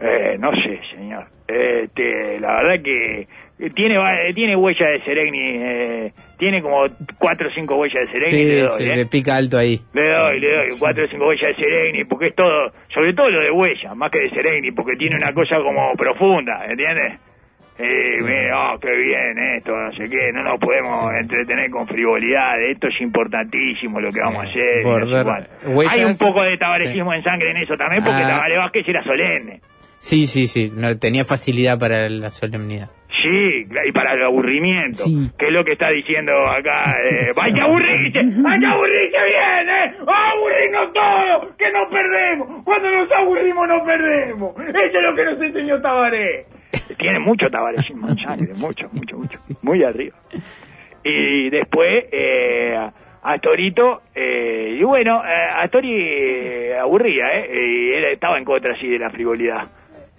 Eh, 0.00 0.38
no 0.38 0.50
sé, 0.52 0.80
señor. 0.96 1.26
Este, 1.46 2.38
la 2.40 2.62
verdad 2.62 2.82
que 2.84 3.26
tiene 3.74 3.98
va- 3.98 4.16
tiene 4.34 4.56
huella 4.56 4.86
de 4.88 5.00
Seregni, 5.02 5.38
eh, 5.48 6.12
tiene 6.38 6.62
como 6.62 6.84
cuatro 7.18 7.48
o 7.48 7.50
cinco 7.52 7.76
huellas 7.76 8.10
de 8.12 8.18
Seregni. 8.20 8.44
le 8.44 8.54
Sí, 8.54 8.60
doy, 8.60 8.68
sí, 8.78 8.90
eh. 8.90 8.96
le 8.96 9.06
pica 9.06 9.36
alto 9.36 9.58
ahí. 9.58 9.80
Le 9.92 10.08
doy, 10.08 10.40
le 10.40 10.56
doy 10.56 10.66
cuatro 10.78 11.04
o 11.04 11.08
cinco 11.08 11.26
huellas 11.28 11.56
de 11.56 11.62
Seregni, 11.62 12.04
porque 12.04 12.28
es 12.28 12.34
todo, 12.34 12.72
sobre 12.94 13.12
todo 13.12 13.30
lo 13.30 13.40
de 13.42 13.50
huella, 13.50 13.94
más 13.94 14.10
que 14.10 14.20
de 14.20 14.30
Seregni, 14.30 14.70
porque 14.72 14.96
tiene 14.96 15.16
una 15.16 15.32
cosa 15.32 15.56
como 15.62 15.92
profunda, 15.94 16.64
¿entiendes? 16.68 17.18
Eh, 17.82 18.20
mira, 18.22 18.74
oh, 18.74 18.78
qué 18.78 18.90
bien 18.94 19.38
esto, 19.56 19.74
no 19.74 19.90
sé 19.92 20.04
qué, 20.10 20.30
no 20.34 20.42
nos 20.42 20.60
podemos 20.60 21.14
entretener 21.14 21.70
con 21.70 21.88
frivolidad, 21.88 22.60
esto 22.70 22.88
es 22.88 23.00
importantísimo 23.00 23.98
lo 24.00 24.10
que 24.10 24.20
vamos 24.22 24.44
a 24.44 24.48
hacer. 24.50 24.82
y 24.82 24.84
no 24.84 25.06
sé 25.06 25.66
huellas, 25.68 25.94
Hay 25.94 26.04
un 26.04 26.18
poco 26.18 26.42
de 26.42 26.58
tabaresismo 26.58 27.14
en 27.14 27.22
sangre 27.22 27.52
en 27.52 27.56
eso 27.56 27.76
también, 27.78 28.04
porque 28.04 28.22
Ah. 28.22 28.28
Tabaré 28.28 28.58
Vázquez 28.58 28.86
era 28.86 29.02
solemne. 29.02 29.60
Sí, 30.00 30.26
sí, 30.26 30.46
sí. 30.46 30.72
No, 30.74 30.98
tenía 30.98 31.24
facilidad 31.24 31.78
para 31.78 32.08
la 32.08 32.30
solemnidad. 32.30 32.88
Sí, 33.22 33.66
y 33.86 33.92
para 33.92 34.14
el 34.14 34.24
aburrimiento, 34.24 35.04
Sí. 35.04 35.30
que 35.38 35.46
es 35.46 35.52
lo 35.52 35.62
que 35.62 35.72
está 35.72 35.90
diciendo 35.90 36.32
acá. 36.48 36.82
Eh, 37.04 37.32
¡Hay 37.40 37.52
que 37.52 37.60
aburrirse! 37.60 38.18
¡Hay 38.18 38.60
que 38.60 38.66
aburrirse 38.66 39.18
bien! 39.26 39.68
¿eh? 39.68 39.94
¡Aburrirnos 40.06 40.92
todos! 40.94 41.56
¡Que 41.56 41.70
no 41.70 41.88
perdemos! 41.90 42.64
Cuando 42.64 42.90
nos 42.90 43.12
aburrimos 43.12 43.68
no 43.68 43.84
perdemos. 43.84 44.54
Eso 44.68 44.78
es 44.98 45.02
lo 45.02 45.14
que 45.14 45.24
nos 45.24 45.42
enseñó 45.42 45.80
Tabaré. 45.80 46.46
Tiene 46.98 47.18
mucho 47.18 47.48
tabaresismo 47.50 48.08
en 48.08 48.16
sangre, 48.16 48.52
mucho, 48.58 48.86
mucho, 48.92 49.16
mucho. 49.18 49.38
Muy 49.62 49.82
arriba. 49.84 50.16
Y 51.04 51.48
después, 51.50 52.04
eh, 52.12 52.74
a 53.22 53.38
Torito, 53.38 54.02
eh, 54.14 54.76
y 54.78 54.82
bueno, 54.84 55.22
eh, 55.24 55.48
a 55.56 55.68
Tori 55.68 55.92
eh, 55.92 56.76
aburría, 56.80 57.26
¿eh? 57.38 57.48
Y 57.52 57.92
él 57.92 58.04
estaba 58.12 58.38
en 58.38 58.44
contra 58.44 58.72
así 58.74 58.88
de 58.88 58.98
la 58.98 59.10
frivolidad. 59.10 59.68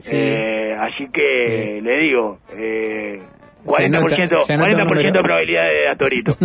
Sí. 0.02 0.18
Eh, 0.18 0.76
así 0.80 1.08
que 1.14 1.80
le 1.82 1.98
digo, 2.00 2.40
eh, 2.58 3.18
Se 3.20 3.68
40%, 3.88 3.92
nota- 4.02 4.38
se 4.44 4.58
nota 4.58 4.84
un 4.84 4.90
40 4.90 5.18
de 5.20 5.24
probabilidad 5.24 5.64
de 5.70 5.88
a 5.90 5.96
Torito. 5.96 6.34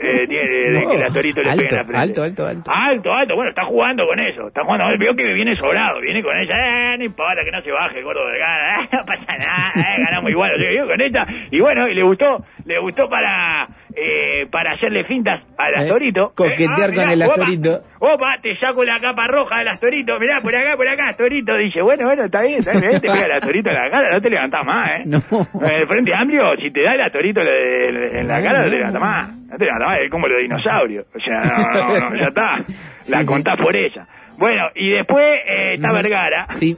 Eh, 0.00 0.26
de, 0.26 0.78
de 0.78 0.86
que 0.86 1.12
Torito 1.14 1.40
le 1.42 1.50
Alto, 1.50 1.62
pegue 1.62 1.70
en 1.70 1.76
la 1.76 1.84
frente. 1.84 1.96
alto, 1.96 2.22
alto, 2.22 2.46
alto. 2.46 2.70
Alto, 2.70 3.12
alto. 3.12 3.34
Bueno, 3.34 3.50
está 3.50 3.64
jugando 3.64 4.06
con 4.06 4.20
eso. 4.20 4.48
Está 4.48 4.62
jugando. 4.64 4.84
Veo 4.98 5.14
que 5.16 5.32
viene 5.34 5.54
sobrado. 5.54 6.00
Viene 6.00 6.22
con 6.22 6.36
ella. 6.38 6.54
Eh, 6.94 6.98
no 6.98 7.04
importa 7.04 7.42
que 7.44 7.50
no 7.50 7.62
se 7.62 7.72
baje 7.72 7.98
el 7.98 8.04
gordo 8.04 8.26
del 8.26 8.38
gana. 8.38 8.84
Eh, 8.84 8.88
no 8.92 9.04
pasa 9.06 9.38
nada. 9.38 9.72
Eh, 9.76 10.02
ganamos 10.04 10.30
igual. 10.30 10.50
Yo 10.76 10.84
con 10.86 11.00
esta. 11.00 11.26
Y 11.50 11.60
bueno, 11.60 11.88
y 11.88 11.94
le 11.94 12.02
gustó. 12.02 12.44
Le 12.66 12.78
gustó 12.80 13.08
para 13.08 13.66
eh, 14.00 14.46
para 14.50 14.74
hacerle 14.74 15.02
fintas 15.04 15.40
al 15.58 15.74
Eh, 15.74 15.84
Astorito. 15.84 16.32
coquetear 16.36 16.94
con 16.94 17.10
el 17.10 17.22
Astorito. 17.22 17.80
Opa, 17.98 18.36
te 18.40 18.56
saco 18.58 18.84
la 18.84 19.00
capa 19.00 19.26
roja 19.26 19.58
del 19.58 19.68
Astorito. 19.68 20.18
Mirá, 20.20 20.36
por 20.40 20.54
acá, 20.54 20.76
por 20.76 20.86
acá, 20.88 21.08
Astorito. 21.10 21.56
Dice, 21.56 21.82
bueno, 21.82 22.04
bueno, 22.06 22.24
está 22.24 22.42
bien, 22.42 22.58
está 22.60 22.72
bien. 22.72 22.92
Te 22.92 23.00
pega 23.00 23.26
el 23.26 23.32
Astorito 23.32 23.70
en 23.70 23.74
la 23.74 23.90
cara. 23.90 24.10
No 24.12 24.20
te 24.20 24.30
levantás 24.30 24.64
más, 24.64 24.90
¿eh? 24.90 25.02
No. 25.06 25.18
En 25.66 25.74
el 25.74 25.86
Frente 25.88 26.14
Amplio, 26.14 26.44
si 26.62 26.70
te 26.70 26.82
da 26.84 26.94
el 26.94 27.00
Astorito 27.00 27.40
en 27.40 28.28
la 28.28 28.42
cara, 28.42 28.58
no 28.58 28.70
te 28.70 28.76
levantás 28.76 29.00
más. 29.02 29.36
No 29.48 29.56
te 29.56 29.64
levantás 29.64 29.88
más. 29.88 30.00
Es 30.02 30.10
como 30.10 30.26
los 30.28 30.38
dinosaurios. 30.38 31.06
O 31.14 31.18
sea, 31.18 31.40
no, 31.40 31.98
no, 31.98 32.10
no, 32.10 32.16
ya 32.16 32.26
está. 32.28 32.56
La 33.10 33.18
Sí, 33.20 33.22
sí. 33.22 33.26
contás 33.26 33.56
por 33.56 33.74
ella. 33.74 34.06
Bueno, 34.38 34.68
y 34.76 34.90
después 34.90 35.24
eh, 35.46 35.74
está. 35.74 35.92
Vergara, 35.92 36.46
Sí, 36.52 36.76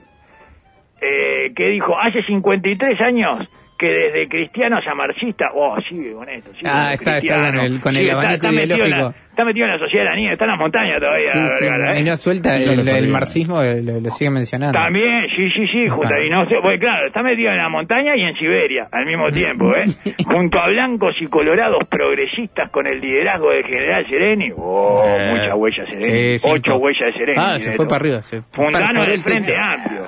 eh, 1.03 1.53
que 1.55 1.69
dijo, 1.69 1.99
hace 1.99 2.23
53 2.25 3.01
años 3.03 3.49
que 3.81 3.87
desde 3.87 4.29
cristianos 4.29 4.85
a 4.87 4.95
marxistas, 4.95 5.49
oh, 5.55 5.77
sigue 5.89 6.13
con 6.13 6.29
esto. 6.29 6.51
Sigue 6.53 6.69
Ah, 6.71 6.85
con 6.85 6.93
está- 6.93 7.17
está 7.19 7.35
con 7.37 7.61
el- 7.61 7.81
con 7.81 7.97
el 7.97 8.11
abanico 8.11 8.47
ideológico. 8.53 9.15
Está 9.31 9.45
metido 9.45 9.67
en 9.67 9.73
la 9.73 9.79
sociedad 9.79 10.05
de 10.05 10.11
la 10.11 10.17
niña, 10.17 10.33
está 10.33 10.45
en 10.45 10.51
las 10.51 10.61
montañas 10.61 11.01
todavía. 11.01 11.33
Sí, 11.33 11.39
sí, 11.59 11.65
Vergara, 11.65 11.97
¿eh? 11.97 12.01
y 12.01 12.05
no 12.05 12.17
suelta 12.17 12.59
Y 12.61 12.65
no 12.67 12.73
el, 12.97 13.09
marxismo, 13.09 13.63
lo, 13.63 14.01
lo 14.01 14.11
sigue 14.11 14.31
mencionando. 14.31 14.79
También, 14.79 15.27
sí, 15.35 15.51
sí, 15.51 15.65
sí, 15.73 15.89
junto, 15.89 16.15
y 16.21 16.31
no 16.31 16.47
sé, 16.49 16.57
pues 16.63 16.79
claro, 16.79 17.07
está 17.07 17.23
metido 17.23 17.51
en 17.51 17.59
la 17.59 17.69
montaña 17.69 18.17
y 18.17 18.23
en 18.23 18.35
Siberia 18.37 18.89
al 18.91 19.07
mismo 19.07 19.31
tiempo, 19.31 19.75
¿eh? 19.75 19.85
junto 20.25 20.59
a 20.59 20.69
blancos 20.69 21.15
y 21.21 21.27
colorados 21.27 21.87
progresistas 21.89 22.71
con 22.71 22.87
el 22.87 23.01
liderazgo 23.01 23.51
del 23.51 23.65
general 23.65 24.07
Sereni. 24.09 24.51
Oh, 24.57 25.03
Eh, 25.07 25.31
muchas 25.31 25.55
huellas 25.55 25.89
Sereni. 25.89 26.37
Ocho 26.51 26.77
huellas 26.77 27.13
de 27.13 27.13
Sereni. 27.13 27.39
Ah, 27.39 27.59
se 27.59 27.73
fue 27.73 27.87
para 27.87 27.97
arriba. 27.97 28.23
Se 28.23 28.43
Fundano 28.43 29.03
del 29.03 29.13
el 29.13 29.21
Frente 29.21 29.53
techo. 29.53 29.61
Amplio. 29.63 30.03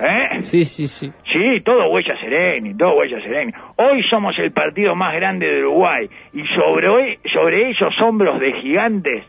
¿Eh? 0.00 0.42
Sí, 0.42 0.64
sí, 0.64 0.86
sí. 0.86 1.10
Sí, 1.32 1.60
todo 1.64 1.90
huella 1.90 2.14
Sereni, 2.20 2.76
todo 2.76 2.94
huella 2.96 3.20
Sereni. 3.20 3.52
Hoy 3.76 4.02
somos 4.08 4.38
el 4.38 4.52
partido 4.52 4.94
más 4.94 5.14
grande 5.14 5.46
de 5.46 5.60
Uruguay 5.60 6.08
y 6.32 6.42
sobre, 6.54 7.18
sobre 7.34 7.70
esos 7.70 7.94
hombros 8.06 8.38
de 8.40 8.52
gigantes, 8.78 9.24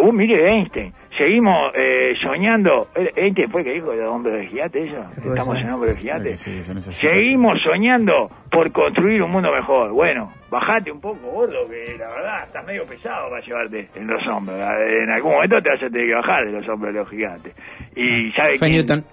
uh, 0.00 0.12
mire 0.12 0.48
Einstein, 0.48 0.92
seguimos 1.16 1.72
eh, 1.74 2.14
soñando. 2.22 2.88
¿Eh, 2.94 3.08
¿Einstein 3.16 3.48
fue 3.48 3.60
el 3.62 3.66
que 3.66 3.72
dijo 3.74 3.92
de 3.92 4.04
hombros 4.06 4.34
de 4.38 4.46
gigantes 4.48 4.86
eso? 4.88 5.04
Estamos 5.16 5.56
ser. 5.56 5.66
en 5.66 5.72
hombros 5.72 5.94
de. 5.94 6.36
Sí, 6.36 6.58
esas- 6.58 6.96
Seguimos 6.96 7.62
soñando 7.62 8.28
por 8.50 8.70
construir 8.72 9.22
un 9.22 9.30
mundo 9.30 9.50
mejor. 9.52 9.92
Bueno, 9.92 10.32
bajate 10.50 10.90
un 10.90 11.00
poco, 11.00 11.18
gordo, 11.30 11.66
que 11.68 11.96
la 11.98 12.08
verdad 12.08 12.44
estás 12.46 12.66
medio 12.66 12.86
pesado 12.86 13.30
para 13.30 13.42
llevarte 13.44 13.88
en 13.94 14.06
los 14.06 14.26
hombros. 14.26 14.56
En 14.58 15.10
algún 15.10 15.32
momento 15.32 15.56
te 15.58 15.70
vas 15.70 15.82
a 15.82 15.88
tener 15.90 16.06
que 16.08 16.14
bajar 16.14 16.46
de 16.46 16.52
los 16.52 16.68
hombros 16.68 16.92
de 16.94 17.00
los 17.00 17.08
gigantes. 17.10 17.54
Y 17.96 18.30
¿sabe 18.32 18.56
Fue 18.58 18.68
quién- 18.68 18.72
Newton. 18.86 19.04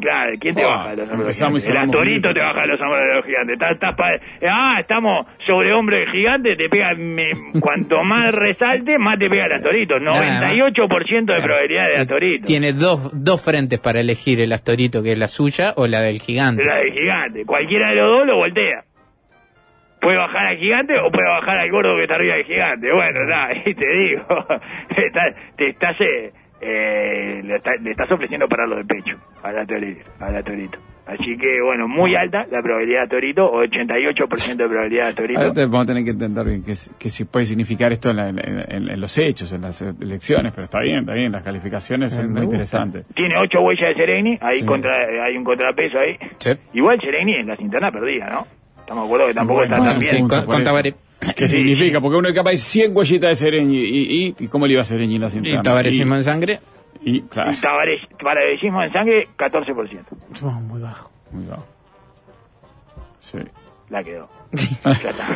Claro, 0.00 0.32
¿quién 0.40 0.54
te 0.54 0.64
baja 0.64 0.90
de 0.90 0.96
los 0.96 1.10
hombros 1.10 1.36
gigantes? 1.36 1.68
El 1.68 1.76
con 1.76 2.34
te 2.34 2.40
baja 2.40 2.60
de 2.62 2.66
los 2.68 2.80
hombros 2.80 3.00
de 3.00 3.14
los 3.16 3.24
gigantes. 3.26 3.52
Estás- 3.54 3.72
estás 3.72 3.94
pa- 3.96 4.48
ah, 4.50 4.80
estamos 4.80 5.26
sobre 5.46 5.72
hombros 5.74 6.00
de 6.00 6.06
gigantes, 6.10 6.56
te 6.56 6.68
pega, 6.68 6.94
me- 6.94 7.30
cuanto 7.60 8.02
más 8.02 8.32
resalte, 8.34 8.98
más 8.98 9.18
te 9.18 9.28
pega 9.28 9.46
el 9.46 9.52
Astorito. 9.52 9.96
98% 9.98 11.24
de 11.34 11.42
probabilidad 11.42 11.86
de 11.88 11.96
Astorito. 11.98 12.44
Tiene 12.46 12.72
dos, 12.72 13.10
dos 13.12 13.44
frentes 13.44 13.78
para 13.80 14.00
elegir 14.00 14.40
el 14.40 14.52
Astorito, 14.52 15.02
que 15.02 15.12
es 15.12 15.18
la 15.18 15.28
suya 15.28 15.72
o 15.76 15.86
la 15.86 16.00
del 16.00 16.20
gigante. 16.20 16.64
La 16.64 16.76
del 16.76 16.92
gigante. 16.92 17.44
Cualquiera 17.44 17.90
de 17.90 17.96
los 17.96 18.10
dos 18.18 18.26
lo 18.26 18.36
voltea. 18.36 18.84
Puede 20.00 20.16
bajar 20.16 20.46
al 20.46 20.56
gigante 20.58 20.94
o 20.96 21.10
puede 21.10 21.28
bajar 21.28 21.58
al 21.58 21.70
gordo 21.70 21.96
que 21.96 22.02
está 22.02 22.14
arriba 22.14 22.36
del 22.36 22.44
gigante. 22.44 22.86
Bueno, 22.92 23.24
nada, 23.26 23.48
te 23.64 23.72
digo, 23.98 24.24
te 25.56 25.66
estás, 25.70 26.00
eh, 26.00 26.30
eh, 26.60 27.40
le, 27.42 27.56
está- 27.56 27.76
le 27.76 27.90
estás 27.90 28.10
ofreciendo 28.10 28.48
pararlo 28.48 28.76
de 28.76 28.84
pecho 28.84 29.16
a 29.42 29.52
la 29.52 29.64
torito, 29.66 30.10
a 30.20 30.30
la 30.30 30.42
torito. 30.42 30.78
Así 31.06 31.38
que, 31.38 31.56
bueno, 31.64 31.88
muy 31.88 32.14
alta 32.14 32.44
la 32.50 32.60
probabilidad 32.60 33.04
de 33.04 33.08
torito, 33.08 33.50
88% 33.50 34.56
de 34.56 34.68
probabilidad 34.68 35.06
de 35.08 35.14
torito. 35.14 35.40
Ahora 35.40 35.52
te- 35.54 35.64
vamos 35.64 35.84
a 35.84 35.86
tener 35.86 36.04
que 36.04 36.10
entender 36.10 36.44
bien 36.44 36.62
qué, 36.62 36.74
qué 36.98 37.08
si 37.08 37.24
puede 37.24 37.46
significar 37.46 37.92
esto 37.92 38.10
en, 38.10 38.16
la- 38.16 38.28
en- 38.28 38.38
en- 38.38 38.90
en 38.90 39.00
los 39.00 39.16
hechos, 39.16 39.50
en 39.54 39.62
las 39.62 39.80
elecciones, 39.80 40.52
pero 40.52 40.66
está 40.66 40.82
bien, 40.82 40.98
está 41.00 41.14
bien, 41.14 41.32
las 41.32 41.42
calificaciones 41.42 42.12
son 42.12 42.30
muy 42.30 42.42
interesantes. 42.42 43.06
Tiene 43.14 43.36
ocho 43.38 43.60
huellas 43.62 43.88
de 43.88 43.94
Sereni, 43.94 44.38
ahí 44.42 44.60
Sí. 44.60 44.66
contra, 44.66 44.92
hay 45.24 45.34
un 45.36 45.44
contrapeso 45.44 45.98
ahí. 45.98 46.18
Sí. 46.38 46.50
Igual 46.74 47.00
Sereni 47.00 47.36
en 47.36 47.46
las 47.46 47.60
internas 47.60 47.90
perdía, 47.92 48.26
¿no? 48.26 48.46
Estamos 48.88 49.04
de 49.04 49.06
acuerdo 49.08 49.26
que 49.26 49.34
tampoco 49.34 49.58
Bueno, 49.60 49.74
está 49.76 49.84
sí, 49.86 49.92
tan 49.92 50.00
bien. 50.00 50.10
Sí, 50.12 50.18
punto 50.18 50.36
con, 50.36 50.44
con. 50.54 50.64
Tabaré. 50.64 50.94
¿Qué 51.36 51.46
significa? 51.48 52.00
Porque 52.00 52.16
uno 52.16 52.28
es 52.30 52.34
capaz 52.34 52.50
de 52.52 52.56
100 52.56 52.96
huellitas 52.96 53.28
de 53.30 53.34
Sereñi 53.36 53.76
y, 53.76 54.26
y, 54.28 54.34
y 54.38 54.46
¿cómo 54.48 54.66
le 54.66 54.72
iba 54.72 54.82
a 54.82 54.84
Sereñi 54.86 55.16
en 55.16 55.20
las 55.20 55.34
Y 55.34 55.38
internas? 55.38 55.62
tabaresismo 55.62 56.14
en 56.14 56.24
sangre. 56.24 56.60
Y, 57.02 57.20
claro, 57.22 57.50
Y 57.52 57.54
tabares- 57.56 58.08
tabaresismo 58.18 58.82
en 58.82 58.92
sangre, 58.92 59.28
14%. 59.36 60.04
Oh, 60.42 60.50
muy 60.52 60.80
bajo. 60.80 61.10
muy 61.32 61.44
bajo. 61.46 61.66
Sí. 63.20 63.38
La 63.90 64.04
quedó. 64.04 64.28
ya 64.52 64.90
está. 64.92 65.26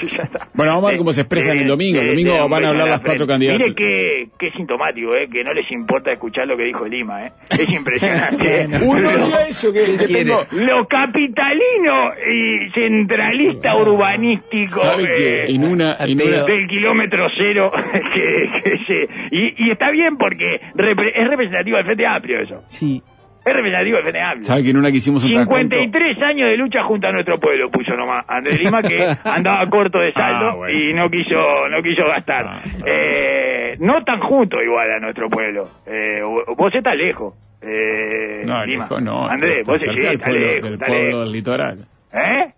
ya 0.06 0.22
está. 0.22 0.48
Bueno, 0.54 0.72
vamos 0.74 0.84
a 0.84 0.90
ver 0.92 0.98
cómo 0.98 1.12
se 1.12 1.22
expresan 1.22 1.58
el 1.58 1.66
domingo. 1.66 2.00
El 2.00 2.08
domingo 2.08 2.48
van 2.48 2.64
a 2.64 2.68
hablar 2.68 2.88
las 2.88 3.00
cuatro 3.00 3.26
candidatas. 3.26 3.60
Mire 3.60 3.74
qué, 3.74 4.28
qué 4.38 4.50
sintomático, 4.56 5.12
¿eh? 5.16 5.28
Que 5.32 5.42
no 5.42 5.52
les 5.52 5.68
importa 5.72 6.12
escuchar 6.12 6.46
lo 6.46 6.56
que 6.56 6.64
dijo 6.64 6.84
Lima, 6.84 7.18
¿eh? 7.26 7.32
Es 7.50 7.68
impresionante. 7.68 8.62
¿eh? 8.62 8.68
Uno 8.82 9.10
diga 9.10 9.42
eso, 9.48 9.72
que, 9.72 9.96
que 9.96 10.06
tengo... 10.06 10.44
Lo 10.52 10.86
capitalino 10.86 12.04
y 12.30 12.70
centralista 12.72 13.74
urbanístico 13.76 14.80
¿Sabe 14.80 15.04
eh, 15.04 15.12
que 15.46 15.54
en 15.54 15.64
una... 15.64 15.96
En 16.00 16.20
una 16.20 16.44
del 16.44 16.66
kilómetro 16.68 17.26
cero 17.36 17.70
que, 17.92 18.62
que 18.70 18.78
se- 18.86 19.08
y, 19.32 19.66
y 19.66 19.70
está 19.70 19.90
bien 19.90 20.16
porque 20.16 20.60
repre- 20.74 21.12
es 21.14 21.28
representativo 21.28 21.76
del 21.76 21.86
Frente 21.86 22.06
Amplio 22.06 22.40
eso. 22.40 22.62
Sí. 22.68 23.02
Es 23.46 23.54
representativo 23.54 23.96
del 23.98 24.02
Frente 24.06 24.20
Amplio. 24.26 24.42
¿Sabe 24.42 24.62
que 24.64 24.70
en 24.70 24.76
una 24.76 24.90
que 24.90 24.96
hicimos 24.96 25.22
un 25.22 25.30
raconto- 25.34 25.76
53 25.76 26.22
años 26.22 26.48
de 26.50 26.56
lucha 26.56 26.82
junto 26.82 27.06
a 27.06 27.12
nuestro 27.12 27.38
pueblo 27.38 27.70
puso 27.70 27.94
nomás 27.94 28.24
Andrés 28.28 28.58
Lima 28.60 28.82
que 28.82 28.98
andaba 29.24 29.64
corto 29.70 30.00
de 30.00 30.10
saldo 30.10 30.50
Ah, 30.50 30.54
bueno. 30.56 30.76
y 30.76 30.92
no 30.92 31.08
quiso 31.08 31.68
no 31.70 31.80
quiso 31.80 32.06
gastar 32.08 32.44
Ah, 32.46 32.62
eh, 32.84 33.76
no 33.78 34.02
tan 34.04 34.18
junto 34.20 34.58
igual 34.60 34.90
a 34.90 34.98
nuestro 34.98 35.28
pueblo 35.28 35.62
eh, 35.86 36.22
vos 36.56 36.74
estás 36.74 36.96
lejos 36.96 37.34
eh, 37.62 38.42
No, 38.44 38.64
Lima. 38.66 38.82
lejos 38.84 39.02
no. 39.02 39.28
Andrés 39.28 39.58
vos 39.64 39.80
estás 39.80 39.94
lejos 39.94 40.20
del 40.26 40.78
pueblo 40.78 41.20
del 41.22 41.32
litoral. 41.32 41.76
¿eh? 42.14 42.52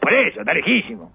por 0.00 0.12
eso 0.12 0.40
está 0.40 0.52
lejísimo 0.54 1.12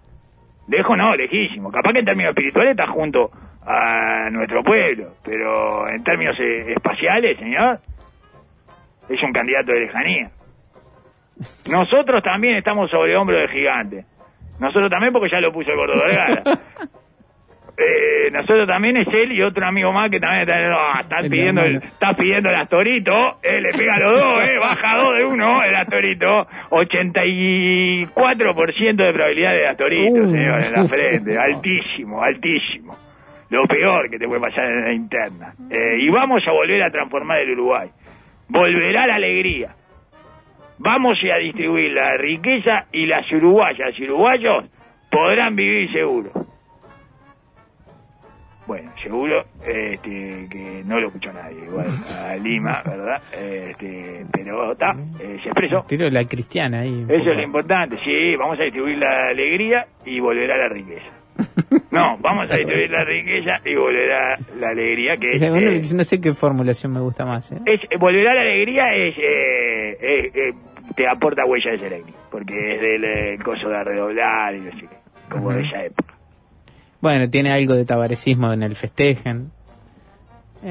lejos 0.69 0.97
no 0.97 1.15
lejísimo 1.17 1.69
capaz 1.69 1.91
que 1.91 1.99
en 1.99 2.05
términos 2.05 2.29
espirituales 2.29 2.71
está 2.71 2.87
junto 2.87 3.29
a 3.65 4.29
nuestro 4.31 4.63
pueblo 4.63 5.15
pero 5.23 5.87
en 5.89 6.01
términos 6.01 6.35
eh, 6.39 6.71
espaciales 6.73 7.37
señor 7.37 7.79
es 9.13 9.23
un 9.23 9.31
candidato 9.31 9.71
de 9.73 9.81
lejanía 9.81 10.31
nosotros 11.71 12.21
también 12.23 12.55
estamos 12.55 12.89
sobre 12.89 13.15
hombro 13.15 13.37
del 13.37 13.49
gigante. 13.49 14.05
Nosotros 14.59 14.89
también 14.91 15.13
porque 15.13 15.29
ya 15.31 15.39
lo 15.39 15.51
puso 15.51 15.71
el 15.71 15.77
gordo 15.77 15.95
Vergara. 15.97 16.43
Eh, 17.77 18.29
nosotros 18.31 18.67
también 18.67 18.97
es 18.97 19.07
él 19.07 19.31
y 19.31 19.41
otro 19.41 19.65
amigo 19.65 19.91
más 19.91 20.07
que 20.09 20.19
también 20.19 20.41
está, 20.41 20.99
ah, 20.99 21.03
pidiendo 21.23 21.63
el, 21.63 21.77
está 21.77 22.13
pidiendo 22.13 22.49
el 22.49 22.55
Astorito, 22.55 23.39
eh, 23.41 23.59
le 23.59 23.71
pega 23.71 23.95
a 23.95 23.99
los 23.99 24.19
dos, 24.19 24.43
eh, 24.43 24.59
baja 24.59 24.97
dos 24.97 25.17
de 25.17 25.25
uno, 25.25 25.63
el 25.63 25.75
Astorito, 25.75 26.45
84% 26.69 29.03
de 29.03 29.13
probabilidad 29.13 29.53
de 29.53 29.67
Astorito, 29.67 30.21
Uh. 30.21 30.31
señor, 30.31 30.61
en 30.61 30.73
la 30.73 30.85
frente, 30.87 31.35
altísimo, 31.39 32.21
altísimo. 32.21 32.95
Lo 33.49 33.65
peor 33.65 34.11
que 34.11 34.19
te 34.19 34.27
puede 34.27 34.41
pasar 34.41 34.65
en 34.65 34.83
la 34.83 34.93
interna. 34.93 35.55
Eh, 35.71 35.97
y 36.01 36.09
vamos 36.09 36.43
a 36.45 36.51
volver 36.51 36.83
a 36.83 36.91
transformar 36.91 37.39
el 37.39 37.51
Uruguay. 37.51 37.89
Volverá 38.51 39.07
la 39.07 39.15
alegría. 39.15 39.73
Vamos 40.77 41.17
a 41.33 41.37
distribuir 41.37 41.93
la 41.93 42.17
riqueza 42.17 42.85
y 42.91 43.05
las 43.05 43.31
uruguayas 43.31 43.97
y 43.97 44.03
uruguayos 44.03 44.65
podrán 45.09 45.55
vivir 45.55 45.89
seguros. 45.93 46.33
Bueno, 48.67 48.91
seguro 49.01 49.45
este, 49.65 50.47
que 50.49 50.83
no 50.85 50.97
lo 50.97 51.07
escuchó 51.07 51.31
nadie, 51.31 51.63
igual 51.65 51.87
a 52.25 52.35
Lima, 52.35 52.81
¿verdad? 52.85 53.21
Este, 53.31 54.25
pero 54.33 54.73
está, 54.73 54.91
eh, 55.21 55.39
se 55.41 55.49
expresó. 55.49 55.85
Tiro 55.87 56.09
la 56.09 56.25
cristiana 56.25 56.81
ahí. 56.81 57.05
Eso 57.07 57.19
poco. 57.19 57.29
es 57.31 57.37
lo 57.37 57.43
importante, 57.43 57.97
sí, 58.03 58.35
vamos 58.35 58.59
a 58.59 58.63
distribuir 58.63 58.99
la 58.99 59.27
alegría 59.29 59.87
y 60.05 60.19
volverá 60.19 60.57
la 60.57 60.67
riqueza. 60.67 61.20
No, 61.91 62.17
vamos 62.19 62.49
a 62.49 62.55
distribuir 62.55 62.89
la 62.89 63.03
riqueza 63.03 63.59
y 63.65 63.75
volverá 63.75 64.37
la 64.57 64.69
alegría, 64.69 65.17
que 65.17 65.31
es... 65.31 65.49
Bueno, 65.49 65.71
eh, 65.71 65.81
no 65.93 66.03
sé 66.05 66.21
qué 66.21 66.33
formulación 66.33 66.93
me 66.93 67.01
gusta 67.01 67.25
más. 67.25 67.51
¿eh? 67.51 67.59
es 67.65 67.81
volverá 67.99 68.33
la 68.33 68.41
alegría 68.41 68.95
es 68.95 69.15
eh, 69.19 70.53
te 70.95 71.07
aporta 71.07 71.45
huella 71.45 71.71
de 71.71 71.77
Sereni 71.77 72.11
porque 72.29 72.75
es 72.75 72.81
del 72.81 73.03
eh, 73.03 73.37
coso 73.43 73.69
de 73.69 73.83
redoblar 73.83 74.55
y 74.55 74.61
no 74.61 74.71
sé 74.71 74.81
qué 74.81 74.97
como 75.29 75.53
de 75.53 75.61
esa 75.61 75.85
época 75.85 76.13
Bueno, 76.99 77.29
tiene 77.29 77.51
algo 77.51 77.75
de 77.75 77.85
tabaresismo 77.85 78.51
en 78.51 78.63
el 78.63 78.75
festejen. 78.75 79.51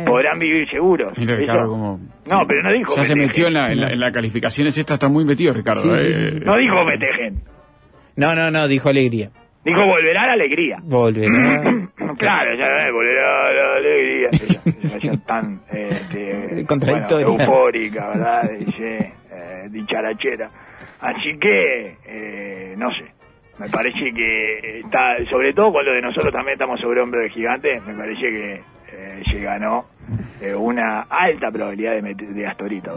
Podrán 0.06 0.38
vivir 0.38 0.70
seguros 0.70 1.18
Mira, 1.18 1.34
Ricardo, 1.34 1.68
como... 1.68 1.98
no 2.30 2.46
pero 2.46 2.62
no 2.62 2.72
dijo 2.72 2.94
Ya 2.94 3.04
se 3.04 3.16
metió 3.16 3.48
en 3.48 3.54
la, 3.54 3.72
en 3.72 3.80
la, 3.80 3.88
en 3.90 3.98
la 3.98 4.12
calificaciones 4.12 4.78
esta, 4.78 4.94
está 4.94 5.08
muy 5.08 5.24
metido, 5.24 5.52
Ricardo. 5.52 5.82
Sí, 5.82 5.88
sí, 5.88 6.08
eh. 6.08 6.12
sí, 6.12 6.30
sí. 6.30 6.40
no 6.44 6.56
dijo 6.56 6.76
festejen 6.86 7.42
No, 8.14 8.34
no, 8.36 8.50
no, 8.52 8.68
dijo 8.68 8.88
alegría. 8.88 9.30
Dijo 9.64 9.84
volverá 9.86 10.26
la 10.26 10.32
alegría 10.34 10.78
Volverá. 10.82 11.28
claro 12.18 12.54
ya 12.56 12.86
eh, 12.86 12.90
volverá 12.92 13.52
la 13.52 13.76
alegría 13.76 14.28
esa, 14.82 15.26
tan 15.26 15.60
este, 15.72 16.64
Contradictoria. 16.68 17.26
bueno, 17.26 17.44
eufórica 17.44 18.08
verdad 18.08 18.50
dice 18.58 19.12
eh, 19.32 19.68
dicharachera 19.70 20.48
así 21.00 21.38
que 21.38 21.96
eh, 22.06 22.74
no 22.76 22.88
sé 22.90 23.04
me 23.58 23.68
parece 23.68 24.10
que 24.14 24.80
está 24.80 25.16
sobre 25.30 25.52
todo 25.52 25.72
con 25.72 25.84
lo 25.84 25.92
de 25.92 26.00
nosotros 26.00 26.32
también 26.32 26.54
estamos 26.54 26.80
sobre 26.80 27.02
hombro 27.02 27.20
de 27.20 27.28
gigante 27.30 27.80
me 27.86 27.94
parece 27.94 28.22
que 28.30 28.54
eh, 28.92 29.22
se 29.30 29.40
ganó 29.40 29.80
eh, 30.42 30.54
una 30.54 31.02
alta 31.02 31.50
probabilidad 31.50 31.92
de, 31.94 32.02
meter- 32.02 32.28
de 32.34 32.46
astorito, 32.46 32.96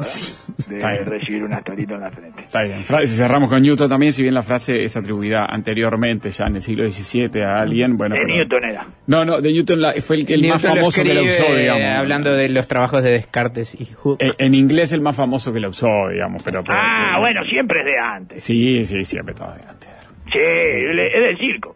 De 0.67 0.79
recibir 1.05 1.43
un 1.43 1.53
astorito 1.53 1.95
en 1.95 2.01
la 2.01 2.11
frente. 2.11 2.43
Está 2.43 2.63
bien. 2.63 2.83
Fra- 2.83 3.01
Si 3.05 3.15
cerramos 3.15 3.49
con 3.49 3.61
Newton 3.61 3.89
también, 3.89 4.13
si 4.13 4.21
bien 4.21 4.33
la 4.33 4.43
frase 4.43 4.83
es 4.83 4.95
atribuida 4.97 5.45
anteriormente, 5.45 6.29
ya 6.31 6.45
en 6.45 6.55
el 6.55 6.61
siglo 6.61 6.87
XVII, 6.89 7.41
a 7.43 7.61
alguien, 7.61 7.97
bueno. 7.97 8.15
de 8.15 8.21
pero- 8.21 8.35
Newton 8.35 8.63
era. 8.63 8.87
No, 9.07 9.25
no, 9.25 9.41
de 9.41 9.51
Newton 9.51 9.81
la- 9.81 9.93
fue 10.01 10.17
el, 10.17 10.25
que- 10.25 10.33
el 10.35 10.47
más 10.47 10.63
Newton 10.63 10.77
famoso 10.77 11.03
que 11.03 11.13
la 11.13 11.21
usó, 11.21 11.55
digamos. 11.55 11.83
Hablando 11.99 12.33
de 12.35 12.49
los 12.49 12.67
trabajos 12.67 13.03
de 13.03 13.11
Descartes 13.11 13.79
y 13.79 13.85
Hooke. 13.85 14.21
Eh, 14.23 14.33
En 14.37 14.53
inglés 14.55 14.91
el 14.93 15.01
más 15.01 15.15
famoso 15.15 15.51
que 15.53 15.59
la 15.59 15.69
usó, 15.69 15.87
digamos, 16.11 16.43
pero... 16.43 16.63
pero- 16.63 16.77
Ah, 16.79 17.19
bueno, 17.19 17.41
siempre 17.49 17.79
es 17.81 17.85
de 17.85 17.97
antes. 17.97 18.43
Sí, 18.43 18.85
sí, 18.85 19.03
siempre 19.05 19.33
estaba 19.33 19.53
de 19.55 19.61
antes. 19.67 19.89
Sí, 20.31 20.39
es 20.39 21.21
del 21.21 21.37
circo. 21.37 21.75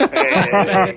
Eh, 0.00 0.94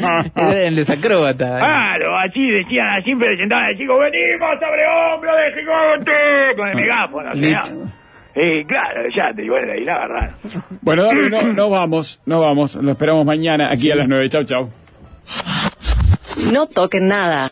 el 0.68 0.76
desacróbata. 0.76 1.58
Claro, 1.58 2.18
así 2.18 2.50
decían, 2.50 2.88
así 3.00 3.16
presentaban 3.16 3.66
al 3.66 3.78
chico, 3.78 3.98
venimos 3.98 4.50
sobre 4.60 4.86
hombro 4.88 5.32
de 5.36 5.62
gigante, 5.62 6.12
con 6.56 6.68
el 6.70 6.76
megáfono, 6.76 7.32
o 7.32 7.36
sea. 7.36 7.62
Y 8.34 8.64
claro, 8.66 9.02
ya 9.14 9.34
te 9.36 9.44
igual 9.44 9.66
de 9.66 9.74
ahí 9.74 9.84
la 9.84 9.96
agarraron. 9.96 10.36
Bueno, 10.82 11.04
Darwin, 11.04 11.30
no, 11.30 11.42
no 11.54 11.70
vamos, 11.70 12.22
no 12.26 12.40
vamos. 12.40 12.76
Lo 12.76 12.92
esperamos 12.92 13.26
mañana 13.26 13.70
aquí 13.70 13.92
a 13.92 13.96
las 13.96 14.08
9. 14.08 14.30
Chau, 14.30 14.44
chau. 14.46 14.70
No 16.54 16.66
toquen 16.66 17.08
nada. 17.08 17.50